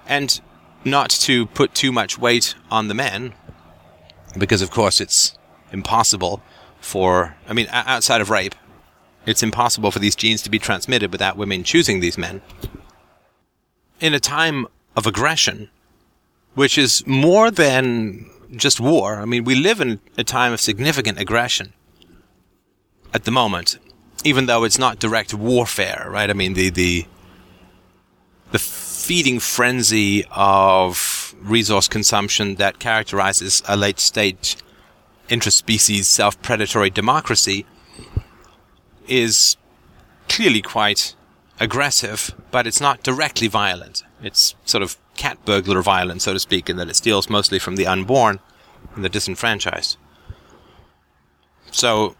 And 0.07 0.41
not 0.85 1.11
to 1.11 1.47
put 1.47 1.75
too 1.75 1.93
much 1.93 2.19
weight 2.19 2.55
on 2.71 2.89
the 2.89 2.95
men, 2.95 3.35
because 4.37 4.63
of 4.63 4.71
course 4.71 5.01
it's 5.01 5.39
impossible 5.73 6.43
for, 6.81 7.37
I 7.49 7.53
mean, 7.53 7.67
outside 7.71 8.21
of 8.21 8.31
rape, 8.31 8.55
it's 9.27 9.43
impossible 9.43 9.91
for 9.91 9.99
these 9.99 10.15
genes 10.15 10.43
to 10.43 10.51
be 10.51 10.59
transmitted 10.59 11.11
without 11.11 11.37
women 11.37 11.65
choosing 11.65 12.01
these 12.01 12.19
men. 12.19 12.43
In 14.01 14.13
a 14.13 14.21
time 14.21 14.67
of 14.97 15.07
aggression, 15.07 15.71
which 16.55 16.77
is 16.77 17.07
more 17.07 17.51
than 17.51 18.31
just 18.55 18.81
war, 18.81 19.17
I 19.17 19.25
mean, 19.25 19.45
we 19.45 19.55
live 19.55 19.81
in 19.81 20.01
a 20.19 20.25
time 20.25 20.53
of 20.53 20.61
significant 20.61 21.19
aggression 21.19 21.73
at 23.15 23.25
the 23.25 23.31
moment, 23.31 23.79
even 24.25 24.47
though 24.47 24.65
it's 24.65 24.79
not 24.79 24.99
direct 24.99 25.35
warfare, 25.35 26.07
right? 26.11 26.29
I 26.29 26.33
mean, 26.33 26.55
the, 26.55 26.71
the, 26.71 27.07
the 28.51 28.59
feeding 28.59 29.39
frenzy 29.39 30.25
of 30.31 31.35
resource 31.41 31.89
consumption 31.89 32.55
that 32.57 32.79
characterizes 32.79 33.63
a 33.69 33.77
late 33.77 34.01
stage 34.01 34.57
interspecies 35.29 36.05
self 36.05 36.41
predatory 36.43 36.91
democracy 36.91 37.67
is 39.07 39.57
clearly 40.29 40.63
quite 40.63 41.15
aggressive, 41.61 42.35
but 42.51 42.67
it's 42.67 42.81
not 42.81 43.03
directly 43.03 43.47
violent. 43.47 44.03
It's 44.23 44.55
sort 44.65 44.83
of 44.83 44.97
cat 45.17 45.39
burglar 45.45 45.83
violence, 45.83 46.25
so 46.25 46.33
to 46.33 46.41
speak, 46.41 46.69
in 46.71 46.77
that 46.79 46.89
it 46.89 46.97
steals 46.97 47.29
mostly 47.29 47.59
from 47.59 47.77
the 47.77 47.87
unborn 47.87 48.41
and 48.95 49.05
the 49.05 49.09
disenfranchised. 49.09 49.97
So, 51.71 52.17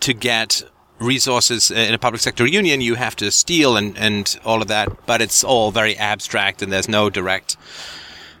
to 0.00 0.14
get 0.14 0.62
resources 0.98 1.70
in 1.70 1.94
a 1.94 1.98
public 1.98 2.20
sector 2.20 2.46
union, 2.46 2.80
you 2.80 2.94
have 2.94 3.16
to 3.16 3.30
steal 3.30 3.76
and, 3.76 3.96
and 3.98 4.38
all 4.44 4.62
of 4.62 4.68
that, 4.68 5.06
but 5.06 5.22
it's 5.22 5.42
all 5.42 5.70
very 5.70 5.96
abstract 5.96 6.62
and 6.62 6.72
there's 6.72 6.88
no 6.88 7.10
direct 7.10 7.56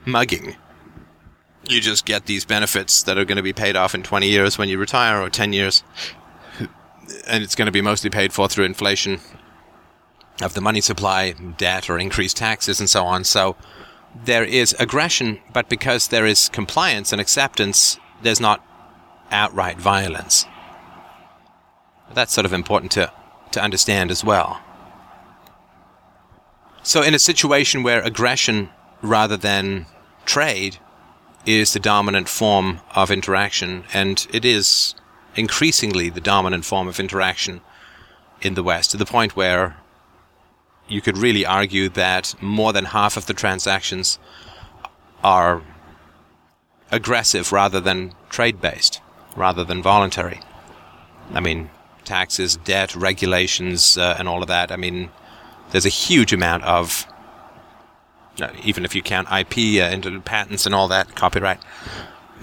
mugging. 0.04 0.56
You 1.68 1.80
just 1.80 2.04
get 2.04 2.26
these 2.26 2.44
benefits 2.44 3.02
that 3.04 3.18
are 3.18 3.24
going 3.24 3.36
to 3.36 3.42
be 3.42 3.52
paid 3.52 3.76
off 3.76 3.94
in 3.94 4.02
20 4.02 4.28
years 4.28 4.58
when 4.58 4.68
you 4.68 4.78
retire 4.78 5.20
or 5.20 5.30
10 5.30 5.52
years. 5.52 5.82
And 7.26 7.42
it's 7.42 7.54
going 7.54 7.66
to 7.66 7.72
be 7.72 7.80
mostly 7.80 8.10
paid 8.10 8.32
for 8.32 8.48
through 8.48 8.64
inflation 8.64 9.20
of 10.42 10.54
the 10.54 10.60
money 10.60 10.80
supply, 10.80 11.32
debt, 11.32 11.90
or 11.90 11.98
increased 11.98 12.36
taxes, 12.36 12.80
and 12.80 12.88
so 12.88 13.04
on. 13.04 13.24
So 13.24 13.56
there 14.24 14.44
is 14.44 14.74
aggression, 14.78 15.40
but 15.52 15.68
because 15.68 16.08
there 16.08 16.26
is 16.26 16.48
compliance 16.48 17.12
and 17.12 17.20
acceptance, 17.20 17.98
there's 18.22 18.40
not 18.40 18.64
outright 19.30 19.78
violence. 19.78 20.46
That's 22.12 22.32
sort 22.32 22.44
of 22.44 22.52
important 22.52 22.92
to, 22.92 23.12
to 23.52 23.62
understand 23.62 24.10
as 24.10 24.24
well. 24.24 24.60
So, 26.82 27.02
in 27.02 27.14
a 27.14 27.18
situation 27.18 27.82
where 27.82 28.00
aggression 28.00 28.70
rather 29.02 29.36
than 29.36 29.86
trade 30.24 30.78
is 31.46 31.72
the 31.72 31.80
dominant 31.80 32.28
form 32.28 32.80
of 32.94 33.10
interaction, 33.10 33.84
and 33.92 34.26
it 34.32 34.44
is 34.44 34.94
increasingly 35.36 36.10
the 36.10 36.20
dominant 36.20 36.64
form 36.64 36.88
of 36.88 36.98
interaction 36.98 37.60
in 38.40 38.54
the 38.54 38.62
West, 38.62 38.90
to 38.90 38.96
the 38.96 39.06
point 39.06 39.36
where 39.36 39.76
you 40.88 41.00
could 41.00 41.18
really 41.18 41.46
argue 41.46 41.88
that 41.90 42.34
more 42.42 42.72
than 42.72 42.86
half 42.86 43.16
of 43.16 43.26
the 43.26 43.34
transactions 43.34 44.18
are 45.22 45.62
aggressive 46.90 47.52
rather 47.52 47.80
than 47.80 48.12
trade 48.28 48.60
based, 48.60 49.00
rather 49.36 49.64
than 49.64 49.82
voluntary. 49.82 50.40
I 51.32 51.40
mean, 51.40 51.70
taxes, 52.10 52.56
debt, 52.56 52.94
regulations, 52.94 53.96
uh, 53.96 54.16
and 54.18 54.28
all 54.28 54.42
of 54.42 54.48
that. 54.48 54.70
I 54.72 54.76
mean, 54.76 55.10
there's 55.70 55.86
a 55.86 55.96
huge 56.06 56.32
amount 56.32 56.64
of, 56.64 57.06
uh, 58.40 58.50
even 58.64 58.84
if 58.84 58.94
you 58.94 59.02
count 59.02 59.28
IP 59.28 59.82
uh, 59.82 59.94
into 59.94 60.20
patents 60.20 60.66
and 60.66 60.74
all 60.74 60.88
that, 60.88 61.14
copyright, 61.14 61.60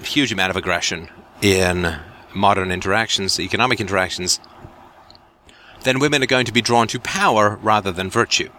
huge 0.02 0.32
amount 0.32 0.50
of 0.50 0.56
aggression 0.56 1.08
in 1.42 1.98
modern 2.34 2.70
interactions, 2.70 3.38
economic 3.40 3.80
interactions 3.80 4.40
then 5.82 5.98
women 5.98 6.22
are 6.22 6.26
going 6.26 6.46
to 6.46 6.52
be 6.52 6.62
drawn 6.62 6.88
to 6.88 7.00
power 7.00 7.58
rather 7.62 7.92
than 7.92 8.10
virtue. 8.10 8.50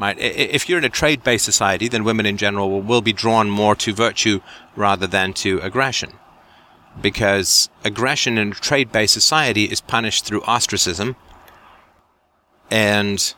Right? 0.00 0.18
If 0.18 0.68
you're 0.68 0.78
in 0.78 0.84
a 0.84 0.90
trade-based 0.90 1.44
society, 1.44 1.86
then 1.88 2.02
women 2.02 2.26
in 2.26 2.36
general 2.36 2.82
will 2.82 3.02
be 3.02 3.12
drawn 3.12 3.48
more 3.48 3.76
to 3.76 3.92
virtue 3.92 4.40
rather 4.74 5.06
than 5.06 5.32
to 5.34 5.60
aggression. 5.60 6.12
Because 7.00 7.68
aggression 7.84 8.38
in 8.38 8.52
a 8.52 8.54
trade-based 8.54 9.14
society 9.14 9.64
is 9.64 9.80
punished 9.80 10.24
through 10.24 10.42
ostracism, 10.42 11.16
and 12.70 13.34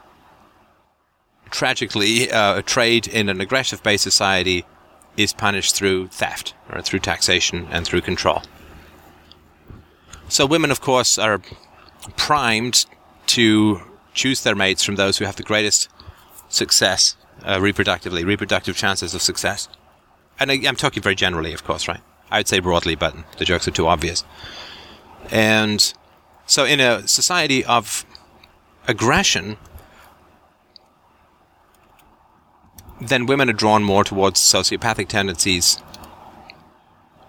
tragically, 1.50 2.30
uh, 2.30 2.62
trade 2.62 3.06
in 3.06 3.28
an 3.28 3.40
aggressive-based 3.40 4.02
society 4.02 4.64
is 5.16 5.32
punished 5.32 5.76
through 5.76 6.08
theft, 6.08 6.54
or 6.70 6.82
through 6.82 6.98
taxation, 6.98 7.68
and 7.70 7.86
through 7.86 8.00
control. 8.00 8.42
So 10.28 10.46
women, 10.46 10.70
of 10.70 10.80
course, 10.80 11.16
are 11.18 11.40
primed 12.16 12.86
to 13.26 13.80
choose 14.14 14.42
their 14.42 14.54
mates 14.54 14.82
from 14.82 14.96
those 14.96 15.18
who 15.18 15.24
have 15.24 15.36
the 15.36 15.42
greatest 15.42 15.88
success 16.48 17.16
uh, 17.42 17.58
reproductively, 17.58 18.24
reproductive 18.24 18.76
chances 18.76 19.14
of 19.14 19.22
success. 19.22 19.68
And 20.38 20.50
I, 20.50 20.60
I'm 20.66 20.76
talking 20.76 21.02
very 21.02 21.14
generally, 21.14 21.52
of 21.52 21.64
course, 21.64 21.86
right? 21.88 22.00
I 22.30 22.38
would 22.38 22.48
say 22.48 22.58
broadly, 22.58 22.94
but 22.94 23.14
the 23.38 23.44
jokes 23.44 23.68
are 23.68 23.72
too 23.72 23.86
obvious. 23.86 24.24
And 25.30 25.92
so, 26.46 26.64
in 26.64 26.80
a 26.80 27.06
society 27.06 27.64
of 27.64 28.04
aggression, 28.86 29.56
then 33.00 33.26
women 33.26 33.48
are 33.50 33.54
drawn 33.54 33.82
more 33.82 34.04
towards 34.04 34.40
sociopathic 34.40 35.08
tendencies. 35.08 35.82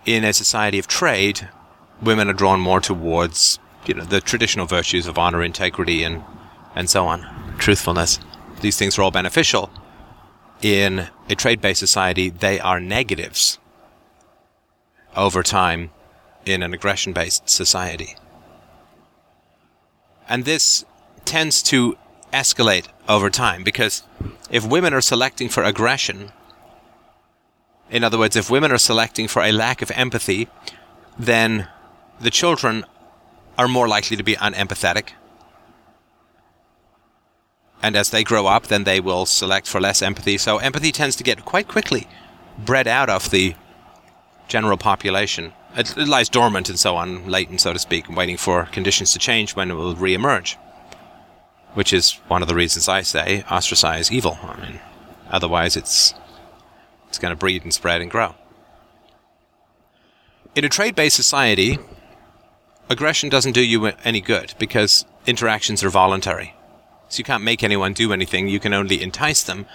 In 0.06 0.24
a 0.24 0.34
society 0.34 0.78
of 0.80 0.88
trade, 0.88 1.50
women 2.02 2.30
are 2.30 2.34
drawn 2.34 2.60
more 2.60 2.80
towards 2.80 3.60
you 3.86 3.94
know, 3.94 4.04
the 4.04 4.22
traditional 4.22 4.66
virtues 4.66 5.08
of 5.08 5.18
honor, 5.18 5.44
integrity, 5.44 6.04
and, 6.04 6.24
and 6.76 6.90
so 6.90 7.06
on, 7.08 7.26
truthfulness. 7.58 8.20
These 8.62 8.78
things 8.78 8.98
are 8.98 9.04
all 9.04 9.12
beneficial. 9.12 9.70
In 10.62 11.08
a 11.30 11.36
trade 11.36 11.62
based 11.62 11.80
society, 11.80 12.30
they 12.30 12.60
are 12.60 12.80
negatives 12.80 13.60
over 15.16 15.44
time 15.44 15.92
in 16.46 16.62
an 16.62 16.74
aggression 16.74 17.14
based 17.14 17.50
society. 17.50 18.16
And 20.28 20.46
this 20.46 20.86
tends 21.24 21.62
to 21.64 21.98
escalate 22.34 22.88
over 23.08 23.30
time 23.30 23.64
because 23.64 24.04
if 24.50 24.66
women 24.66 24.94
are 24.94 25.02
selecting 25.02 25.50
for 25.50 25.64
aggression, 25.64 26.32
in 27.90 28.04
other 28.04 28.18
words, 28.18 28.36
if 28.36 28.50
women 28.50 28.72
are 28.72 28.78
selecting 28.78 29.28
for 29.28 29.42
a 29.42 29.52
lack 29.52 29.82
of 29.82 29.92
empathy, 29.92 30.48
then 31.18 31.68
the 32.20 32.32
children 32.32 32.86
are 33.58 33.68
more 33.68 33.88
likely 33.88 34.18
to 34.18 34.24
be 34.24 34.36
unempathetic. 34.36 35.10
And 37.82 37.96
as 37.96 38.10
they 38.10 38.24
grow 38.24 38.48
up, 38.48 38.68
then 38.68 38.84
they 38.84 39.00
will 39.00 39.26
select 39.26 39.68
for 39.68 39.80
less 39.80 40.02
empathy. 40.02 40.38
So 40.38 40.58
empathy 40.58 40.92
tends 40.92 41.16
to 41.18 41.24
get 41.24 41.46
quite 41.46 41.68
quickly 41.68 42.08
bred 42.58 42.88
out 42.88 43.10
of 43.10 43.30
the 43.30 43.54
general 44.48 44.78
population. 44.78 45.54
It, 45.76 45.98
it 45.98 46.08
lies 46.08 46.30
dormant 46.30 46.70
and 46.70 46.80
so 46.80 46.96
on, 46.96 47.28
latent, 47.30 47.62
so 47.62 47.74
to 47.74 47.80
speak, 47.80 48.10
waiting 48.10 48.38
for 48.38 48.66
conditions 48.66 49.12
to 49.14 49.20
change 49.20 49.56
when 49.56 49.72
it 49.72 49.76
will 49.76 49.96
re-emerge. 49.96 50.58
Which 51.74 51.92
is 51.92 52.14
one 52.28 52.42
of 52.42 52.48
the 52.48 52.56
reasons 52.56 52.88
I 52.88 53.02
say 53.02 53.44
ostracize 53.52 54.12
evil. 54.12 54.40
I 54.44 54.62
mean, 54.62 54.80
otherwise 55.30 55.76
it's 55.76 56.14
it's 57.08 57.18
going 57.18 57.34
to 57.34 57.40
breed 57.40 57.64
and 57.64 57.74
spread 57.74 58.02
and 58.02 58.10
grow. 58.10 58.36
In 60.56 60.64
a 60.64 60.70
trade-based 60.70 61.16
society, 61.16 61.78
aggression 62.90 63.30
doesn't 63.30 63.52
do 63.52 63.66
you 63.66 63.88
any 64.06 64.22
good 64.22 64.54
because 64.58 65.06
interactions 65.26 65.84
are 65.84 65.90
voluntary. 65.90 66.54
So 67.10 67.20
you 67.20 67.24
can't 67.24 67.44
make 67.44 67.64
anyone 67.64 67.94
do 67.94 68.14
anything, 68.14 68.48
you 68.48 68.60
can 68.60 68.74
only 68.74 69.02
entice 69.02 69.44
them. 69.44 69.66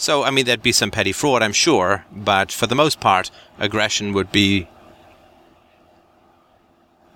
So, 0.00 0.24
I 0.24 0.30
mean, 0.30 0.46
there'd 0.46 0.62
be 0.62 0.72
some 0.72 0.90
petty 0.90 1.12
fraud, 1.12 1.42
I'm 1.42 1.52
sure, 1.52 2.06
but 2.10 2.50
for 2.50 2.66
the 2.66 2.74
most 2.74 3.00
part, 3.00 3.30
aggression 3.58 4.14
would 4.14 4.32
be 4.32 4.66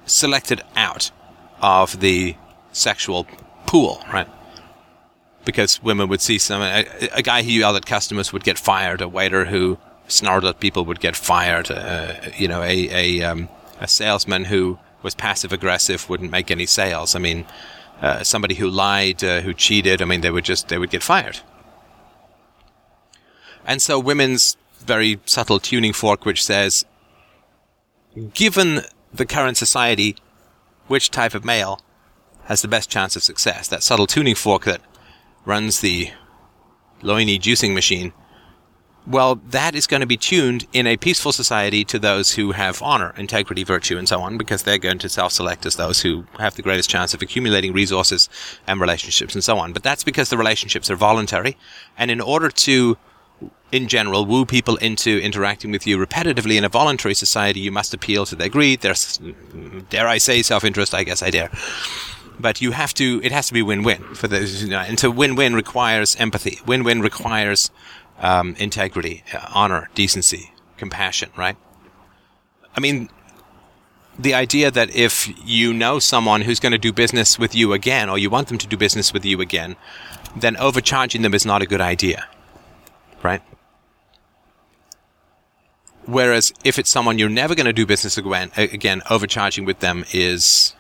selected 0.05 0.61
out 0.77 1.11
of 1.63 2.01
the 2.01 2.37
sexual 2.73 3.27
pool, 3.65 4.05
right? 4.13 4.29
Because 5.47 5.83
women 5.83 6.09
would 6.09 6.21
see 6.21 6.37
some, 6.37 6.61
a, 6.61 6.85
a 7.15 7.23
guy 7.23 7.43
who 7.43 7.53
yelled 7.53 7.77
at 7.77 7.87
customers 7.87 8.35
would 8.35 8.45
get 8.45 8.59
fired, 8.59 9.01
a 9.01 9.09
waiter 9.09 9.47
who 9.47 9.79
snarled 10.07 10.45
at 10.45 10.61
people 10.61 10.85
would 10.85 11.01
get 11.01 11.17
fired, 11.17 11.71
uh, 11.71 12.13
you 12.37 12.49
know, 12.49 12.61
a, 12.61 12.91
a, 12.91 13.23
um, 13.23 13.49
a 13.81 13.89
salesman 13.89 14.45
who 14.45 14.79
was 15.03 15.15
passive 15.15 15.55
aggressive 15.55 16.11
wouldn't 16.11 16.31
make 16.31 16.51
any 16.51 16.67
sales. 16.67 17.17
I 17.17 17.19
mean, 17.19 17.47
uh, 18.03 18.23
somebody 18.23 18.57
who 18.57 18.69
lied, 18.69 19.25
uh, 19.25 19.41
who 19.41 19.55
cheated, 19.55 20.03
I 20.03 20.05
mean, 20.05 20.21
they 20.21 20.31
would 20.31 20.45
just, 20.45 20.69
they 20.69 20.77
would 20.77 20.91
get 20.91 21.03
fired. 21.03 21.41
And 23.65 23.81
so 23.81 23.99
women's 23.99 24.57
very 24.81 25.21
subtle 25.25 25.59
tuning 25.59 25.93
fork, 25.93 26.25
which 26.25 26.45
says, 26.45 26.85
given 28.35 28.83
the 29.13 29.27
current 29.27 29.57
society, 29.57 30.17
which 30.87 31.11
type 31.11 31.35
of 31.35 31.45
male 31.45 31.81
has 32.45 32.61
the 32.61 32.69
best 32.69 32.91
chance 32.91 33.17
of 33.17 33.23
success? 33.23 33.69
That 33.69 33.83
subtle 33.83 34.07
tuning 34.07 34.35
fork 34.35 34.65
that 34.65 34.83
runs 35.47 35.81
the 35.81 36.11
loiny 37.03 37.39
juicing 37.39 37.75
machine. 37.75 38.13
Well, 39.07 39.35
that 39.51 39.75
is 39.75 39.87
going 39.87 40.01
to 40.01 40.07
be 40.07 40.17
tuned 40.17 40.67
in 40.73 40.87
a 40.87 40.97
peaceful 40.97 41.33
society 41.33 41.85
to 41.85 41.99
those 41.99 42.33
who 42.33 42.53
have 42.53 42.81
honor, 42.81 43.15
integrity, 43.19 43.63
virtue, 43.63 43.99
and 43.99 44.09
so 44.09 44.21
on, 44.21 44.39
because 44.39 44.63
they're 44.63 44.79
going 44.79 44.99
to 45.01 45.11
self-select 45.11 45.67
as 45.67 45.77
those 45.77 46.01
who 46.01 46.25
have 46.39 46.55
the 46.55 46.63
greatest 46.63 46.89
chance 46.89 47.13
of 47.13 47.21
accumulating 47.21 47.75
resources 47.75 48.31
and 48.67 48.81
relationships 48.81 49.35
and 49.35 49.45
so 49.45 49.59
on. 49.59 49.75
But 49.75 49.83
that's 49.83 50.05
because 50.05 50.31
the 50.31 50.39
relationships 50.39 50.91
are 50.91 50.97
voluntary. 50.97 51.59
And 51.99 52.11
in 52.11 52.21
order 52.21 52.49
to 52.49 52.97
in 53.75 53.89
general, 53.89 54.25
woo 54.25 54.47
people 54.47 54.77
into 54.77 55.19
interacting 55.19 55.73
with 55.73 55.85
you 55.85 55.99
repetitively 55.99 56.57
in 56.57 56.65
a 56.65 56.69
voluntary 56.69 57.15
society, 57.15 57.59
you 57.59 57.73
must 57.73 57.93
appeal 57.93 58.25
to 58.25 58.37
their 58.37 58.49
greed, 58.49 58.83
their, 58.83 58.95
dare 59.91 60.07
I 60.07 60.19
say, 60.19 60.43
self-interest. 60.43 60.95
I 60.95 61.03
guess 61.03 61.25
I 61.25 61.31
dare. 61.31 61.51
But 62.39 62.63
you 62.63 62.71
have 62.71 62.95
to. 62.95 63.21
It 63.25 63.33
has 63.33 63.49
to 63.49 63.53
be 63.53 63.63
win-win 63.63 64.03
for 64.15 64.29
those. 64.29 64.63
You 64.63 64.71
know, 64.71 64.79
and 64.79 64.99
so 64.99 65.11
win-win 65.11 65.55
requires 65.55 66.15
empathy. 66.17 66.61
Win-win 66.67 67.01
requires 67.01 67.73
um, 68.21 68.55
integrity, 68.59 69.25
uh, 69.33 69.45
honor, 69.53 69.91
decency, 69.97 70.53
compassion. 70.77 71.31
Right? 71.37 71.57
I 72.77 72.81
mean, 72.81 73.09
the 74.17 74.35
idea 74.35 74.71
that 74.71 74.95
if 74.95 75.33
you 75.45 75.73
know 75.73 75.99
someone 75.99 76.43
who's 76.43 76.61
going 76.61 76.73
to 76.73 76.79
do 76.79 76.93
business 76.93 77.41
with 77.41 77.57
you 77.57 77.73
again, 77.73 78.09
or 78.09 78.19
you 78.19 78.31
want 78.31 78.47
them 78.47 78.59
to 78.59 78.69
do 78.69 78.77
business 78.77 79.13
with 79.13 79.25
you 79.25 79.41
again, 79.41 79.75
then 80.37 80.57
overcharging 80.59 81.23
them 81.23 81.35
is 81.35 81.45
not 81.45 81.61
a 81.61 81.67
good 81.67 81.81
idea. 81.81 82.29
Right? 83.23 83.43
Whereas 86.07 86.53
if 86.65 86.79
it's 86.79 86.91
someone 86.91 87.19
you're 87.19 87.29
never 87.29 87.55
going 87.55 87.67
to 87.67 87.73
do 87.73 87.87
business 87.87 88.19
again, 88.19 88.51
again, 88.57 89.03
overcharging 89.09 89.65
with 89.65 89.81
them 89.81 90.05
is 90.13 90.75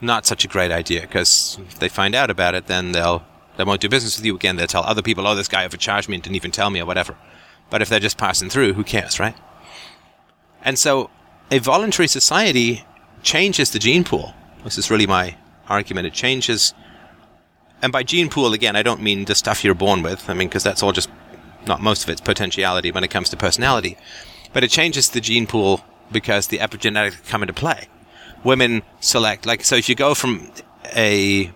not 0.00 0.26
such 0.26 0.44
a 0.44 0.48
great 0.48 0.70
idea 0.70 1.02
because 1.02 1.58
if 1.68 1.78
they 1.78 1.88
find 1.88 2.14
out 2.14 2.30
about 2.30 2.54
it, 2.54 2.66
then 2.66 2.92
they'll 2.92 3.24
they 3.56 3.64
won't 3.64 3.80
do 3.80 3.88
business 3.88 4.16
with 4.16 4.26
you 4.26 4.34
again. 4.34 4.56
They'll 4.56 4.66
tell 4.66 4.84
other 4.84 5.02
people, 5.02 5.26
"Oh, 5.26 5.34
this 5.34 5.48
guy 5.48 5.64
overcharged 5.64 6.08
me 6.08 6.16
and 6.16 6.22
didn't 6.22 6.36
even 6.36 6.50
tell 6.50 6.70
me 6.70 6.80
or 6.80 6.86
whatever." 6.86 7.16
But 7.70 7.82
if 7.82 7.88
they're 7.88 8.00
just 8.00 8.18
passing 8.18 8.50
through, 8.50 8.74
who 8.74 8.84
cares, 8.84 9.18
right? 9.18 9.34
And 10.62 10.78
so, 10.78 11.10
a 11.50 11.58
voluntary 11.58 12.08
society 12.08 12.84
changes 13.22 13.70
the 13.70 13.78
gene 13.78 14.04
pool. 14.04 14.34
This 14.64 14.78
is 14.78 14.90
really 14.90 15.06
my 15.06 15.36
argument. 15.68 16.06
It 16.06 16.12
changes, 16.12 16.74
and 17.82 17.92
by 17.92 18.02
gene 18.02 18.28
pool 18.28 18.52
again, 18.52 18.76
I 18.76 18.82
don't 18.82 19.02
mean 19.02 19.24
the 19.24 19.34
stuff 19.34 19.64
you're 19.64 19.74
born 19.74 20.02
with. 20.02 20.28
I 20.28 20.34
mean 20.34 20.48
because 20.48 20.62
that's 20.62 20.82
all 20.82 20.92
just 20.92 21.08
not 21.66 21.80
most 21.80 22.04
of 22.04 22.10
its 22.10 22.20
potentiality 22.20 22.90
when 22.90 23.04
it 23.04 23.10
comes 23.10 23.28
to 23.30 23.36
personality, 23.36 23.96
but 24.52 24.64
it 24.64 24.70
changes 24.70 25.10
the 25.10 25.20
gene 25.20 25.46
pool 25.46 25.84
because 26.12 26.48
the 26.48 26.58
epigenetics 26.58 27.26
come 27.28 27.42
into 27.42 27.52
play. 27.52 27.88
Women 28.44 28.82
select, 29.00 29.46
like, 29.46 29.64
so 29.64 29.76
if 29.76 29.88
you 29.88 29.94
go 29.94 30.14
from 30.14 30.50
a, 30.94 31.50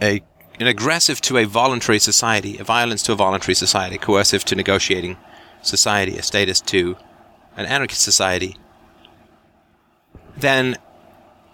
a, 0.00 0.22
an 0.58 0.66
aggressive 0.66 1.20
to 1.22 1.38
a 1.38 1.44
voluntary 1.44 1.98
society, 1.98 2.58
a 2.58 2.64
violence 2.64 3.02
to 3.04 3.12
a 3.12 3.16
voluntary 3.16 3.54
society, 3.54 3.98
coercive 3.98 4.44
to 4.46 4.54
negotiating 4.54 5.16
society, 5.62 6.16
a 6.16 6.22
statist 6.22 6.66
to 6.68 6.96
an 7.56 7.66
anarchist 7.66 8.02
society, 8.02 8.56
then 10.36 10.76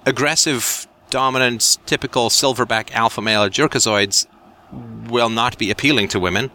aggressive, 0.04 0.86
dominant, 1.10 1.78
typical 1.86 2.28
silverback 2.28 2.92
alpha 2.92 3.22
male 3.22 3.48
jerkazoids 3.48 4.26
will 5.08 5.30
not 5.30 5.56
be 5.56 5.70
appealing 5.70 6.08
to 6.08 6.20
women 6.20 6.50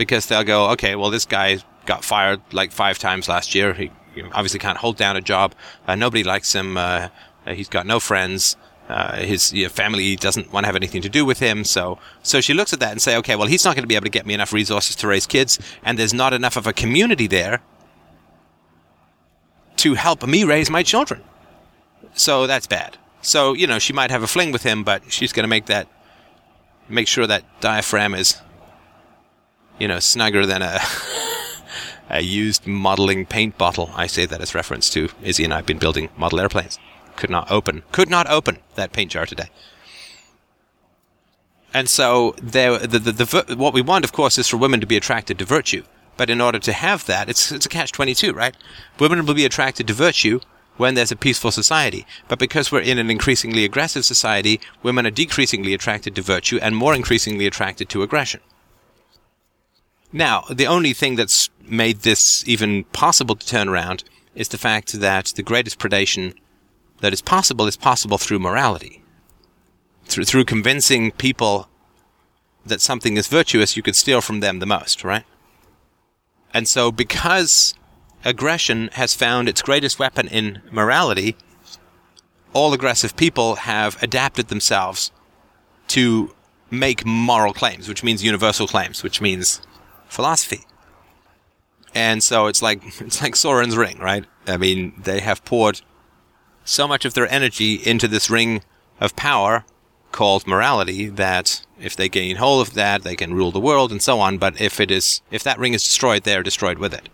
because 0.00 0.24
they'll 0.24 0.44
go, 0.44 0.70
okay, 0.70 0.96
well, 0.96 1.10
this 1.10 1.26
guy 1.26 1.58
got 1.84 2.02
fired 2.02 2.40
like 2.52 2.72
five 2.72 2.98
times 2.98 3.28
last 3.28 3.54
year. 3.54 3.74
He 3.74 3.90
obviously 4.32 4.58
can't 4.58 4.78
hold 4.78 4.96
down 4.96 5.14
a 5.14 5.20
job. 5.20 5.54
Uh, 5.86 5.94
nobody 5.94 6.24
likes 6.24 6.54
him. 6.54 6.78
Uh, 6.78 7.08
he's 7.46 7.68
got 7.68 7.84
no 7.86 8.00
friends. 8.00 8.56
Uh, 8.88 9.18
his 9.18 9.52
you 9.52 9.64
know, 9.64 9.68
family 9.68 10.16
doesn't 10.16 10.50
want 10.54 10.64
to 10.64 10.68
have 10.68 10.74
anything 10.74 11.02
to 11.02 11.10
do 11.10 11.26
with 11.26 11.38
him. 11.38 11.64
So, 11.64 11.98
so 12.22 12.40
she 12.40 12.54
looks 12.54 12.72
at 12.72 12.80
that 12.80 12.92
and 12.92 13.02
say, 13.02 13.14
okay, 13.18 13.36
well, 13.36 13.46
he's 13.46 13.62
not 13.62 13.76
going 13.76 13.82
to 13.82 13.88
be 13.88 13.94
able 13.94 14.06
to 14.06 14.10
get 14.10 14.24
me 14.24 14.32
enough 14.32 14.54
resources 14.54 14.96
to 14.96 15.06
raise 15.06 15.26
kids, 15.26 15.58
and 15.84 15.98
there's 15.98 16.14
not 16.14 16.32
enough 16.32 16.56
of 16.56 16.66
a 16.66 16.72
community 16.72 17.26
there 17.26 17.60
to 19.76 19.94
help 19.94 20.26
me 20.26 20.44
raise 20.44 20.70
my 20.70 20.82
children. 20.82 21.22
So 22.14 22.46
that's 22.46 22.66
bad. 22.66 22.96
So 23.20 23.52
you 23.52 23.66
know, 23.66 23.78
she 23.78 23.92
might 23.92 24.10
have 24.10 24.22
a 24.22 24.26
fling 24.26 24.50
with 24.50 24.62
him, 24.62 24.82
but 24.82 25.12
she's 25.12 25.32
going 25.34 25.44
to 25.44 25.48
make 25.48 25.66
that, 25.66 25.88
make 26.88 27.06
sure 27.06 27.26
that 27.26 27.44
diaphragm 27.60 28.14
is 28.14 28.40
you 29.80 29.88
know, 29.88 29.98
snugger 29.98 30.46
than 30.46 30.62
a, 30.62 30.78
a 32.10 32.20
used 32.20 32.66
modeling 32.66 33.26
paint 33.26 33.58
bottle. 33.58 33.90
I 33.96 34.06
say 34.06 34.26
that 34.26 34.40
as 34.40 34.54
reference 34.54 34.90
to 34.90 35.08
Izzy 35.22 35.42
and 35.42 35.52
I 35.52 35.56
have 35.56 35.66
been 35.66 35.78
building 35.78 36.10
model 36.16 36.38
airplanes. 36.38 36.78
Could 37.16 37.30
not 37.30 37.50
open, 37.50 37.82
could 37.90 38.08
not 38.08 38.28
open 38.28 38.58
that 38.76 38.92
paint 38.92 39.10
jar 39.10 39.26
today. 39.26 39.50
And 41.72 41.88
so 41.88 42.34
there, 42.42 42.78
the, 42.78 42.98
the, 42.98 43.12
the, 43.12 43.56
what 43.56 43.74
we 43.74 43.80
want, 43.80 44.04
of 44.04 44.12
course, 44.12 44.38
is 44.38 44.48
for 44.48 44.56
women 44.56 44.80
to 44.80 44.86
be 44.86 44.96
attracted 44.96 45.38
to 45.38 45.44
virtue. 45.44 45.84
But 46.16 46.28
in 46.28 46.40
order 46.40 46.58
to 46.58 46.72
have 46.72 47.06
that, 47.06 47.28
it's, 47.28 47.50
it's 47.50 47.66
a 47.66 47.68
catch-22, 47.68 48.34
right? 48.34 48.56
Women 48.98 49.24
will 49.24 49.34
be 49.34 49.44
attracted 49.44 49.86
to 49.86 49.94
virtue 49.94 50.40
when 50.76 50.94
there's 50.94 51.12
a 51.12 51.16
peaceful 51.16 51.50
society. 51.50 52.06
But 52.26 52.38
because 52.38 52.72
we're 52.72 52.80
in 52.80 52.98
an 52.98 53.10
increasingly 53.10 53.64
aggressive 53.64 54.04
society, 54.04 54.60
women 54.82 55.06
are 55.06 55.10
decreasingly 55.10 55.72
attracted 55.74 56.14
to 56.16 56.22
virtue 56.22 56.58
and 56.60 56.76
more 56.76 56.94
increasingly 56.94 57.46
attracted 57.46 57.88
to 57.90 58.02
aggression. 58.02 58.40
Now, 60.12 60.44
the 60.50 60.66
only 60.66 60.92
thing 60.92 61.16
that's 61.16 61.50
made 61.62 62.00
this 62.00 62.46
even 62.48 62.84
possible 62.84 63.36
to 63.36 63.46
turn 63.46 63.68
around 63.68 64.04
is 64.34 64.48
the 64.48 64.58
fact 64.58 64.92
that 65.00 65.26
the 65.36 65.42
greatest 65.42 65.78
predation 65.78 66.34
that 67.00 67.12
is 67.12 67.22
possible 67.22 67.66
is 67.66 67.76
possible 67.76 68.18
through 68.18 68.38
morality. 68.40 69.02
Through, 70.06 70.24
through 70.24 70.44
convincing 70.44 71.12
people 71.12 71.68
that 72.66 72.80
something 72.80 73.16
is 73.16 73.28
virtuous, 73.28 73.76
you 73.76 73.82
could 73.82 73.96
steal 73.96 74.20
from 74.20 74.40
them 74.40 74.58
the 74.58 74.66
most, 74.66 75.04
right? 75.04 75.24
And 76.52 76.68
so 76.68 76.90
because 76.90 77.74
aggression 78.24 78.90
has 78.94 79.14
found 79.14 79.48
its 79.48 79.62
greatest 79.62 79.98
weapon 79.98 80.26
in 80.28 80.60
morality, 80.70 81.36
all 82.52 82.72
aggressive 82.72 83.16
people 83.16 83.54
have 83.56 84.02
adapted 84.02 84.48
themselves 84.48 85.12
to 85.88 86.34
make 86.70 87.06
moral 87.06 87.52
claims, 87.52 87.88
which 87.88 88.02
means 88.02 88.24
universal 88.24 88.66
claims, 88.66 89.02
which 89.02 89.20
means 89.20 89.60
philosophy. 90.10 90.66
And 91.94 92.22
so 92.22 92.46
it's 92.46 92.62
like 92.62 92.82
it's 93.00 93.22
like 93.22 93.34
Sauron's 93.34 93.76
ring, 93.76 93.98
right? 93.98 94.24
I 94.46 94.56
mean, 94.56 94.92
they 95.02 95.20
have 95.20 95.44
poured 95.44 95.80
so 96.64 96.86
much 96.86 97.04
of 97.04 97.14
their 97.14 97.30
energy 97.32 97.74
into 97.74 98.06
this 98.06 98.30
ring 98.30 98.62
of 99.00 99.16
power 99.16 99.64
called 100.12 100.46
morality 100.46 101.08
that 101.08 101.64
if 101.78 101.96
they 101.96 102.08
gain 102.08 102.36
hold 102.36 102.66
of 102.66 102.74
that, 102.74 103.02
they 103.02 103.16
can 103.16 103.34
rule 103.34 103.52
the 103.52 103.60
world 103.60 103.90
and 103.90 104.02
so 104.02 104.20
on. 104.20 104.38
But 104.38 104.60
if 104.60 104.80
it 104.80 104.90
is, 104.90 105.22
if 105.30 105.42
that 105.44 105.58
ring 105.58 105.74
is 105.74 105.84
destroyed, 105.84 106.24
they 106.24 106.36
are 106.36 106.42
destroyed 106.42 106.78
with 106.78 106.92
it. 106.92 107.08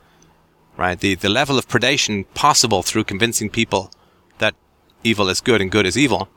Right? 0.77 0.99
The, 0.99 1.15
the 1.15 1.29
level 1.29 1.59
of 1.59 1.69
predation 1.69 2.27
possible 2.35 2.83
through 2.83 3.05
convincing 3.05 3.49
people 3.49 3.91
that 4.39 4.55
evil 5.05 5.29
is 5.29 5.41
good 5.41 5.61
and 5.61 5.71
good 5.71 5.87
is 5.87 5.97
evil 5.97 6.29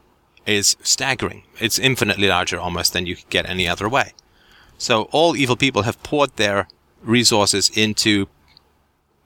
is 0.45 0.78
staggering. 0.82 1.43
It's 1.60 1.80
infinitely 1.80 2.28
larger 2.28 2.60
almost 2.60 2.93
than 2.93 3.05
you 3.05 3.16
could 3.16 3.30
get 3.30 3.49
any 3.49 3.68
other 3.68 3.89
way. 3.89 4.14
So 4.80 5.03
all 5.11 5.36
evil 5.36 5.55
people 5.55 5.84
have 5.84 6.01
poured 6.01 6.36
their 6.38 6.67
resources 7.03 7.69
into 7.69 8.27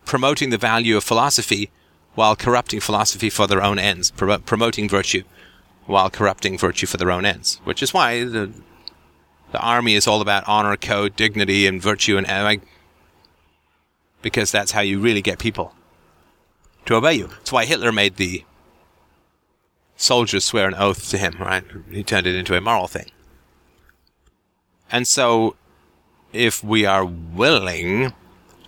promoting 0.03 0.49
the 0.49 0.57
value 0.57 0.97
of 0.97 1.03
philosophy 1.03 1.69
while 2.15 2.35
corrupting 2.35 2.79
philosophy 2.81 3.29
for 3.29 3.47
their 3.47 3.63
own 3.63 3.79
ends, 3.79 4.11
pro- 4.11 4.39
promoting 4.39 4.89
virtue 4.89 5.23
while 5.85 6.09
corrupting 6.09 6.57
virtue 6.57 6.87
for 6.87 6.97
their 6.97 7.11
own 7.11 7.25
ends, 7.25 7.61
which 7.63 7.81
is 7.81 7.93
why 7.93 8.23
the 8.25 8.51
the 9.51 9.59
army 9.59 9.93
is 9.93 10.07
all 10.07 10.19
about 10.19 10.43
honor, 10.47 10.75
code, 10.75 11.15
dignity, 11.15 11.67
and 11.67 11.79
virtue, 11.79 12.17
and 12.17 12.25
like, 12.27 12.63
because 14.23 14.51
that's 14.51 14.71
how 14.71 14.81
you 14.81 14.99
really 14.99 15.21
get 15.21 15.37
people 15.37 15.75
to 16.87 16.95
obey 16.95 17.13
you. 17.13 17.27
That's 17.27 17.51
why 17.51 17.65
Hitler 17.65 17.91
made 17.91 18.15
the 18.15 18.43
soldiers 19.95 20.43
swear 20.43 20.67
an 20.67 20.73
oath 20.73 21.07
to 21.11 21.19
him, 21.19 21.35
right? 21.39 21.63
He 21.91 22.03
turned 22.03 22.25
it 22.25 22.35
into 22.35 22.55
a 22.55 22.61
moral 22.61 22.87
thing. 22.87 23.11
And 24.93 25.07
so, 25.07 25.55
if 26.33 26.63
we 26.63 26.85
are 26.85 27.03
willing 27.03 28.13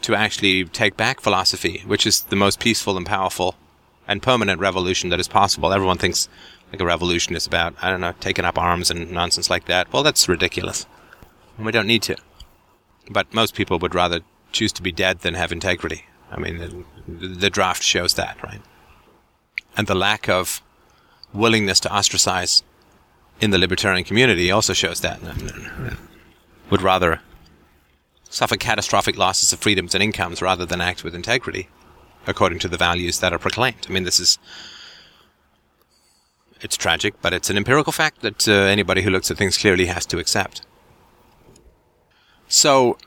to 0.02 0.16
actually 0.16 0.66
take 0.66 0.98
back 0.98 1.22
philosophy, 1.22 1.84
which 1.86 2.08
is 2.08 2.22
the 2.22 2.36
most 2.36 2.60
peaceful 2.60 2.98
and 2.98 3.06
powerful 3.06 3.54
and 4.08 4.24
permanent 4.24 4.60
revolution 4.60 5.12
that 5.12 5.20
is 5.20 5.28
possible, 5.28 5.72
everyone 5.72 6.00
thinks 6.00 6.28
like 6.72 6.82
a 6.82 6.86
revolution 6.86 7.36
is 7.36 7.46
about, 7.46 7.76
I 7.80 7.92
don't 7.92 8.02
know, 8.02 8.16
taking 8.20 8.44
up 8.44 8.58
arms 8.58 8.90
and 8.90 9.12
nonsense 9.12 9.52
like 9.52 9.66
that. 9.66 9.94
Well, 9.94 10.02
that's 10.02 10.28
ridiculous. 10.28 10.88
And 11.58 11.66
We 11.66 11.72
don't 11.72 11.86
need 11.86 12.02
to. 12.04 12.18
But 13.12 13.32
most 13.32 13.54
people 13.54 13.78
would 13.78 13.94
rather 13.94 14.22
choose 14.52 14.72
to 14.74 14.82
be 14.82 14.92
dead 14.92 15.20
than 15.20 15.36
have 15.36 15.52
integrity. 15.52 16.06
I 16.32 16.40
mean, 16.40 16.86
the, 17.08 17.28
the 17.28 17.50
draft 17.52 17.84
shows 17.84 18.16
that, 18.16 18.42
right? 18.42 18.62
And 19.78 19.86
the 19.86 19.94
lack 19.94 20.28
of 20.28 20.64
willingness 21.34 21.80
to 21.82 21.96
ostracize 21.96 22.64
in 23.40 23.52
the 23.52 23.60
libertarian 23.60 24.04
community 24.04 24.50
also 24.50 24.74
shows 24.74 25.02
that. 25.02 25.20
Would 26.70 26.82
rather 26.82 27.22
suffer 28.30 28.58
catastrophic 28.58 29.18
losses 29.18 29.54
of 29.54 29.60
freedoms 29.60 29.94
and 29.94 30.04
incomes 30.04 30.42
rather 30.42 30.66
than 30.66 30.82
act 30.82 31.04
with 31.04 31.16
integrity 31.16 31.70
according 32.28 32.60
to 32.60 32.68
the 32.68 32.78
values 32.78 33.20
that 33.20 33.34
are 33.34 33.40
proclaimed. 33.40 33.86
I 33.88 33.92
mean, 33.92 34.04
this 34.04 34.20
is 34.20 34.40
it's 36.62 36.78
tragic, 36.78 37.14
but 37.22 37.34
it's 37.34 37.50
an 37.50 37.58
empirical 37.58 37.94
fact 37.94 38.22
that 38.22 38.48
uh, 38.48 38.52
anybody 38.52 39.02
who 39.02 39.10
looks 39.10 39.30
at 39.30 39.38
things 39.38 39.58
clearly 39.58 39.86
has 39.86 40.06
to 40.08 40.18
accept. 40.18 40.66
So, 42.48 42.98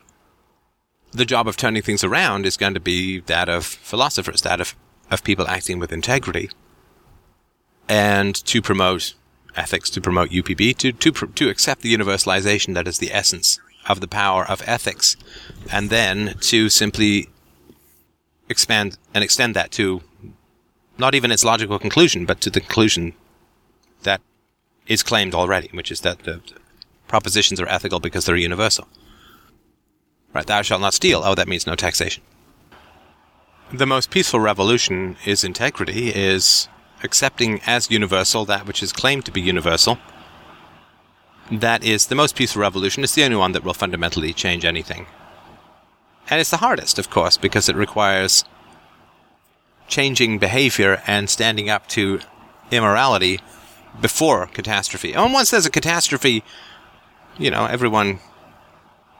the 1.12 1.24
job 1.24 1.48
of 1.48 1.56
turning 1.56 1.82
things 1.82 2.04
around 2.04 2.44
is 2.44 2.56
going 2.56 2.74
to 2.74 2.80
be 2.80 3.20
that 3.20 3.48
of 3.48 3.64
philosophers, 3.64 4.42
that 4.42 4.61
of, 4.61 4.76
of 5.11 5.24
people 5.24 5.48
acting 5.48 5.78
with 5.78 5.92
integrity, 5.92 6.50
and 7.88 8.34
to 8.44 8.61
promote 8.61 9.14
ethics, 9.59 9.90
to 9.90 10.00
promote 10.00 10.30
UPB, 10.30 10.76
to, 10.78 10.92
to, 10.92 11.11
to 11.12 11.48
accept 11.48 11.82
the 11.82 11.94
universalization 11.94 12.74
that 12.74 12.88
is 12.88 12.98
the 12.98 13.12
essence 13.12 13.59
of 13.88 14.00
the 14.00 14.09
power 14.09 14.44
of 14.46 14.62
ethics, 14.66 15.16
and 15.72 15.90
then 15.90 16.34
to 16.40 16.68
simply 16.68 17.28
expand 18.48 18.98
and 19.14 19.24
extend 19.24 19.54
that 19.54 19.70
to 19.72 20.02
not 20.96 21.14
even 21.14 21.30
its 21.30 21.44
logical 21.44 21.78
conclusion, 21.78 22.26
but 22.26 22.40
to 22.40 22.50
the 22.50 22.61
conclusion 22.61 23.14
that 24.02 24.20
is 24.86 25.02
claimed 25.02 25.34
already, 25.34 25.68
which 25.72 25.90
is 25.90 26.00
that 26.00 26.20
the 26.20 26.40
propositions 27.06 27.61
are 27.61 27.68
ethical 27.68 28.00
because 28.00 28.26
they're 28.26 28.36
universal. 28.36 28.88
Right, 30.34 30.46
thou 30.46 30.62
shalt 30.62 30.80
not 30.80 30.94
steal. 30.94 31.22
Oh, 31.24 31.34
that 31.34 31.48
means 31.48 31.66
no 31.66 31.74
taxation. 31.74 32.22
The 33.72 33.86
most 33.86 34.11
peaceful 34.11 34.40
revolution 34.40 35.16
is 35.24 35.44
integrity, 35.44 36.09
is 36.09 36.68
accepting 37.03 37.61
as 37.66 37.90
universal 37.90 38.44
that 38.44 38.66
which 38.66 38.82
is 38.82 38.92
claimed 38.92 39.24
to 39.26 39.32
be 39.32 39.40
universal. 39.40 39.99
That 41.51 41.82
is 41.82 42.07
the 42.07 42.14
most 42.14 42.36
peaceful 42.36 42.62
revolution. 42.62 43.03
It's 43.03 43.14
the 43.14 43.24
only 43.24 43.36
one 43.36 43.53
that 43.53 43.64
will 43.64 43.74
fundamentally 43.74 44.32
change 44.32 44.64
anything. 44.64 45.07
And 46.28 46.40
it's 46.40 46.51
the 46.51 46.59
hardest, 46.59 46.99
of 46.99 47.09
course, 47.09 47.38
because 47.38 47.68
it 47.68 47.76
requires 47.76 48.44
changing 49.86 50.38
behavior 50.38 51.03
and 51.07 51.30
standing 51.30 51.70
up 51.70 51.86
to 51.88 52.20
immorality 52.70 53.40
before 54.01 54.46
catastrophe. 54.46 55.14
And 55.14 55.32
once 55.32 55.51
there's 55.51 55.64
a 55.64 55.70
catastrophe, 55.70 56.44
you 57.38 57.51
know, 57.51 57.64
everyone, 57.64 58.20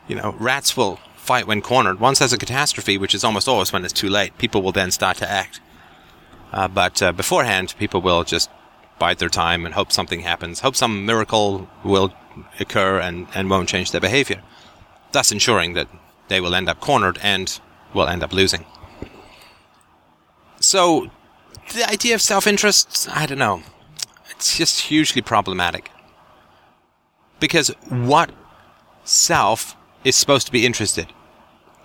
you 0.07 0.17
know, 0.17 0.37
rats 0.39 0.77
will 0.77 1.01
fight 1.17 1.47
when 1.47 1.63
cornered. 1.63 1.99
Once 1.99 2.19
there's 2.19 2.33
a 2.33 2.39
catastrophe, 2.39 2.99
which 2.99 3.15
is 3.15 3.25
almost 3.25 3.49
always 3.49 3.73
when 3.73 3.85
it's 3.85 3.93
too 3.93 4.09
late, 4.11 4.37
people 4.37 4.63
will 4.63 4.73
then 4.73 4.91
start 4.91 5.17
to 5.19 5.31
act. 5.31 5.61
Uh, 6.53 6.69
but 6.69 7.03
uh, 7.03 7.13
beforehand, 7.13 7.75
people 7.79 8.01
will 8.01 8.25
just 8.25 8.51
bide 8.99 9.19
their 9.19 9.29
time 9.29 9.65
and 9.65 9.75
hope 9.75 9.93
something 9.93 10.21
happens, 10.21 10.61
hope 10.61 10.75
some 10.75 11.07
miracle 11.07 11.69
will 11.85 12.13
occur 12.59 12.99
and, 12.99 13.27
and 13.35 13.49
won't 13.49 13.69
change 13.69 13.93
their 13.93 14.01
behavior, 14.01 14.43
thus 15.13 15.31
ensuring 15.31 15.75
that 15.75 15.89
they 16.29 16.41
will 16.41 16.55
end 16.55 16.69
up 16.69 16.81
cornered 16.81 17.19
and 17.23 17.61
will 17.95 18.09
end 18.09 18.23
up 18.23 18.33
losing. 18.33 18.65
So, 20.61 21.11
the 21.75 21.89
idea 21.89 22.15
of 22.15 22.23
self 22.23 22.47
interest, 22.47 23.09
I 23.13 23.27
don't 23.27 23.39
know 23.39 23.63
it's 24.39 24.57
just 24.57 24.83
hugely 24.83 25.21
problematic. 25.21 25.91
Because 27.41 27.69
what 27.89 28.31
self 29.03 29.77
is 30.05 30.15
supposed 30.15 30.47
to 30.47 30.53
be 30.53 30.65
interested? 30.65 31.09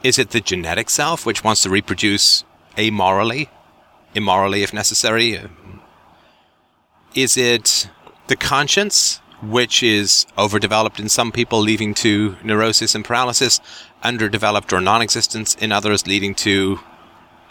Is 0.03 0.19
it 0.19 0.29
the 0.29 0.39
genetic 0.39 0.91
self, 0.91 1.25
which 1.25 1.43
wants 1.43 1.63
to 1.63 1.71
reproduce 1.71 2.43
amorally, 2.77 3.49
immorally 4.15 4.63
if 4.63 4.73
necessary? 4.73 5.39
Is 7.15 7.37
it 7.37 7.89
the 8.27 8.35
conscience, 8.35 9.19
which 9.41 9.83
is 9.83 10.25
overdeveloped 10.37 10.99
in 10.99 11.09
some 11.09 11.31
people, 11.31 11.59
leading 11.59 11.93
to 11.95 12.37
neurosis 12.43 12.95
and 12.95 13.05
paralysis, 13.05 13.59
underdeveloped 14.01 14.71
or 14.73 14.81
non 14.81 15.01
existence 15.01 15.55
in 15.55 15.71
others, 15.71 16.07
leading 16.07 16.33
to 16.35 16.79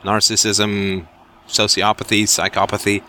narcissism, 0.02 1.06
sociopathy, 1.46 2.24
psychopathy? 2.24 3.02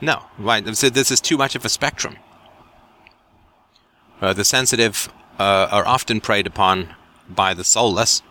No, 0.00 0.24
right. 0.38 0.64
This 0.64 1.10
is 1.10 1.20
too 1.20 1.36
much 1.36 1.54
of 1.54 1.64
a 1.64 1.68
spectrum. 1.68 2.16
Uh, 4.20 4.32
the 4.32 4.44
sensitive 4.44 5.12
uh, 5.38 5.68
are 5.70 5.86
often 5.86 6.20
preyed 6.20 6.46
upon 6.46 6.94
by 7.28 7.54
the 7.54 7.64
soulless. 7.64 8.22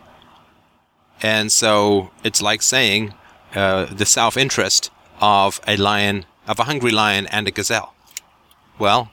And 1.22 1.52
so 1.52 2.10
it's 2.24 2.42
like 2.42 2.62
saying 2.62 3.14
uh, 3.54 3.86
the 3.86 4.06
self 4.06 4.36
interest 4.36 4.90
of 5.20 5.60
a 5.66 5.76
lion, 5.76 6.26
of 6.46 6.58
a 6.58 6.64
hungry 6.64 6.90
lion 6.90 7.26
and 7.26 7.46
a 7.46 7.50
gazelle. 7.50 7.94
Well, 8.78 9.10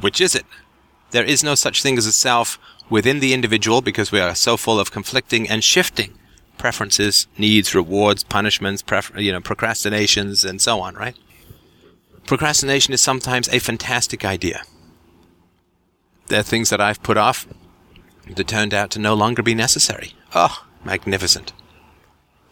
which 0.00 0.20
is 0.20 0.34
it? 0.34 0.46
There 1.10 1.24
is 1.24 1.44
no 1.44 1.54
such 1.54 1.82
thing 1.82 1.98
as 1.98 2.06
a 2.06 2.12
self 2.12 2.58
within 2.90 3.20
the 3.20 3.32
individual 3.32 3.80
because 3.80 4.12
we 4.12 4.20
are 4.20 4.34
so 4.34 4.56
full 4.56 4.80
of 4.80 4.90
conflicting 4.90 5.48
and 5.48 5.62
shifting 5.62 6.18
preferences, 6.58 7.26
needs, 7.36 7.74
rewards, 7.74 8.24
punishments, 8.24 8.82
pref- 8.82 9.12
you 9.16 9.32
know, 9.32 9.40
procrastinations, 9.40 10.44
and 10.44 10.62
so 10.62 10.80
on, 10.80 10.94
right? 10.94 11.16
Procrastination 12.26 12.94
is 12.94 13.00
sometimes 13.00 13.48
a 13.48 13.58
fantastic 13.58 14.24
idea. 14.24 14.62
There 16.28 16.40
are 16.40 16.44
things 16.44 16.70
that 16.70 16.80
I've 16.80 17.02
put 17.02 17.18
off 17.18 17.46
that 18.34 18.48
turned 18.48 18.72
out 18.72 18.90
to 18.92 18.98
no 18.98 19.14
longer 19.14 19.42
be 19.42 19.54
necessary. 19.54 20.14
Oh, 20.34 20.64
magnificent. 20.84 21.52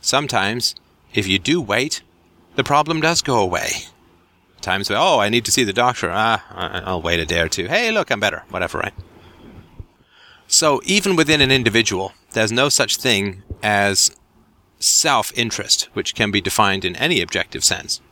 Sometimes, 0.03 0.75
if 1.15 1.27
you 1.27 1.39
do 1.39 1.63
wait, 1.63 2.03
the 2.57 2.65
problem 2.65 3.01
does 3.01 3.23
go 3.23 3.41
away. 3.41 3.71
Times 4.61 4.91
oh, 4.91 5.19
I 5.19 5.31
need 5.31 5.47
to 5.47 5.51
see 5.51 5.65
the 5.65 5.73
doctor. 5.73 6.11
Ah, 6.13 6.45
I'll 6.85 7.01
wait 7.01 7.19
a 7.19 7.25
day 7.25 7.41
or 7.41 7.49
two. 7.49 7.67
Hey, 7.67 7.91
look, 7.91 8.11
I'm 8.11 8.21
better. 8.21 8.43
Whatever, 8.51 8.79
right? 8.79 8.95
So, 10.47 10.83
even 10.85 11.17
within 11.17 11.41
an 11.41 11.51
individual, 11.51 12.13
there's 12.33 12.53
no 12.53 12.69
such 12.69 12.99
thing 12.99 13.43
as 13.63 14.15
self 14.79 15.33
interest, 15.35 15.89
which 15.95 16.15
can 16.15 16.31
be 16.31 16.43
defined 16.43 16.85
in 16.85 16.95
any 16.97 17.23
objective 17.23 17.65
sense 17.65 18.03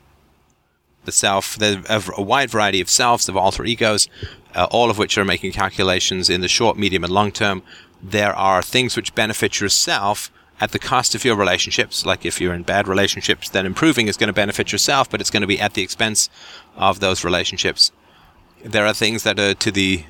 the 1.04 1.12
self, 1.12 1.56
there's 1.56 1.76
a 2.16 2.22
wide 2.22 2.50
variety 2.50 2.80
of 2.80 2.90
selves, 2.90 3.28
of 3.28 3.36
alter 3.36 3.64
egos, 3.64 4.08
uh, 4.54 4.66
all 4.70 4.90
of 4.90 4.98
which 4.98 5.16
are 5.16 5.24
making 5.24 5.52
calculations 5.52 6.28
in 6.28 6.40
the 6.40 6.48
short, 6.48 6.76
medium, 6.76 7.04
and 7.04 7.12
long 7.12 7.32
term. 7.32 7.62
There 8.02 8.34
are 8.34 8.62
things 8.62 8.96
which 8.96 9.14
benefit 9.14 9.60
yourself 9.60 10.30
at 10.60 10.72
the 10.72 10.78
cost 10.78 11.14
of 11.14 11.24
your 11.24 11.36
relationships. 11.36 12.04
Like 12.04 12.26
if 12.26 12.40
you're 12.40 12.54
in 12.54 12.62
bad 12.62 12.86
relationships, 12.86 13.48
then 13.48 13.66
improving 13.66 14.08
is 14.08 14.16
going 14.16 14.28
to 14.28 14.34
benefit 14.34 14.72
yourself, 14.72 15.08
but 15.10 15.20
it's 15.20 15.30
going 15.30 15.40
to 15.40 15.46
be 15.46 15.60
at 15.60 15.74
the 15.74 15.82
expense 15.82 16.28
of 16.76 17.00
those 17.00 17.24
relationships. 17.24 17.90
There 18.62 18.86
are 18.86 18.92
things 18.92 19.22
that 19.22 19.40
are 19.40 19.54
to 19.54 19.70
the 19.70 20.04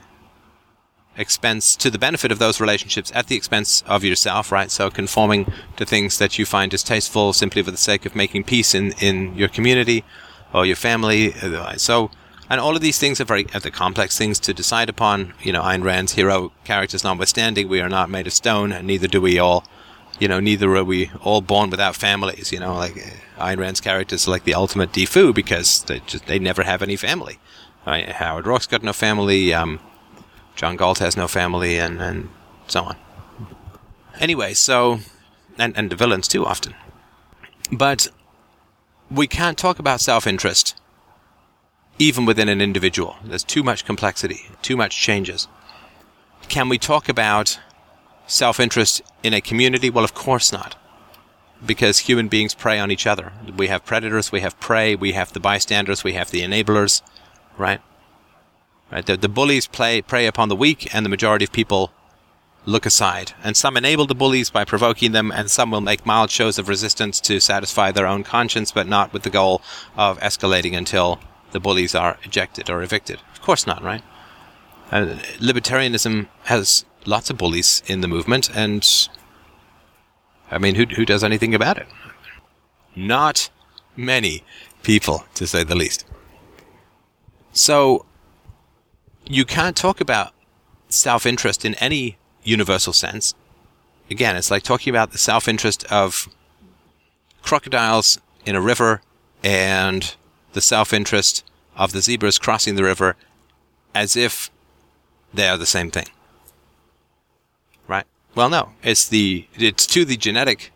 expense, 1.16 1.76
to 1.76 1.90
the 1.90 1.98
benefit 1.98 2.32
of 2.32 2.38
those 2.38 2.60
relationships 2.60 3.12
at 3.14 3.28
the 3.28 3.36
expense 3.36 3.82
of 3.86 4.02
yourself, 4.02 4.50
right? 4.50 4.70
So 4.70 4.90
conforming 4.90 5.52
to 5.76 5.84
things 5.84 6.18
that 6.18 6.38
you 6.38 6.46
find 6.46 6.70
distasteful 6.70 7.32
simply 7.32 7.62
for 7.62 7.70
the 7.70 7.76
sake 7.76 8.06
of 8.06 8.16
making 8.16 8.44
peace 8.44 8.74
in, 8.74 8.92
in 8.92 9.34
your 9.36 9.48
community 9.48 10.04
or 10.52 10.66
your 10.66 10.76
family. 10.76 11.32
So, 11.76 12.10
and 12.48 12.60
all 12.60 12.74
of 12.74 12.82
these 12.82 12.98
things 12.98 13.20
are 13.20 13.24
very 13.24 13.46
are 13.54 13.60
the 13.60 13.70
complex 13.70 14.18
things 14.18 14.40
to 14.40 14.52
decide 14.52 14.88
upon. 14.88 15.34
You 15.40 15.52
know, 15.52 15.62
Ayn 15.62 15.84
Rand's 15.84 16.14
hero 16.14 16.50
characters 16.64 17.04
notwithstanding, 17.04 17.68
we 17.68 17.80
are 17.80 17.88
not 17.88 18.10
made 18.10 18.26
of 18.26 18.32
stone, 18.32 18.72
and 18.72 18.86
neither 18.86 19.06
do 19.06 19.20
we 19.20 19.38
all 19.38 19.64
you 20.20 20.28
know, 20.28 20.38
neither 20.38 20.76
are 20.76 20.84
we 20.84 21.10
all 21.22 21.40
born 21.40 21.70
without 21.70 21.96
families. 21.96 22.52
You 22.52 22.60
know, 22.60 22.74
like 22.74 22.94
Ayn 23.38 23.58
Rand's 23.58 23.80
characters 23.80 24.28
like 24.28 24.44
the 24.44 24.54
ultimate 24.54 24.92
deFOO 24.92 25.34
because 25.34 25.82
they 25.84 26.00
just 26.00 26.26
they 26.26 26.38
never 26.38 26.62
have 26.62 26.82
any 26.82 26.96
family. 26.96 27.38
Howard 27.84 28.44
Roark's 28.44 28.66
got 28.66 28.82
no 28.82 28.92
family. 28.92 29.52
Um, 29.54 29.80
John 30.54 30.76
Galt 30.76 30.98
has 30.98 31.16
no 31.16 31.26
family, 31.26 31.78
and 31.78 32.00
and 32.00 32.28
so 32.68 32.84
on. 32.84 32.96
Anyway, 34.20 34.54
so 34.54 35.00
and 35.58 35.76
and 35.76 35.90
the 35.90 35.96
villains 35.96 36.28
too 36.28 36.44
often, 36.44 36.74
but 37.72 38.08
we 39.10 39.26
can't 39.26 39.58
talk 39.58 39.78
about 39.78 40.00
self-interest 40.00 40.76
even 41.98 42.24
within 42.24 42.48
an 42.48 42.60
individual. 42.60 43.16
There's 43.22 43.44
too 43.44 43.62
much 43.62 43.84
complexity, 43.84 44.48
too 44.62 44.76
much 44.76 44.98
changes. 44.98 45.48
Can 46.48 46.68
we 46.68 46.78
talk 46.78 47.08
about 47.08 47.60
self 48.30 48.60
interest 48.60 49.02
in 49.22 49.34
a 49.34 49.40
community? 49.40 49.90
Well, 49.90 50.04
of 50.04 50.14
course 50.14 50.52
not. 50.52 50.76
Because 51.64 52.00
human 52.00 52.28
beings 52.28 52.54
prey 52.54 52.78
on 52.78 52.90
each 52.90 53.06
other. 53.06 53.32
We 53.56 53.66
have 53.66 53.84
predators, 53.84 54.32
we 54.32 54.40
have 54.40 54.58
prey, 54.60 54.94
we 54.94 55.12
have 55.12 55.32
the 55.32 55.40
bystanders, 55.40 56.02
we 56.02 56.14
have 56.14 56.30
the 56.30 56.40
enablers, 56.40 57.02
right? 57.58 57.82
Right. 58.90 59.04
The, 59.04 59.16
the 59.16 59.28
bullies 59.28 59.66
play, 59.66 60.02
prey 60.02 60.26
upon 60.26 60.48
the 60.48 60.56
weak, 60.56 60.92
and 60.94 61.04
the 61.04 61.10
majority 61.10 61.44
of 61.44 61.52
people 61.52 61.92
look 62.66 62.86
aside. 62.86 63.32
And 63.42 63.56
some 63.56 63.76
enable 63.76 64.06
the 64.06 64.14
bullies 64.14 64.50
by 64.50 64.64
provoking 64.64 65.12
them, 65.12 65.30
and 65.30 65.50
some 65.50 65.70
will 65.70 65.80
make 65.80 66.06
mild 66.06 66.30
shows 66.30 66.58
of 66.58 66.68
resistance 66.68 67.20
to 67.20 67.40
satisfy 67.40 67.92
their 67.92 68.06
own 68.06 68.24
conscience, 68.24 68.72
but 68.72 68.88
not 68.88 69.12
with 69.12 69.22
the 69.22 69.30
goal 69.30 69.62
of 69.96 70.18
escalating 70.20 70.76
until 70.76 71.20
the 71.52 71.60
bullies 71.60 71.94
are 71.94 72.18
ejected 72.24 72.68
or 72.68 72.82
evicted. 72.82 73.20
Of 73.32 73.42
course 73.42 73.66
not, 73.66 73.82
right? 73.82 74.02
Uh, 74.90 75.16
libertarianism 75.38 76.26
has 76.44 76.84
lots 77.06 77.30
of 77.30 77.38
bullies 77.38 77.82
in 77.86 78.00
the 78.00 78.08
movement, 78.08 78.50
and 78.54 79.08
I 80.50 80.58
mean, 80.58 80.74
who, 80.74 80.84
who 80.84 81.04
does 81.04 81.22
anything 81.22 81.54
about 81.54 81.78
it? 81.78 81.86
Not 82.96 83.50
many 83.96 84.42
people, 84.82 85.24
to 85.34 85.46
say 85.46 85.62
the 85.62 85.76
least. 85.76 86.04
So, 87.52 88.04
you 89.26 89.44
can't 89.44 89.76
talk 89.76 90.00
about 90.00 90.32
self 90.88 91.24
interest 91.24 91.64
in 91.64 91.74
any 91.76 92.18
universal 92.42 92.92
sense. 92.92 93.34
Again, 94.10 94.36
it's 94.36 94.50
like 94.50 94.64
talking 94.64 94.90
about 94.90 95.12
the 95.12 95.18
self 95.18 95.46
interest 95.46 95.84
of 95.84 96.28
crocodiles 97.42 98.18
in 98.44 98.56
a 98.56 98.60
river 98.60 99.02
and 99.42 100.14
the 100.52 100.60
self 100.60 100.92
interest 100.92 101.44
of 101.76 101.92
the 101.92 102.02
zebras 102.02 102.38
crossing 102.38 102.74
the 102.74 102.82
river 102.82 103.14
as 103.94 104.16
if 104.16 104.50
they 105.32 105.48
are 105.48 105.56
the 105.56 105.66
same 105.66 105.90
thing. 105.90 106.06
Right? 107.88 108.06
Well, 108.34 108.50
no. 108.50 108.70
It's 108.82 109.08
the 109.08 109.46
it's 109.56 109.86
to 109.86 110.04
the 110.04 110.16
genetic 110.16 110.72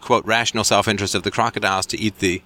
quote 0.00 0.24
rational 0.24 0.64
self-interest 0.64 1.14
of 1.14 1.22
the 1.22 1.30
crocodiles 1.30 1.86
to 1.86 1.98
eat 1.98 2.18
the 2.18 2.42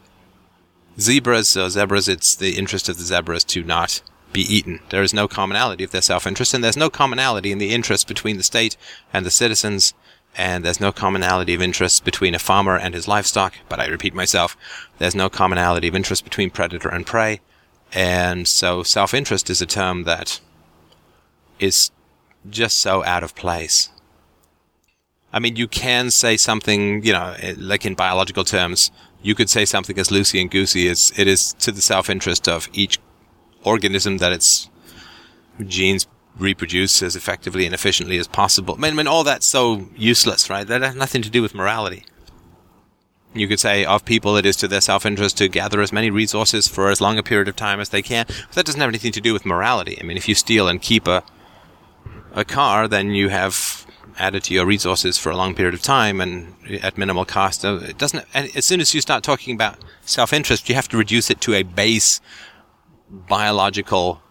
zebras. 0.99 1.49
So 1.49 1.69
zebras, 1.69 2.09
it's 2.09 2.35
the 2.35 2.59
interest 2.59 2.89
of 2.89 2.99
the 2.99 3.05
zebras 3.05 3.45
to 3.45 3.63
not 3.63 4.03
be 4.33 4.43
eaten. 4.43 4.81
There 4.91 5.03
is 5.03 5.15
no 5.15 5.29
commonality 5.29 5.85
of 5.85 5.93
their 5.93 6.03
self-interest, 6.03 6.55
and 6.55 6.65
there's 6.65 6.77
no 6.77 6.91
commonality 6.91 7.53
in 7.53 7.59
the 7.59 7.73
interest 7.73 8.09
between 8.09 8.37
the 8.37 8.43
state 8.43 8.77
and 9.13 9.25
the 9.25 9.31
citizens, 9.31 9.95
and 10.37 10.65
there's 10.65 10.81
no 10.81 10.91
commonality 10.91 11.55
of 11.55 11.63
interest 11.63 12.05
between 12.05 12.35
a 12.35 12.41
farmer 12.41 12.77
and 12.77 12.95
his 12.95 13.07
livestock. 13.07 13.55
But 13.69 13.79
I 13.79 13.87
repeat 13.87 14.13
myself, 14.13 14.57
there's 14.99 15.15
no 15.15 15.29
commonality 15.29 15.87
of 15.87 15.95
interest 15.95 16.25
between 16.25 16.51
predator 16.51 16.89
and 16.89 17.07
prey, 17.07 17.41
and 17.93 18.49
so 18.49 18.83
self-interest 18.83 19.49
is 19.49 19.63
a 19.63 19.67
term 19.67 20.03
that 20.03 20.41
is 21.65 21.91
just 22.49 22.79
so 22.79 23.05
out 23.05 23.23
of 23.23 23.35
place. 23.35 23.89
I 25.33 25.41
mean, 25.41 25.57
you 25.57 25.67
can 25.67 26.11
say 26.11 26.37
something, 26.37 27.03
you 27.03 27.13
know, 27.13 27.35
eh, 27.41 27.55
like 27.59 27.85
in 27.85 27.95
biological 27.95 28.45
terms, 28.45 28.93
you 29.23 29.35
could 29.35 29.51
say 29.51 29.65
something 29.65 29.99
as 29.99 30.09
loosey 30.09 30.41
and 30.41 30.51
goosey 30.51 30.89
as 30.89 31.13
it 31.17 31.27
is 31.27 31.55
to 31.55 31.73
the 31.73 31.83
self-interest 31.83 32.49
of 32.49 32.69
each 32.73 33.01
organism 33.65 34.19
that 34.19 34.33
its 34.33 34.71
genes 35.67 36.07
reproduce 36.39 37.03
as 37.03 37.17
effectively 37.17 37.65
and 37.65 37.75
efficiently 37.75 38.19
as 38.19 38.29
possible. 38.29 38.75
I 38.75 38.79
mean, 38.79 38.93
I 38.93 38.97
mean, 38.97 39.07
all 39.07 39.25
that's 39.25 39.47
so 39.47 39.89
useless, 39.97 40.51
right? 40.51 40.67
That 40.67 40.83
has 40.83 40.95
nothing 40.95 41.23
to 41.23 41.31
do 41.31 41.43
with 41.43 41.55
morality. 41.55 42.05
You 43.35 43.49
could 43.49 43.61
say 43.61 43.85
of 43.85 44.05
people 44.05 44.37
it 44.37 44.47
is 44.47 44.57
to 44.57 44.69
their 44.69 44.81
self-interest 44.81 45.39
to 45.39 45.49
gather 45.49 45.81
as 45.81 45.93
many 45.93 46.11
resources 46.11 46.69
for 46.69 46.91
as 46.91 47.01
long 47.01 47.19
a 47.19 47.23
period 47.23 47.49
of 47.49 47.57
time 47.57 47.81
as 47.81 47.89
they 47.89 48.03
can. 48.03 48.27
But 48.29 48.53
that 48.53 48.67
doesn't 48.67 48.81
have 48.81 48.89
anything 48.89 49.13
to 49.13 49.21
do 49.21 49.33
with 49.33 49.45
morality. 49.45 49.99
I 50.01 50.05
mean, 50.05 50.17
if 50.17 50.29
you 50.29 50.37
steal 50.37 50.69
and 50.69 50.81
keep 50.81 51.09
a 51.09 51.25
a 52.35 52.45
car, 52.45 52.89
then 52.89 53.11
you 53.11 53.29
have 53.29 53.87
added 54.19 54.45
to 54.45 54.55
your 54.55 54.67
resources 54.67 55.19
for 55.19 55.31
a 55.31 55.37
long 55.37 55.55
period 55.55 55.75
of 55.75 55.83
time 55.83 56.21
and 56.21 56.55
at 56.83 56.99
minimal 56.99 57.25
cost. 57.25 57.65
Uh, 57.65 57.77
it 57.77 57.99
doesn't. 57.99 58.25
as 58.35 58.65
soon 58.65 58.81
as 58.81 58.95
you 58.95 59.01
start 59.01 59.23
talking 59.23 59.55
about 59.55 59.79
self-interest, 60.03 60.69
you 60.69 60.75
have 60.75 60.89
to 60.89 60.97
reduce 60.97 61.31
it 61.31 61.41
to 61.41 61.55
a 61.55 61.63
base 61.63 62.21
biological 63.09 64.23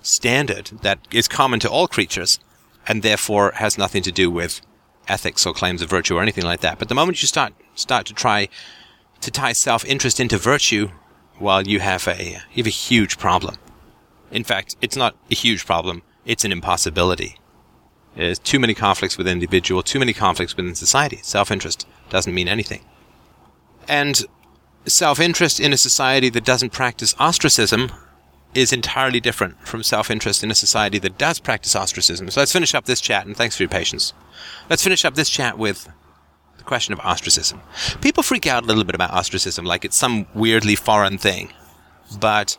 standard 0.00 0.66
that 0.82 0.98
is 1.12 1.28
common 1.28 1.60
to 1.60 1.70
all 1.70 1.86
creatures, 1.86 2.38
and 2.88 3.02
therefore 3.02 3.52
has 3.56 3.78
nothing 3.78 4.02
to 4.02 4.12
do 4.12 4.30
with 4.30 4.60
ethics 5.08 5.46
or 5.46 5.52
claims 5.52 5.82
of 5.82 5.90
virtue 5.90 6.16
or 6.16 6.22
anything 6.22 6.44
like 6.44 6.60
that. 6.60 6.78
But 6.78 6.88
the 6.88 6.94
moment 6.94 7.22
you 7.22 7.28
start 7.28 7.52
start 7.74 8.06
to 8.06 8.14
try 8.14 8.48
to 9.20 9.30
tie 9.30 9.52
self-interest 9.52 10.18
into 10.20 10.36
virtue, 10.36 10.90
well, 11.40 11.62
you 11.62 11.80
have 11.80 12.06
a 12.08 12.40
you 12.52 12.62
have 12.62 12.66
a 12.66 12.70
huge 12.70 13.18
problem. 13.18 13.56
In 14.30 14.44
fact, 14.44 14.76
it's 14.80 14.96
not 14.96 15.14
a 15.30 15.34
huge 15.34 15.64
problem; 15.66 16.02
it's 16.24 16.44
an 16.44 16.52
impossibility. 16.52 17.36
There's 18.14 18.38
too 18.38 18.58
many 18.58 18.74
conflicts 18.74 19.16
the 19.16 19.26
individual, 19.26 19.82
too 19.82 19.98
many 19.98 20.12
conflicts 20.12 20.56
within 20.56 20.74
society. 20.74 21.20
Self-interest 21.22 21.86
doesn't 22.10 22.34
mean 22.34 22.48
anything. 22.48 22.84
And 23.88 24.24
self-interest 24.86 25.60
in 25.60 25.72
a 25.72 25.76
society 25.78 26.28
that 26.28 26.44
doesn't 26.44 26.72
practice 26.72 27.14
ostracism 27.18 27.90
is 28.54 28.72
entirely 28.72 29.18
different 29.20 29.66
from 29.66 29.82
self-interest 29.82 30.44
in 30.44 30.50
a 30.50 30.54
society 30.54 30.98
that 30.98 31.16
does 31.16 31.38
practice 31.38 31.74
ostracism. 31.74 32.30
So 32.30 32.40
let's 32.40 32.52
finish 32.52 32.74
up 32.74 32.84
this 32.84 33.00
chat, 33.00 33.26
and 33.26 33.34
thanks 33.34 33.56
for 33.56 33.62
your 33.62 33.70
patience. 33.70 34.12
Let's 34.68 34.84
finish 34.84 35.04
up 35.04 35.14
this 35.14 35.30
chat 35.30 35.56
with 35.56 35.88
the 36.58 36.64
question 36.64 36.92
of 36.92 37.00
ostracism. 37.00 37.62
People 38.02 38.22
freak 38.22 38.46
out 38.46 38.64
a 38.64 38.66
little 38.66 38.84
bit 38.84 38.94
about 38.94 39.10
ostracism 39.10 39.64
like 39.64 39.86
it's 39.86 39.96
some 39.96 40.26
weirdly 40.34 40.76
foreign 40.76 41.16
thing. 41.16 41.50
But 42.20 42.58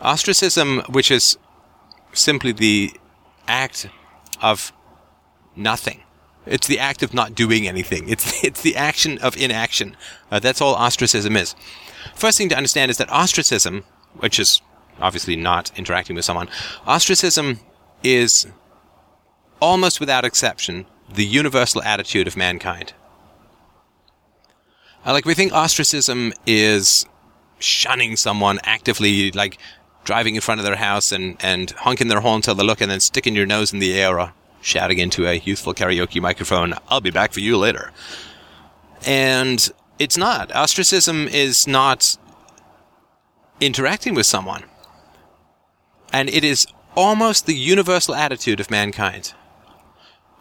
ostracism, 0.00 0.82
which 0.88 1.10
is 1.10 1.36
simply 2.12 2.52
the 2.52 2.92
act 3.48 3.88
of 4.40 4.72
nothing. 5.56 6.02
It's 6.46 6.66
the 6.66 6.78
act 6.78 7.02
of 7.02 7.14
not 7.14 7.34
doing 7.34 7.66
anything. 7.66 8.08
It's 8.08 8.44
it's 8.44 8.62
the 8.62 8.76
action 8.76 9.18
of 9.18 9.36
inaction. 9.36 9.96
Uh, 10.30 10.38
that's 10.38 10.60
all 10.60 10.74
ostracism 10.74 11.36
is. 11.36 11.54
First 12.14 12.38
thing 12.38 12.48
to 12.50 12.56
understand 12.56 12.90
is 12.90 12.98
that 12.98 13.10
ostracism, 13.10 13.84
which 14.16 14.38
is 14.38 14.60
obviously 15.00 15.36
not 15.36 15.76
interacting 15.76 16.16
with 16.16 16.24
someone, 16.24 16.48
ostracism 16.86 17.60
is 18.02 18.46
almost 19.60 20.00
without 20.00 20.24
exception 20.24 20.86
the 21.12 21.24
universal 21.24 21.82
attitude 21.82 22.26
of 22.26 22.36
mankind. 22.36 22.92
Uh, 25.06 25.12
like 25.12 25.24
we 25.24 25.34
think 25.34 25.52
ostracism 25.52 26.32
is 26.46 27.06
shunning 27.58 28.16
someone 28.16 28.58
actively, 28.64 29.30
like 29.32 29.58
driving 30.04 30.34
in 30.34 30.40
front 30.40 30.60
of 30.60 30.66
their 30.66 30.76
house 30.76 31.12
and, 31.12 31.36
and 31.40 31.70
honking 31.72 32.08
their 32.08 32.20
horn 32.20 32.42
till 32.42 32.54
they 32.54 32.64
look 32.64 32.80
and 32.80 32.90
then 32.90 33.00
sticking 33.00 33.34
your 33.34 33.46
nose 33.46 33.72
in 33.72 33.78
the 33.78 33.94
air 33.94 34.18
or 34.18 34.32
shouting 34.64 34.98
into 34.98 35.26
a 35.26 35.34
youthful 35.34 35.74
karaoke 35.74 36.20
microphone, 36.20 36.74
I'll 36.88 37.00
be 37.00 37.10
back 37.10 37.32
for 37.32 37.40
you 37.40 37.56
later. 37.56 37.92
And 39.06 39.70
it's 39.98 40.16
not. 40.16 40.54
Ostracism 40.54 41.28
is 41.28 41.66
not 41.66 42.16
interacting 43.60 44.14
with 44.14 44.26
someone. 44.26 44.64
And 46.12 46.30
it 46.30 46.44
is 46.44 46.66
almost 46.96 47.46
the 47.46 47.54
universal 47.54 48.14
attitude 48.14 48.58
of 48.58 48.70
mankind. 48.70 49.34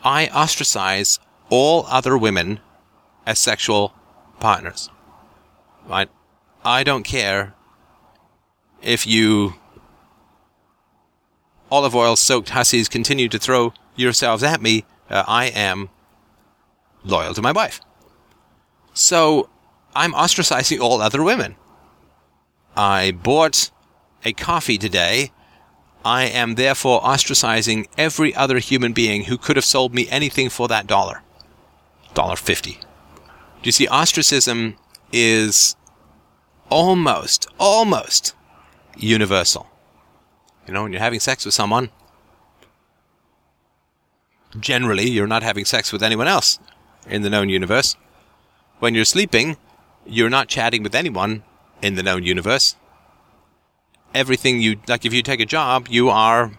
I 0.04 0.28
ostracize 0.28 1.20
all 1.50 1.86
other 1.88 2.18
women 2.18 2.60
as 3.26 3.40
sexual 3.40 3.94
partners. 4.40 4.90
Right? 5.86 6.10
I 6.64 6.84
don't 6.84 7.04
care 7.04 7.54
if 8.82 9.06
you 9.06 9.56
olive 11.70 11.96
oil 11.96 12.16
soaked 12.16 12.50
hussies 12.50 12.88
continue 12.88 13.28
to 13.28 13.40
throw 13.40 13.74
yourselves 13.96 14.44
at 14.44 14.62
me, 14.62 14.86
uh, 15.10 15.24
I 15.28 15.46
am 15.46 15.90
loyal 17.04 17.34
to 17.34 17.42
my 17.42 17.52
wife. 17.52 17.82
So 18.94 19.50
I'm 19.96 20.14
ostracizing 20.14 20.80
all 20.80 21.02
other 21.02 21.24
women. 21.24 21.56
I 22.76 23.12
bought 23.12 23.72
a 24.24 24.34
coffee 24.34 24.78
today. 24.78 25.32
I 26.06 26.26
am 26.26 26.56
therefore 26.56 27.02
ostracizing 27.02 27.88
every 27.98 28.34
other 28.36 28.60
human 28.60 28.94
being 28.94 29.26
who 29.26 29.38
could 29.38 29.56
have 29.56 29.66
sold 29.66 29.94
me 29.94 30.08
anything 30.10 30.50
for 30.50 30.68
that 30.68 30.88
dollar. 30.88 31.22
Dollar 32.14 32.36
fifty. 32.36 32.74
Do 32.74 33.68
you 33.68 33.72
see, 33.72 33.88
ostracism 33.88 34.76
is 35.12 35.76
almost, 36.70 37.48
almost 37.60 38.36
universal. 38.98 39.68
You 40.68 40.74
know, 40.74 40.84
when 40.84 40.92
you're 40.92 41.02
having 41.02 41.20
sex 41.20 41.46
with 41.46 41.54
someone, 41.54 41.90
generally 44.60 45.10
you're 45.10 45.28
not 45.28 45.44
having 45.44 45.66
sex 45.66 45.92
with 45.92 46.04
anyone 46.04 46.28
else 46.28 46.60
in 47.08 47.22
the 47.22 47.30
known 47.30 47.50
universe. 47.50 47.96
When 48.80 48.96
you're 48.96 49.06
sleeping, 49.06 49.58
you're 50.06 50.30
not 50.30 50.48
chatting 50.48 50.84
with 50.84 50.96
anyone 50.96 51.44
in 51.82 51.96
the 51.96 52.04
known 52.04 52.24
universe. 52.24 52.76
Everything 54.14 54.62
you, 54.62 54.80
like 54.88 55.06
if 55.06 55.14
you 55.14 55.22
take 55.22 55.40
a 55.40 55.46
job, 55.46 55.88
you 55.90 56.10
are 56.10 56.52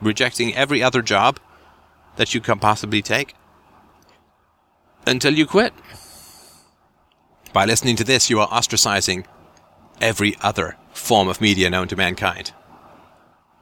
rejecting 0.00 0.54
every 0.54 0.82
other 0.82 1.02
job 1.02 1.38
that 2.16 2.34
you 2.34 2.40
can 2.40 2.58
possibly 2.58 3.02
take 3.02 3.34
until 5.06 5.34
you 5.34 5.46
quit. 5.46 5.72
By 7.52 7.64
listening 7.64 7.96
to 7.96 8.04
this, 8.04 8.30
you 8.30 8.40
are 8.40 8.48
ostracizing 8.48 9.24
every 10.00 10.36
other 10.40 10.76
form 10.92 11.28
of 11.28 11.40
media 11.40 11.70
known 11.70 11.88
to 11.88 11.96
mankind. 11.96 12.52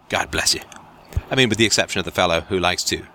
God 0.09 0.31
bless 0.31 0.55
you. 0.55 0.61
I 1.31 1.35
mean, 1.35 1.49
with 1.49 1.59
the 1.59 1.67
exception 1.67 1.99
of 1.99 2.05
the 2.05 2.11
fellow 2.11 2.43
who 2.43 2.59
likes 2.59 2.85
to 2.85 3.07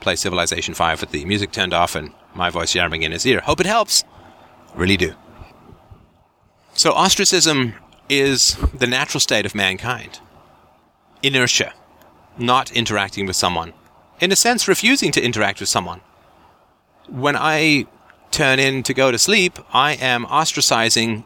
play 0.00 0.16
Civilization 0.16 0.74
5 0.74 1.00
with 1.00 1.10
the 1.10 1.24
music 1.24 1.52
turned 1.52 1.74
off 1.74 1.94
and 1.94 2.12
my 2.34 2.50
voice 2.50 2.74
yammering 2.74 3.02
in 3.02 3.12
his 3.12 3.26
ear. 3.26 3.40
Hope 3.40 3.60
it 3.60 3.66
helps. 3.66 4.04
Really 4.74 4.96
do. 4.96 5.14
So, 6.74 6.92
ostracism 6.92 7.74
is 8.08 8.56
the 8.74 8.86
natural 8.86 9.20
state 9.20 9.46
of 9.46 9.54
mankind. 9.54 10.20
Inertia. 11.22 11.74
Not 12.38 12.72
interacting 12.72 13.26
with 13.26 13.36
someone. 13.36 13.72
In 14.20 14.32
a 14.32 14.36
sense, 14.36 14.68
refusing 14.68 15.12
to 15.12 15.22
interact 15.22 15.60
with 15.60 15.68
someone. 15.68 16.00
When 17.08 17.36
I 17.36 17.86
turn 18.30 18.58
in 18.58 18.82
to 18.84 18.94
go 18.94 19.10
to 19.10 19.18
sleep, 19.18 19.58
I 19.72 19.92
am 19.94 20.24
ostracizing 20.26 21.24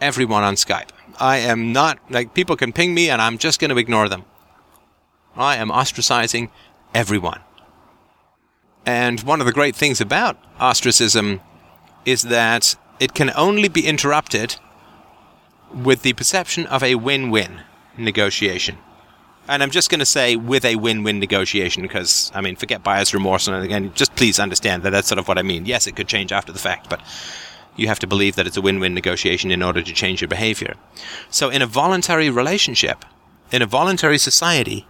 everyone 0.00 0.42
on 0.42 0.56
Skype. 0.56 0.90
I 1.20 1.38
am 1.38 1.72
not, 1.72 1.98
like, 2.10 2.34
people 2.34 2.56
can 2.56 2.72
ping 2.72 2.94
me 2.94 3.08
and 3.08 3.22
I'm 3.22 3.38
just 3.38 3.60
going 3.60 3.70
to 3.70 3.78
ignore 3.78 4.08
them. 4.08 4.24
I 5.36 5.56
am 5.56 5.70
ostracizing 5.70 6.50
everyone. 6.94 7.40
And 8.84 9.20
one 9.20 9.40
of 9.40 9.46
the 9.46 9.52
great 9.52 9.76
things 9.76 10.00
about 10.00 10.36
ostracism 10.58 11.40
is 12.04 12.22
that 12.22 12.74
it 12.98 13.14
can 13.14 13.30
only 13.36 13.68
be 13.68 13.86
interrupted 13.86 14.56
with 15.72 16.02
the 16.02 16.12
perception 16.14 16.66
of 16.66 16.82
a 16.82 16.96
win 16.96 17.30
win 17.30 17.60
negotiation. 17.96 18.78
And 19.48 19.62
I'm 19.62 19.70
just 19.70 19.90
going 19.90 19.98
to 19.98 20.06
say 20.06 20.36
with 20.36 20.64
a 20.64 20.76
win 20.76 21.02
win 21.02 21.18
negotiation 21.18 21.82
because, 21.82 22.30
I 22.34 22.40
mean, 22.40 22.56
forget 22.56 22.84
buyer's 22.84 23.12
remorse 23.12 23.48
and 23.48 23.62
again, 23.62 23.92
just 23.94 24.14
please 24.14 24.38
understand 24.38 24.82
that 24.82 24.90
that's 24.90 25.08
sort 25.08 25.18
of 25.18 25.28
what 25.28 25.38
I 25.38 25.42
mean. 25.42 25.66
Yes, 25.66 25.86
it 25.86 25.96
could 25.96 26.08
change 26.08 26.32
after 26.32 26.52
the 26.52 26.58
fact, 26.58 26.88
but 26.88 27.00
you 27.76 27.88
have 27.88 27.98
to 28.00 28.06
believe 28.06 28.36
that 28.36 28.46
it's 28.46 28.56
a 28.56 28.60
win 28.60 28.80
win 28.80 28.94
negotiation 28.94 29.50
in 29.50 29.62
order 29.62 29.82
to 29.82 29.92
change 29.92 30.20
your 30.20 30.28
behavior. 30.28 30.74
So, 31.30 31.50
in 31.50 31.62
a 31.62 31.66
voluntary 31.66 32.30
relationship, 32.30 33.04
in 33.50 33.62
a 33.62 33.66
voluntary 33.66 34.18
society, 34.18 34.86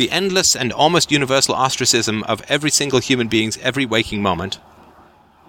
the 0.00 0.10
endless 0.10 0.56
and 0.56 0.72
almost 0.72 1.12
universal 1.12 1.54
ostracism 1.54 2.22
of 2.24 2.42
every 2.48 2.70
single 2.70 3.00
human 3.00 3.28
being's 3.28 3.58
every 3.58 3.84
waking 3.84 4.22
moment. 4.22 4.58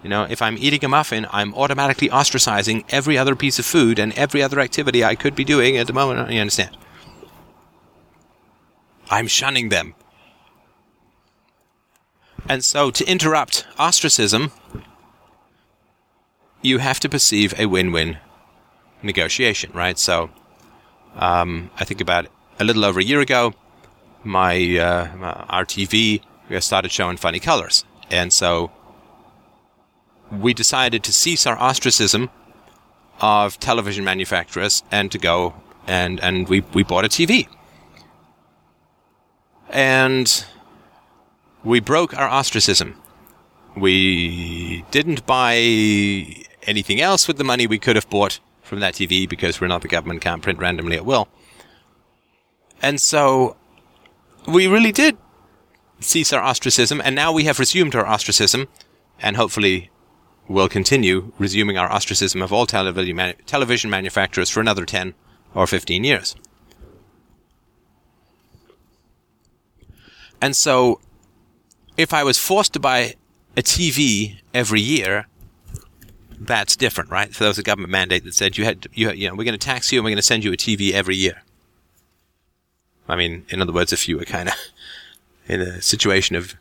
You 0.02 0.10
know, 0.10 0.24
if 0.28 0.42
I'm 0.42 0.58
eating 0.58 0.84
a 0.84 0.88
muffin, 0.88 1.26
I'm 1.30 1.54
automatically 1.54 2.10
ostracizing 2.10 2.84
every 2.90 3.16
other 3.16 3.34
piece 3.34 3.58
of 3.58 3.64
food 3.64 3.98
and 3.98 4.12
every 4.12 4.42
other 4.42 4.60
activity 4.60 5.02
I 5.02 5.14
could 5.14 5.34
be 5.34 5.44
doing 5.44 5.78
at 5.78 5.86
the 5.86 5.94
moment. 5.94 6.30
You 6.30 6.40
understand? 6.40 6.76
I'm 9.10 9.26
shunning 9.26 9.70
them. 9.70 9.94
And 12.46 12.62
so, 12.62 12.90
to 12.90 13.04
interrupt 13.06 13.66
ostracism, 13.78 14.52
you 16.60 16.78
have 16.78 17.00
to 17.00 17.08
perceive 17.08 17.54
a 17.58 17.66
win 17.66 17.90
win 17.90 18.18
negotiation, 19.02 19.70
right? 19.72 19.98
So, 19.98 20.28
um, 21.14 21.70
I 21.78 21.84
think 21.84 22.02
about 22.02 22.26
a 22.60 22.64
little 22.64 22.84
over 22.84 23.00
a 23.00 23.04
year 23.04 23.20
ago, 23.20 23.54
my, 24.24 24.78
uh, 24.78 25.44
our 25.48 25.64
TV 25.64 26.22
started 26.60 26.92
showing 26.92 27.16
funny 27.16 27.40
colors, 27.40 27.84
and 28.10 28.32
so 28.32 28.70
we 30.30 30.54
decided 30.54 31.02
to 31.04 31.12
cease 31.12 31.46
our 31.46 31.58
ostracism 31.58 32.30
of 33.20 33.58
television 33.60 34.04
manufacturers 34.04 34.82
and 34.90 35.12
to 35.12 35.18
go 35.18 35.54
and 35.86 36.20
and 36.20 36.48
we 36.48 36.60
we 36.72 36.82
bought 36.82 37.04
a 37.04 37.08
TV, 37.08 37.48
and 39.70 40.44
we 41.64 41.80
broke 41.80 42.16
our 42.16 42.28
ostracism. 42.28 43.00
We 43.76 44.84
didn't 44.90 45.26
buy 45.26 45.54
anything 46.64 47.00
else 47.00 47.26
with 47.26 47.38
the 47.38 47.44
money 47.44 47.66
we 47.66 47.78
could 47.78 47.96
have 47.96 48.08
bought 48.10 48.38
from 48.62 48.80
that 48.80 48.94
TV 48.94 49.28
because 49.28 49.60
we're 49.60 49.68
not 49.68 49.82
the 49.82 49.88
government, 49.88 50.20
can't 50.20 50.42
print 50.42 50.58
randomly 50.58 50.96
at 50.96 51.04
will. 51.04 51.28
And 52.80 53.00
so 53.00 53.56
we 54.46 54.66
really 54.66 54.92
did 54.92 55.16
cease 56.00 56.32
our 56.32 56.42
ostracism, 56.42 57.00
and 57.04 57.14
now 57.14 57.32
we 57.32 57.44
have 57.44 57.58
resumed 57.58 57.94
our 57.94 58.06
ostracism, 58.06 58.68
and 59.20 59.36
hopefully 59.36 59.90
will 60.48 60.68
continue 60.68 61.32
resuming 61.38 61.78
our 61.78 61.90
ostracism 61.90 62.42
of 62.42 62.52
all 62.52 62.66
television, 62.66 63.16
manu- 63.16 63.34
television 63.46 63.90
manufacturers 63.90 64.50
for 64.50 64.60
another 64.60 64.84
10 64.84 65.14
or 65.54 65.66
15 65.66 66.04
years. 66.04 66.34
And 70.40 70.56
so, 70.56 71.00
if 71.96 72.12
I 72.12 72.24
was 72.24 72.36
forced 72.38 72.72
to 72.72 72.80
buy 72.80 73.14
a 73.56 73.62
TV 73.62 74.40
every 74.52 74.80
year, 74.80 75.28
that's 76.40 76.74
different, 76.74 77.10
right? 77.10 77.32
So 77.32 77.44
there 77.44 77.50
was 77.50 77.58
a 77.58 77.62
government 77.62 77.92
mandate 77.92 78.24
that 78.24 78.34
said 78.34 78.58
you 78.58 78.64
had, 78.64 78.88
you, 78.92 79.08
had, 79.08 79.18
you 79.18 79.28
know, 79.28 79.34
we're 79.34 79.44
going 79.44 79.58
to 79.58 79.66
tax 79.66 79.92
you 79.92 79.98
and 79.98 80.04
we're 80.04 80.10
going 80.10 80.16
to 80.16 80.22
send 80.22 80.42
you 80.42 80.52
a 80.52 80.56
TV 80.56 80.92
every 80.92 81.14
year. 81.14 81.42
I 83.08 83.16
mean, 83.16 83.44
in 83.48 83.60
other 83.60 83.72
words, 83.72 83.92
if 83.92 84.08
you 84.08 84.18
were 84.18 84.24
kind 84.24 84.48
of 84.48 84.54
in 85.48 85.60
a 85.60 85.82
situation 85.82 86.36
of 86.36 86.54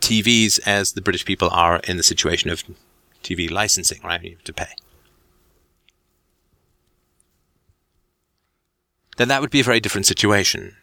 TVs 0.00 0.60
as 0.66 0.92
the 0.92 1.00
British 1.00 1.24
people 1.24 1.48
are 1.50 1.80
in 1.88 1.96
the 1.96 2.02
situation 2.02 2.50
of 2.50 2.62
TV 3.22 3.50
licensing, 3.50 4.00
right? 4.04 4.22
You 4.22 4.32
have 4.32 4.44
to 4.44 4.52
pay. 4.52 4.74
Then 9.16 9.28
that 9.28 9.40
would 9.40 9.50
be 9.50 9.60
a 9.60 9.64
very 9.64 9.80
different 9.80 10.06
situation. 10.06 10.76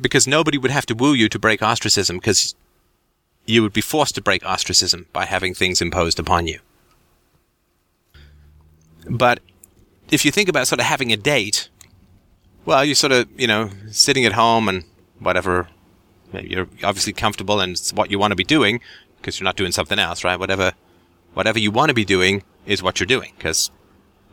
Because 0.00 0.26
nobody 0.26 0.58
would 0.58 0.70
have 0.70 0.86
to 0.86 0.94
woo 0.94 1.12
you 1.12 1.28
to 1.28 1.38
break 1.38 1.62
ostracism 1.62 2.16
because 2.16 2.54
you 3.44 3.62
would 3.62 3.72
be 3.72 3.80
forced 3.80 4.14
to 4.14 4.22
break 4.22 4.44
ostracism 4.44 5.06
by 5.12 5.26
having 5.26 5.54
things 5.54 5.82
imposed 5.82 6.18
upon 6.18 6.46
you. 6.46 6.60
But 9.08 9.40
if 10.12 10.26
you 10.26 10.30
think 10.30 10.48
about 10.48 10.68
sort 10.68 10.78
of 10.78 10.86
having 10.86 11.10
a 11.10 11.16
date, 11.16 11.70
well, 12.66 12.84
you're 12.84 12.94
sort 12.94 13.12
of, 13.12 13.28
you 13.40 13.46
know, 13.46 13.70
sitting 13.90 14.24
at 14.26 14.34
home 14.34 14.68
and 14.68 14.84
whatever, 15.18 15.68
you're 16.32 16.68
obviously 16.84 17.14
comfortable 17.14 17.60
and 17.60 17.72
it's 17.72 17.92
what 17.92 18.10
you 18.10 18.18
want 18.18 18.30
to 18.30 18.36
be 18.36 18.44
doing 18.44 18.80
because 19.16 19.40
you're 19.40 19.46
not 19.46 19.56
doing 19.56 19.72
something 19.72 19.98
else, 19.98 20.22
right? 20.22 20.38
Whatever, 20.38 20.72
whatever 21.32 21.58
you 21.58 21.70
want 21.70 21.88
to 21.88 21.94
be 21.94 22.04
doing 22.04 22.44
is 22.66 22.82
what 22.82 23.00
you're 23.00 23.06
doing 23.06 23.32
because 23.36 23.70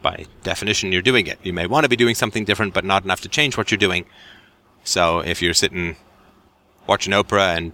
by 0.02 0.26
definition 0.44 0.92
you're 0.92 1.02
doing 1.02 1.28
it. 1.28 1.40
You 1.44 1.54
may 1.54 1.66
want 1.66 1.86
to 1.86 1.90
be 1.90 1.96
doing 1.96 2.14
something 2.14 2.44
different, 2.44 2.74
but 2.74 2.84
not 2.84 3.06
enough 3.06 3.22
to 3.22 3.30
change 3.30 3.58
what 3.58 3.72
you're 3.72 3.78
doing. 3.78 4.06
So 4.84 5.20
if 5.20 5.42
you're 5.42 5.54
sitting 5.54 5.96
watching 6.88 7.14
Oprah 7.14 7.56
and 7.56 7.74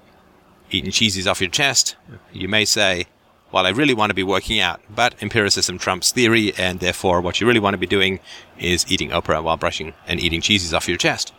eating 0.70 0.92
cheesies 0.92 1.30
off 1.30 1.42
your 1.42 1.50
chest, 1.50 1.96
you 2.32 2.48
may 2.48 2.66
say, 2.66 3.08
well, 3.56 3.66
I 3.66 3.70
really 3.70 3.94
want 3.94 4.10
to 4.10 4.14
be 4.14 4.22
working 4.22 4.60
out, 4.60 4.82
but 4.90 5.16
empiricism 5.24 5.78
trumps 5.78 6.12
theory, 6.12 6.54
and 6.58 6.82
therefore 6.82 7.22
what 7.22 7.40
you 7.40 7.48
really 7.48 7.62
want 7.62 7.74
to 7.74 7.78
be 7.78 7.88
doing 7.88 8.20
is 8.60 8.86
eating 8.92 9.12
Oprah 9.12 9.42
while 9.42 9.56
brushing 9.56 9.94
and 10.06 10.20
eating 10.20 10.42
cheeses 10.42 10.74
off 10.74 10.90
your 10.90 10.98
chest. 10.98 11.32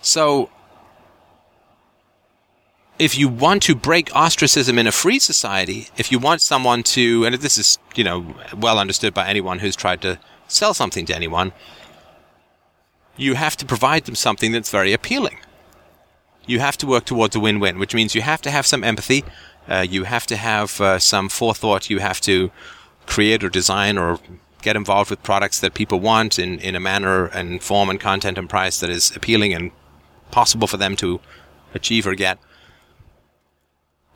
So, 0.00 0.48
if 2.98 3.18
you 3.18 3.28
want 3.28 3.62
to 3.64 3.74
break 3.74 4.08
ostracism 4.16 4.78
in 4.78 4.86
a 4.86 4.92
free 4.92 5.18
society, 5.18 5.88
if 5.98 6.10
you 6.10 6.18
want 6.18 6.40
someone 6.40 6.82
to, 6.94 7.26
and 7.26 7.34
this 7.34 7.58
is, 7.58 7.78
you 7.94 8.02
know, 8.02 8.34
well 8.56 8.78
understood 8.78 9.12
by 9.12 9.28
anyone 9.28 9.58
who's 9.58 9.76
tried 9.76 10.00
to 10.00 10.18
sell 10.48 10.72
something 10.72 11.04
to 11.04 11.14
anyone, 11.14 11.52
you 13.18 13.34
have 13.34 13.58
to 13.58 13.66
provide 13.66 14.06
them 14.06 14.14
something 14.14 14.52
that's 14.52 14.70
very 14.70 14.94
appealing. 14.94 15.36
You 16.46 16.60
have 16.60 16.78
to 16.78 16.86
work 16.86 17.04
towards 17.04 17.36
a 17.36 17.40
win-win, 17.40 17.78
which 17.78 17.94
means 17.94 18.14
you 18.14 18.22
have 18.22 18.40
to 18.42 18.50
have 18.50 18.66
some 18.66 18.84
empathy, 18.84 19.24
uh, 19.68 19.86
you 19.88 20.04
have 20.04 20.26
to 20.26 20.36
have 20.36 20.80
uh, 20.80 20.98
some 20.98 21.28
forethought. 21.28 21.90
You 21.90 21.98
have 22.00 22.20
to 22.22 22.50
create 23.06 23.44
or 23.44 23.48
design 23.48 23.98
or 23.98 24.18
get 24.62 24.76
involved 24.76 25.10
with 25.10 25.22
products 25.22 25.60
that 25.60 25.74
people 25.74 26.00
want 26.00 26.38
in, 26.38 26.58
in 26.60 26.74
a 26.74 26.80
manner 26.80 27.26
and 27.26 27.62
form 27.62 27.88
and 27.88 28.00
content 28.00 28.38
and 28.38 28.48
price 28.48 28.80
that 28.80 28.90
is 28.90 29.14
appealing 29.14 29.54
and 29.54 29.70
possible 30.30 30.66
for 30.66 30.76
them 30.76 30.96
to 30.96 31.20
achieve 31.74 32.06
or 32.06 32.14
get. 32.14 32.38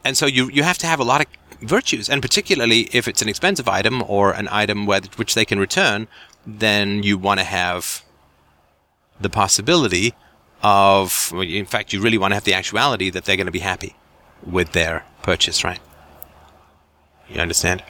and 0.04 0.16
so 0.16 0.26
you 0.26 0.50
you 0.50 0.62
have 0.62 0.78
to 0.78 0.86
have 0.86 1.00
a 1.00 1.04
lot 1.04 1.20
of 1.20 1.26
virtues, 1.60 2.08
and 2.08 2.22
particularly 2.22 2.88
if 2.92 3.06
it's 3.06 3.22
an 3.22 3.28
expensive 3.28 3.68
item 3.68 4.02
or 4.08 4.32
an 4.32 4.48
item 4.50 4.86
where, 4.86 5.00
which 5.16 5.34
they 5.34 5.44
can 5.44 5.58
return, 5.58 6.08
then 6.46 7.02
you 7.02 7.18
want 7.18 7.38
to 7.38 7.44
have 7.44 8.02
the 9.20 9.30
possibility 9.30 10.14
of, 10.62 11.32
in 11.34 11.66
fact, 11.66 11.92
you 11.92 12.00
really 12.00 12.18
want 12.18 12.30
to 12.32 12.34
have 12.34 12.44
the 12.44 12.54
actuality 12.54 13.10
that 13.10 13.24
they're 13.24 13.36
going 13.36 13.46
to 13.46 13.52
be 13.52 13.60
happy 13.60 13.94
with 14.42 14.72
their 14.72 15.04
purchase, 15.30 15.62
right? 15.62 15.78
You 17.28 17.40
understand? 17.40 17.84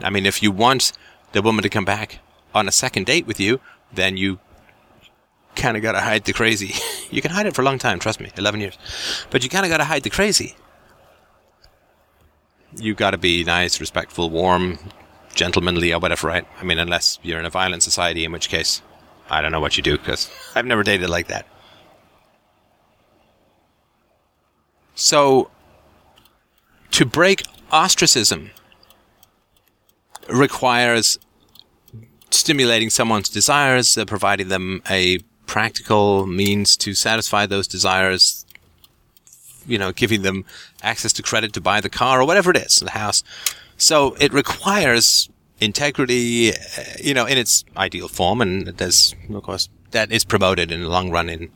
I 0.00 0.08
mean, 0.08 0.24
if 0.24 0.42
you 0.42 0.50
want 0.50 0.92
the 1.32 1.42
woman 1.42 1.62
to 1.62 1.68
come 1.68 1.84
back 1.84 2.20
on 2.54 2.66
a 2.66 2.72
second 2.72 3.04
date 3.04 3.26
with 3.26 3.38
you, 3.38 3.60
then 3.92 4.16
you 4.16 4.38
kind 5.56 5.76
of 5.76 5.82
got 5.82 5.92
to 5.92 6.00
hide 6.00 6.24
the 6.24 6.32
crazy. 6.32 6.72
you 7.10 7.20
can 7.20 7.30
hide 7.30 7.44
it 7.44 7.54
for 7.54 7.60
a 7.60 7.64
long 7.66 7.78
time, 7.78 7.98
trust 7.98 8.20
me, 8.20 8.30
11 8.38 8.60
years. 8.60 8.78
But 9.28 9.44
you 9.44 9.50
kind 9.50 9.66
of 9.66 9.70
got 9.70 9.76
to 9.84 9.84
hide 9.84 10.02
the 10.02 10.08
crazy. 10.08 10.56
You 12.76 12.94
got 12.94 13.10
to 13.10 13.18
be 13.18 13.44
nice, 13.44 13.80
respectful, 13.80 14.30
warm, 14.30 14.78
gentlemanly, 15.34 15.92
or 15.92 15.98
whatever, 15.98 16.28
right? 16.28 16.46
I 16.58 16.64
mean, 16.64 16.78
unless 16.78 17.18
you're 17.22 17.38
in 17.38 17.44
a 17.44 17.50
violent 17.50 17.82
society, 17.82 18.24
in 18.24 18.32
which 18.32 18.48
case, 18.48 18.80
I 19.28 19.42
don't 19.42 19.52
know 19.52 19.60
what 19.60 19.76
you 19.76 19.82
do 19.82 19.98
because 19.98 20.30
I've 20.54 20.64
never 20.64 20.82
dated 20.82 21.10
like 21.10 21.26
that. 21.26 21.46
So, 25.00 25.50
to 26.90 27.06
break 27.06 27.42
ostracism 27.72 28.50
requires 30.28 31.18
stimulating 32.28 32.90
someone's 32.90 33.30
desires, 33.30 33.96
uh, 33.96 34.04
providing 34.04 34.48
them 34.48 34.82
a 34.90 35.20
practical 35.46 36.26
means 36.26 36.76
to 36.76 36.92
satisfy 36.92 37.46
those 37.46 37.66
desires, 37.66 38.44
you 39.66 39.78
know, 39.78 39.90
giving 39.90 40.20
them 40.20 40.44
access 40.82 41.14
to 41.14 41.22
credit 41.22 41.54
to 41.54 41.62
buy 41.62 41.80
the 41.80 41.88
car 41.88 42.20
or 42.20 42.26
whatever 42.26 42.50
it 42.50 42.58
is, 42.58 42.80
the 42.80 42.90
house. 42.90 43.22
So 43.78 44.16
it 44.20 44.34
requires 44.34 45.30
integrity, 45.62 46.50
uh, 46.52 46.56
you 47.02 47.14
know, 47.14 47.24
in 47.24 47.38
its 47.38 47.64
ideal 47.74 48.08
form, 48.08 48.42
and 48.42 48.66
there's, 48.66 49.14
of 49.32 49.42
course, 49.44 49.70
that 49.92 50.12
is 50.12 50.24
promoted 50.24 50.70
in 50.70 50.82
the 50.82 50.90
long 50.90 51.10
run 51.10 51.30
in 51.30 51.50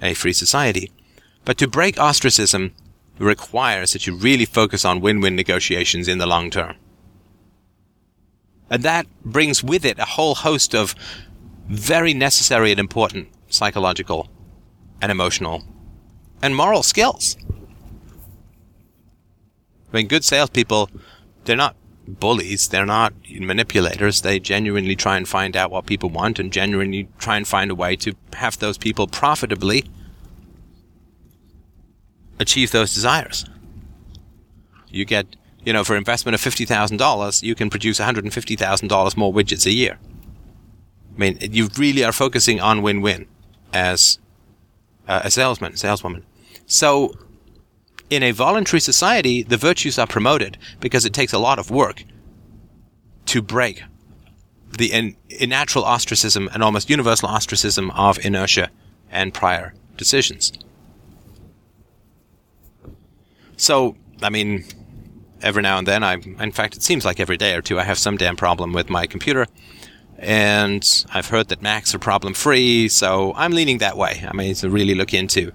a 0.00 0.14
free 0.14 0.32
society. 0.32 0.92
But 1.44 1.58
to 1.58 1.66
break 1.66 1.98
ostracism 1.98 2.72
requires 3.18 3.92
that 3.92 4.06
you 4.06 4.14
really 4.14 4.44
focus 4.44 4.84
on 4.84 5.00
win-win 5.00 5.36
negotiations 5.36 6.08
in 6.08 6.18
the 6.18 6.26
long 6.26 6.50
term. 6.50 6.76
And 8.70 8.82
that 8.82 9.06
brings 9.24 9.62
with 9.62 9.84
it 9.84 9.98
a 9.98 10.04
whole 10.04 10.34
host 10.34 10.74
of 10.74 10.94
very 11.68 12.14
necessary 12.14 12.70
and 12.70 12.80
important 12.80 13.28
psychological 13.48 14.28
and 15.00 15.12
emotional 15.12 15.62
and 16.40 16.56
moral 16.56 16.82
skills. 16.82 17.36
I 19.92 19.96
mean, 19.96 20.08
good 20.08 20.24
salespeople, 20.24 20.90
they're 21.44 21.56
not 21.56 21.76
bullies, 22.06 22.68
they're 22.68 22.86
not 22.86 23.12
manipulators. 23.30 24.22
They 24.22 24.40
genuinely 24.40 24.96
try 24.96 25.16
and 25.16 25.28
find 25.28 25.56
out 25.56 25.70
what 25.70 25.86
people 25.86 26.08
want 26.08 26.38
and 26.38 26.52
genuinely 26.52 27.08
try 27.18 27.36
and 27.36 27.46
find 27.46 27.70
a 27.70 27.74
way 27.74 27.96
to 27.96 28.14
have 28.34 28.58
those 28.58 28.78
people 28.78 29.06
profitably 29.06 29.84
achieve 32.42 32.70
those 32.70 32.94
desires. 32.94 33.46
You 34.88 35.06
get 35.06 35.36
you 35.64 35.72
know, 35.72 35.84
for 35.84 35.96
investment 35.96 36.34
of 36.34 36.40
$50,000, 36.40 37.42
you 37.42 37.54
can 37.54 37.70
produce 37.70 38.00
$150,000 38.00 39.16
more 39.16 39.32
widgets 39.32 39.66
a 39.66 39.70
year. 39.70 39.98
I 41.14 41.18
mean, 41.18 41.38
you 41.40 41.68
really 41.76 42.04
are 42.04 42.12
focusing 42.12 42.60
on 42.60 42.82
win-win 42.82 43.26
as 43.72 44.18
uh, 45.06 45.20
a 45.24 45.30
salesman, 45.30 45.76
saleswoman. 45.76 46.24
So, 46.66 47.14
in 48.10 48.22
a 48.22 48.32
voluntary 48.32 48.80
society, 48.80 49.42
the 49.42 49.56
virtues 49.56 49.98
are 49.98 50.06
promoted 50.06 50.58
because 50.80 51.04
it 51.04 51.12
takes 51.12 51.32
a 51.32 51.38
lot 51.38 51.58
of 51.58 51.70
work 51.70 52.04
to 53.26 53.40
break 53.40 53.82
the 54.76 54.92
in, 54.92 55.16
natural 55.48 55.84
ostracism 55.84 56.48
and 56.52 56.62
almost 56.62 56.90
universal 56.90 57.28
ostracism 57.28 57.90
of 57.92 58.18
inertia 58.24 58.70
and 59.10 59.32
prior 59.32 59.74
decisions. 59.96 60.52
So, 63.62 63.94
I 64.20 64.28
mean, 64.28 64.64
every 65.40 65.62
now 65.62 65.78
and 65.78 65.86
then, 65.86 66.02
I, 66.02 66.14
in 66.14 66.50
fact, 66.50 66.76
it 66.76 66.82
seems 66.82 67.04
like 67.04 67.20
every 67.20 67.36
day 67.36 67.54
or 67.54 67.62
two, 67.62 67.78
I 67.78 67.84
have 67.84 67.96
some 67.96 68.16
damn 68.16 68.34
problem 68.34 68.72
with 68.72 68.90
my 68.90 69.06
computer. 69.06 69.46
And 70.18 70.84
I've 71.10 71.28
heard 71.28 71.46
that 71.50 71.62
Macs 71.62 71.94
are 71.94 72.00
problem 72.00 72.34
free, 72.34 72.88
so 72.88 73.32
I'm 73.36 73.52
leaning 73.52 73.78
that 73.78 73.96
way. 73.96 74.26
I 74.28 74.32
mean, 74.34 74.52
to 74.56 74.68
really 74.68 74.96
look 74.96 75.14
into 75.14 75.52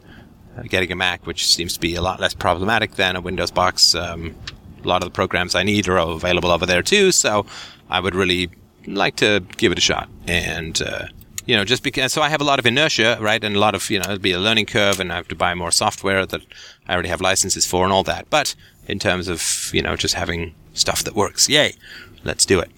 getting 0.69 0.89
a 0.89 0.95
Mac, 0.95 1.27
which 1.27 1.45
seems 1.45 1.73
to 1.73 1.81
be 1.81 1.95
a 1.95 2.01
lot 2.01 2.21
less 2.21 2.33
problematic 2.33 2.95
than 2.95 3.17
a 3.17 3.21
Windows 3.21 3.51
box. 3.51 3.93
Um, 3.93 4.35
a 4.81 4.87
lot 4.87 5.03
of 5.03 5.09
the 5.09 5.13
programs 5.13 5.53
I 5.53 5.63
need 5.63 5.89
are 5.89 5.97
available 5.97 6.49
over 6.49 6.65
there 6.65 6.81
too, 6.81 7.11
so 7.11 7.45
I 7.89 7.99
would 7.99 8.15
really 8.15 8.49
like 8.85 9.17
to 9.17 9.41
give 9.57 9.73
it 9.73 9.77
a 9.77 9.81
shot. 9.81 10.07
And, 10.27 10.81
uh, 10.81 11.07
you 11.47 11.55
know, 11.55 11.63
just 11.63 11.81
because, 11.81 12.11
so 12.11 12.21
I 12.21 12.29
have 12.29 12.41
a 12.41 12.43
lot 12.43 12.59
of 12.59 12.65
inertia, 12.65 13.17
right? 13.21 13.41
And 13.41 13.55
a 13.55 13.59
lot 13.59 13.73
of, 13.73 13.89
you 13.89 13.99
know, 13.99 14.03
it'll 14.03 14.19
be 14.19 14.33
a 14.33 14.39
learning 14.39 14.65
curve 14.65 14.99
and 14.99 15.11
I 15.11 15.15
have 15.15 15.29
to 15.29 15.35
buy 15.35 15.55
more 15.55 15.71
software 15.71 16.25
that 16.25 16.41
I 16.87 16.93
already 16.93 17.09
have 17.09 17.21
licenses 17.21 17.65
for 17.65 17.83
and 17.83 17.93
all 17.93 18.03
that. 18.03 18.29
But 18.29 18.55
in 18.87 18.99
terms 18.99 19.27
of, 19.27 19.71
you 19.73 19.81
know, 19.81 19.95
just 19.95 20.15
having 20.15 20.55
stuff 20.73 21.03
that 21.03 21.15
works. 21.15 21.49
Yay. 21.49 21.73
Let's 22.23 22.45
do 22.45 22.59
it. 22.59 22.71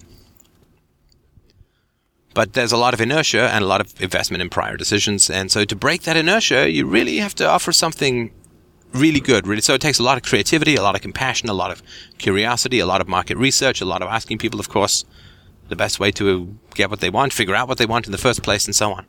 But 2.34 2.54
there's 2.54 2.72
a 2.72 2.78
lot 2.78 2.94
of 2.94 3.02
inertia 3.02 3.50
and 3.50 3.64
a 3.64 3.68
lot 3.68 3.82
of 3.82 4.00
investment 4.02 4.42
in 4.42 4.50
prior 4.50 4.78
decisions. 4.78 5.30
And 5.30 5.52
so 5.52 5.66
to 5.66 5.76
break 5.76 6.04
that 6.04 6.16
inertia, 6.16 6.70
you 6.70 6.86
really 6.86 7.18
have 7.18 7.36
to 7.36 7.48
offer 7.48 7.72
something 7.72 8.32
really 8.94 9.20
good. 9.20 9.48
Really. 9.48 9.62
So 9.62 9.74
it 9.74 9.82
takes 9.82 10.00
a 10.00 10.04
lot 10.04 10.18
of 10.18 10.24
creativity, 10.24 10.76
a 10.76 10.82
lot 10.82 10.96
of 10.96 11.02
compassion, 11.02 11.50
a 11.50 11.54
lot 11.54 11.72
of 11.72 11.82
curiosity, 12.18 12.80
a 12.80 12.86
lot 12.86 13.02
of 13.02 13.08
market 13.08 13.38
research, 13.38 13.82
a 13.82 13.86
lot 13.86 14.02
of 14.02 14.08
asking 14.08 14.38
people, 14.38 14.60
of 14.60 14.70
course, 14.70 15.06
the 15.68 15.76
best 15.76 16.00
way 16.00 16.12
to 16.12 16.58
get 16.74 16.90
what 16.90 17.00
they 17.00 17.10
want, 17.10 17.34
figure 17.34 17.56
out 17.56 17.68
what 17.68 17.78
they 17.78 17.86
want 17.86 18.06
in 18.08 18.12
the 18.12 18.18
first 18.18 18.42
place, 18.42 18.66
and 18.66 18.76
so 18.76 18.92
on. 18.92 19.06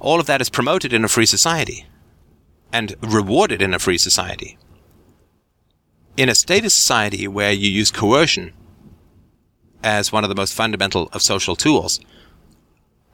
All 0.00 0.18
of 0.20 0.26
that 0.26 0.40
is 0.40 0.50
promoted 0.50 0.92
in 0.92 1.04
a 1.04 1.08
free 1.08 1.26
society 1.26 1.86
and 2.74 2.94
rewarded 3.00 3.62
in 3.62 3.72
a 3.72 3.78
free 3.78 3.96
society 3.96 4.58
in 6.16 6.28
a 6.28 6.34
statist 6.34 6.76
society 6.76 7.26
where 7.26 7.52
you 7.52 7.68
use 7.68 7.90
coercion 7.90 8.52
as 9.82 10.12
one 10.12 10.24
of 10.24 10.28
the 10.28 10.36
most 10.36 10.54
fundamental 10.54 11.08
of 11.12 11.22
social 11.22 11.56
tools, 11.56 12.00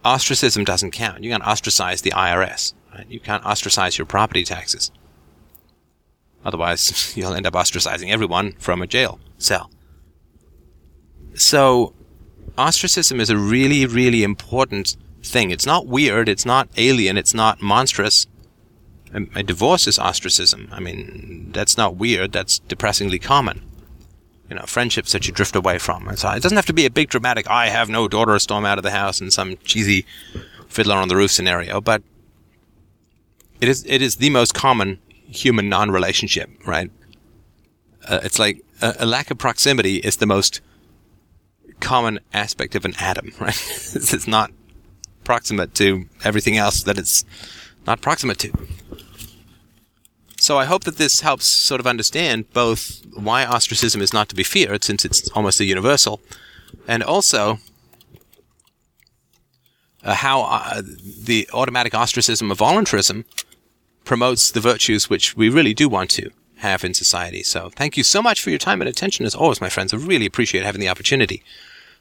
ostracism 0.04 0.64
doesn't 0.64 0.92
count. 0.92 1.24
You 1.24 1.30
can't 1.30 1.46
ostracize 1.46 2.02
the 2.02 2.10
IRS. 2.10 2.74
Right? 2.94 3.06
You 3.08 3.20
can't 3.20 3.44
ostracize 3.44 3.98
your 3.98 4.06
property 4.06 4.44
taxes. 4.44 4.90
Otherwise, 6.44 7.12
you'll 7.16 7.34
end 7.34 7.46
up 7.46 7.54
ostracizing 7.54 8.10
everyone 8.10 8.52
from 8.52 8.82
a 8.82 8.86
jail 8.86 9.18
cell. 9.38 9.70
So, 11.34 11.94
ostracism 12.58 13.20
is 13.20 13.30
a 13.30 13.38
really, 13.38 13.86
really 13.86 14.22
important 14.22 14.96
thing. 15.22 15.50
It's 15.50 15.66
not 15.66 15.86
weird, 15.86 16.28
it's 16.28 16.46
not 16.46 16.68
alien, 16.76 17.16
it's 17.16 17.34
not 17.34 17.62
monstrous 17.62 18.26
a, 19.12 19.42
divorce 19.42 19.86
is 19.86 19.98
ostracism. 19.98 20.68
I 20.72 20.80
mean, 20.80 21.50
that's 21.52 21.76
not 21.76 21.96
weird. 21.96 22.32
That's 22.32 22.58
depressingly 22.60 23.18
common. 23.18 23.62
You 24.48 24.56
know, 24.56 24.64
friendships 24.66 25.12
that 25.12 25.26
you 25.26 25.32
drift 25.32 25.54
away 25.54 25.78
from. 25.78 26.08
And 26.08 26.18
so 26.18 26.30
it 26.30 26.42
doesn't 26.42 26.56
have 26.56 26.66
to 26.66 26.72
be 26.72 26.86
a 26.86 26.90
big 26.90 27.08
dramatic, 27.08 27.48
I 27.48 27.68
have 27.68 27.88
no 27.88 28.08
daughter, 28.08 28.38
storm 28.38 28.64
out 28.64 28.78
of 28.78 28.84
the 28.84 28.90
house 28.90 29.20
and 29.20 29.32
some 29.32 29.56
cheesy 29.58 30.04
fiddler 30.68 30.96
on 30.96 31.08
the 31.08 31.16
roof 31.16 31.30
scenario, 31.30 31.80
but 31.80 32.02
it 33.60 33.68
is, 33.68 33.84
it 33.86 34.02
is 34.02 34.16
the 34.16 34.30
most 34.30 34.54
common 34.54 34.98
human 35.26 35.68
non-relationship, 35.68 36.50
right? 36.66 36.90
Uh, 38.08 38.20
it's 38.22 38.38
like 38.38 38.64
a, 38.80 38.96
a, 39.00 39.06
lack 39.06 39.30
of 39.30 39.38
proximity 39.38 39.96
is 39.96 40.16
the 40.16 40.26
most 40.26 40.60
common 41.80 42.18
aspect 42.32 42.74
of 42.74 42.84
an 42.84 42.94
atom, 42.98 43.32
right? 43.40 43.54
it's 43.94 44.26
not 44.26 44.50
proximate 45.22 45.74
to 45.74 46.06
everything 46.24 46.56
else 46.56 46.82
that 46.84 46.98
it's 46.98 47.24
not 47.86 48.00
proximate 48.00 48.38
to. 48.38 48.52
So 50.40 50.58
I 50.58 50.64
hope 50.64 50.84
that 50.84 50.96
this 50.96 51.20
helps 51.20 51.44
sort 51.44 51.80
of 51.80 51.86
understand 51.86 52.50
both 52.54 53.04
why 53.14 53.44
ostracism 53.44 54.00
is 54.00 54.14
not 54.14 54.30
to 54.30 54.34
be 54.34 54.42
feared, 54.42 54.82
since 54.82 55.04
it's 55.04 55.28
almost 55.32 55.60
a 55.60 55.66
universal, 55.66 56.18
and 56.88 57.02
also 57.02 57.58
uh, 60.02 60.14
how 60.14 60.40
uh, 60.40 60.80
the 61.24 61.46
automatic 61.52 61.94
ostracism 61.94 62.50
of 62.50 62.56
voluntarism 62.56 63.26
promotes 64.04 64.50
the 64.50 64.60
virtues 64.60 65.10
which 65.10 65.36
we 65.36 65.50
really 65.50 65.74
do 65.74 65.90
want 65.90 66.08
to 66.12 66.30
have 66.56 66.84
in 66.84 66.94
society. 66.94 67.42
So 67.42 67.68
thank 67.68 67.98
you 67.98 68.02
so 68.02 68.22
much 68.22 68.40
for 68.40 68.48
your 68.48 68.58
time 68.58 68.80
and 68.80 68.88
attention 68.88 69.26
as 69.26 69.34
always, 69.34 69.60
my 69.60 69.68
friends. 69.68 69.92
I 69.92 69.98
really 69.98 70.24
appreciate 70.24 70.64
having 70.64 70.80
the 70.80 70.88
opportunity 70.88 71.42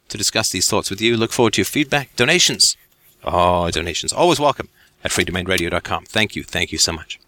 to 0.07 0.17
discuss 0.17 0.49
these 0.49 0.69
thoughts 0.69 0.89
with 0.89 1.01
you. 1.01 1.17
Look 1.17 1.33
forward 1.33 1.53
to 1.53 1.59
your 1.59 1.65
feedback. 1.65 2.15
Donations. 2.15 2.77
Oh, 3.21 3.69
donations. 3.69 4.13
Always 4.13 4.39
welcome 4.39 4.69
at 5.03 5.11
freedomainradio.com. 5.11 6.05
Thank 6.05 6.37
you. 6.37 6.43
Thank 6.43 6.71
you 6.71 6.77
so 6.77 6.93
much. 6.93 7.19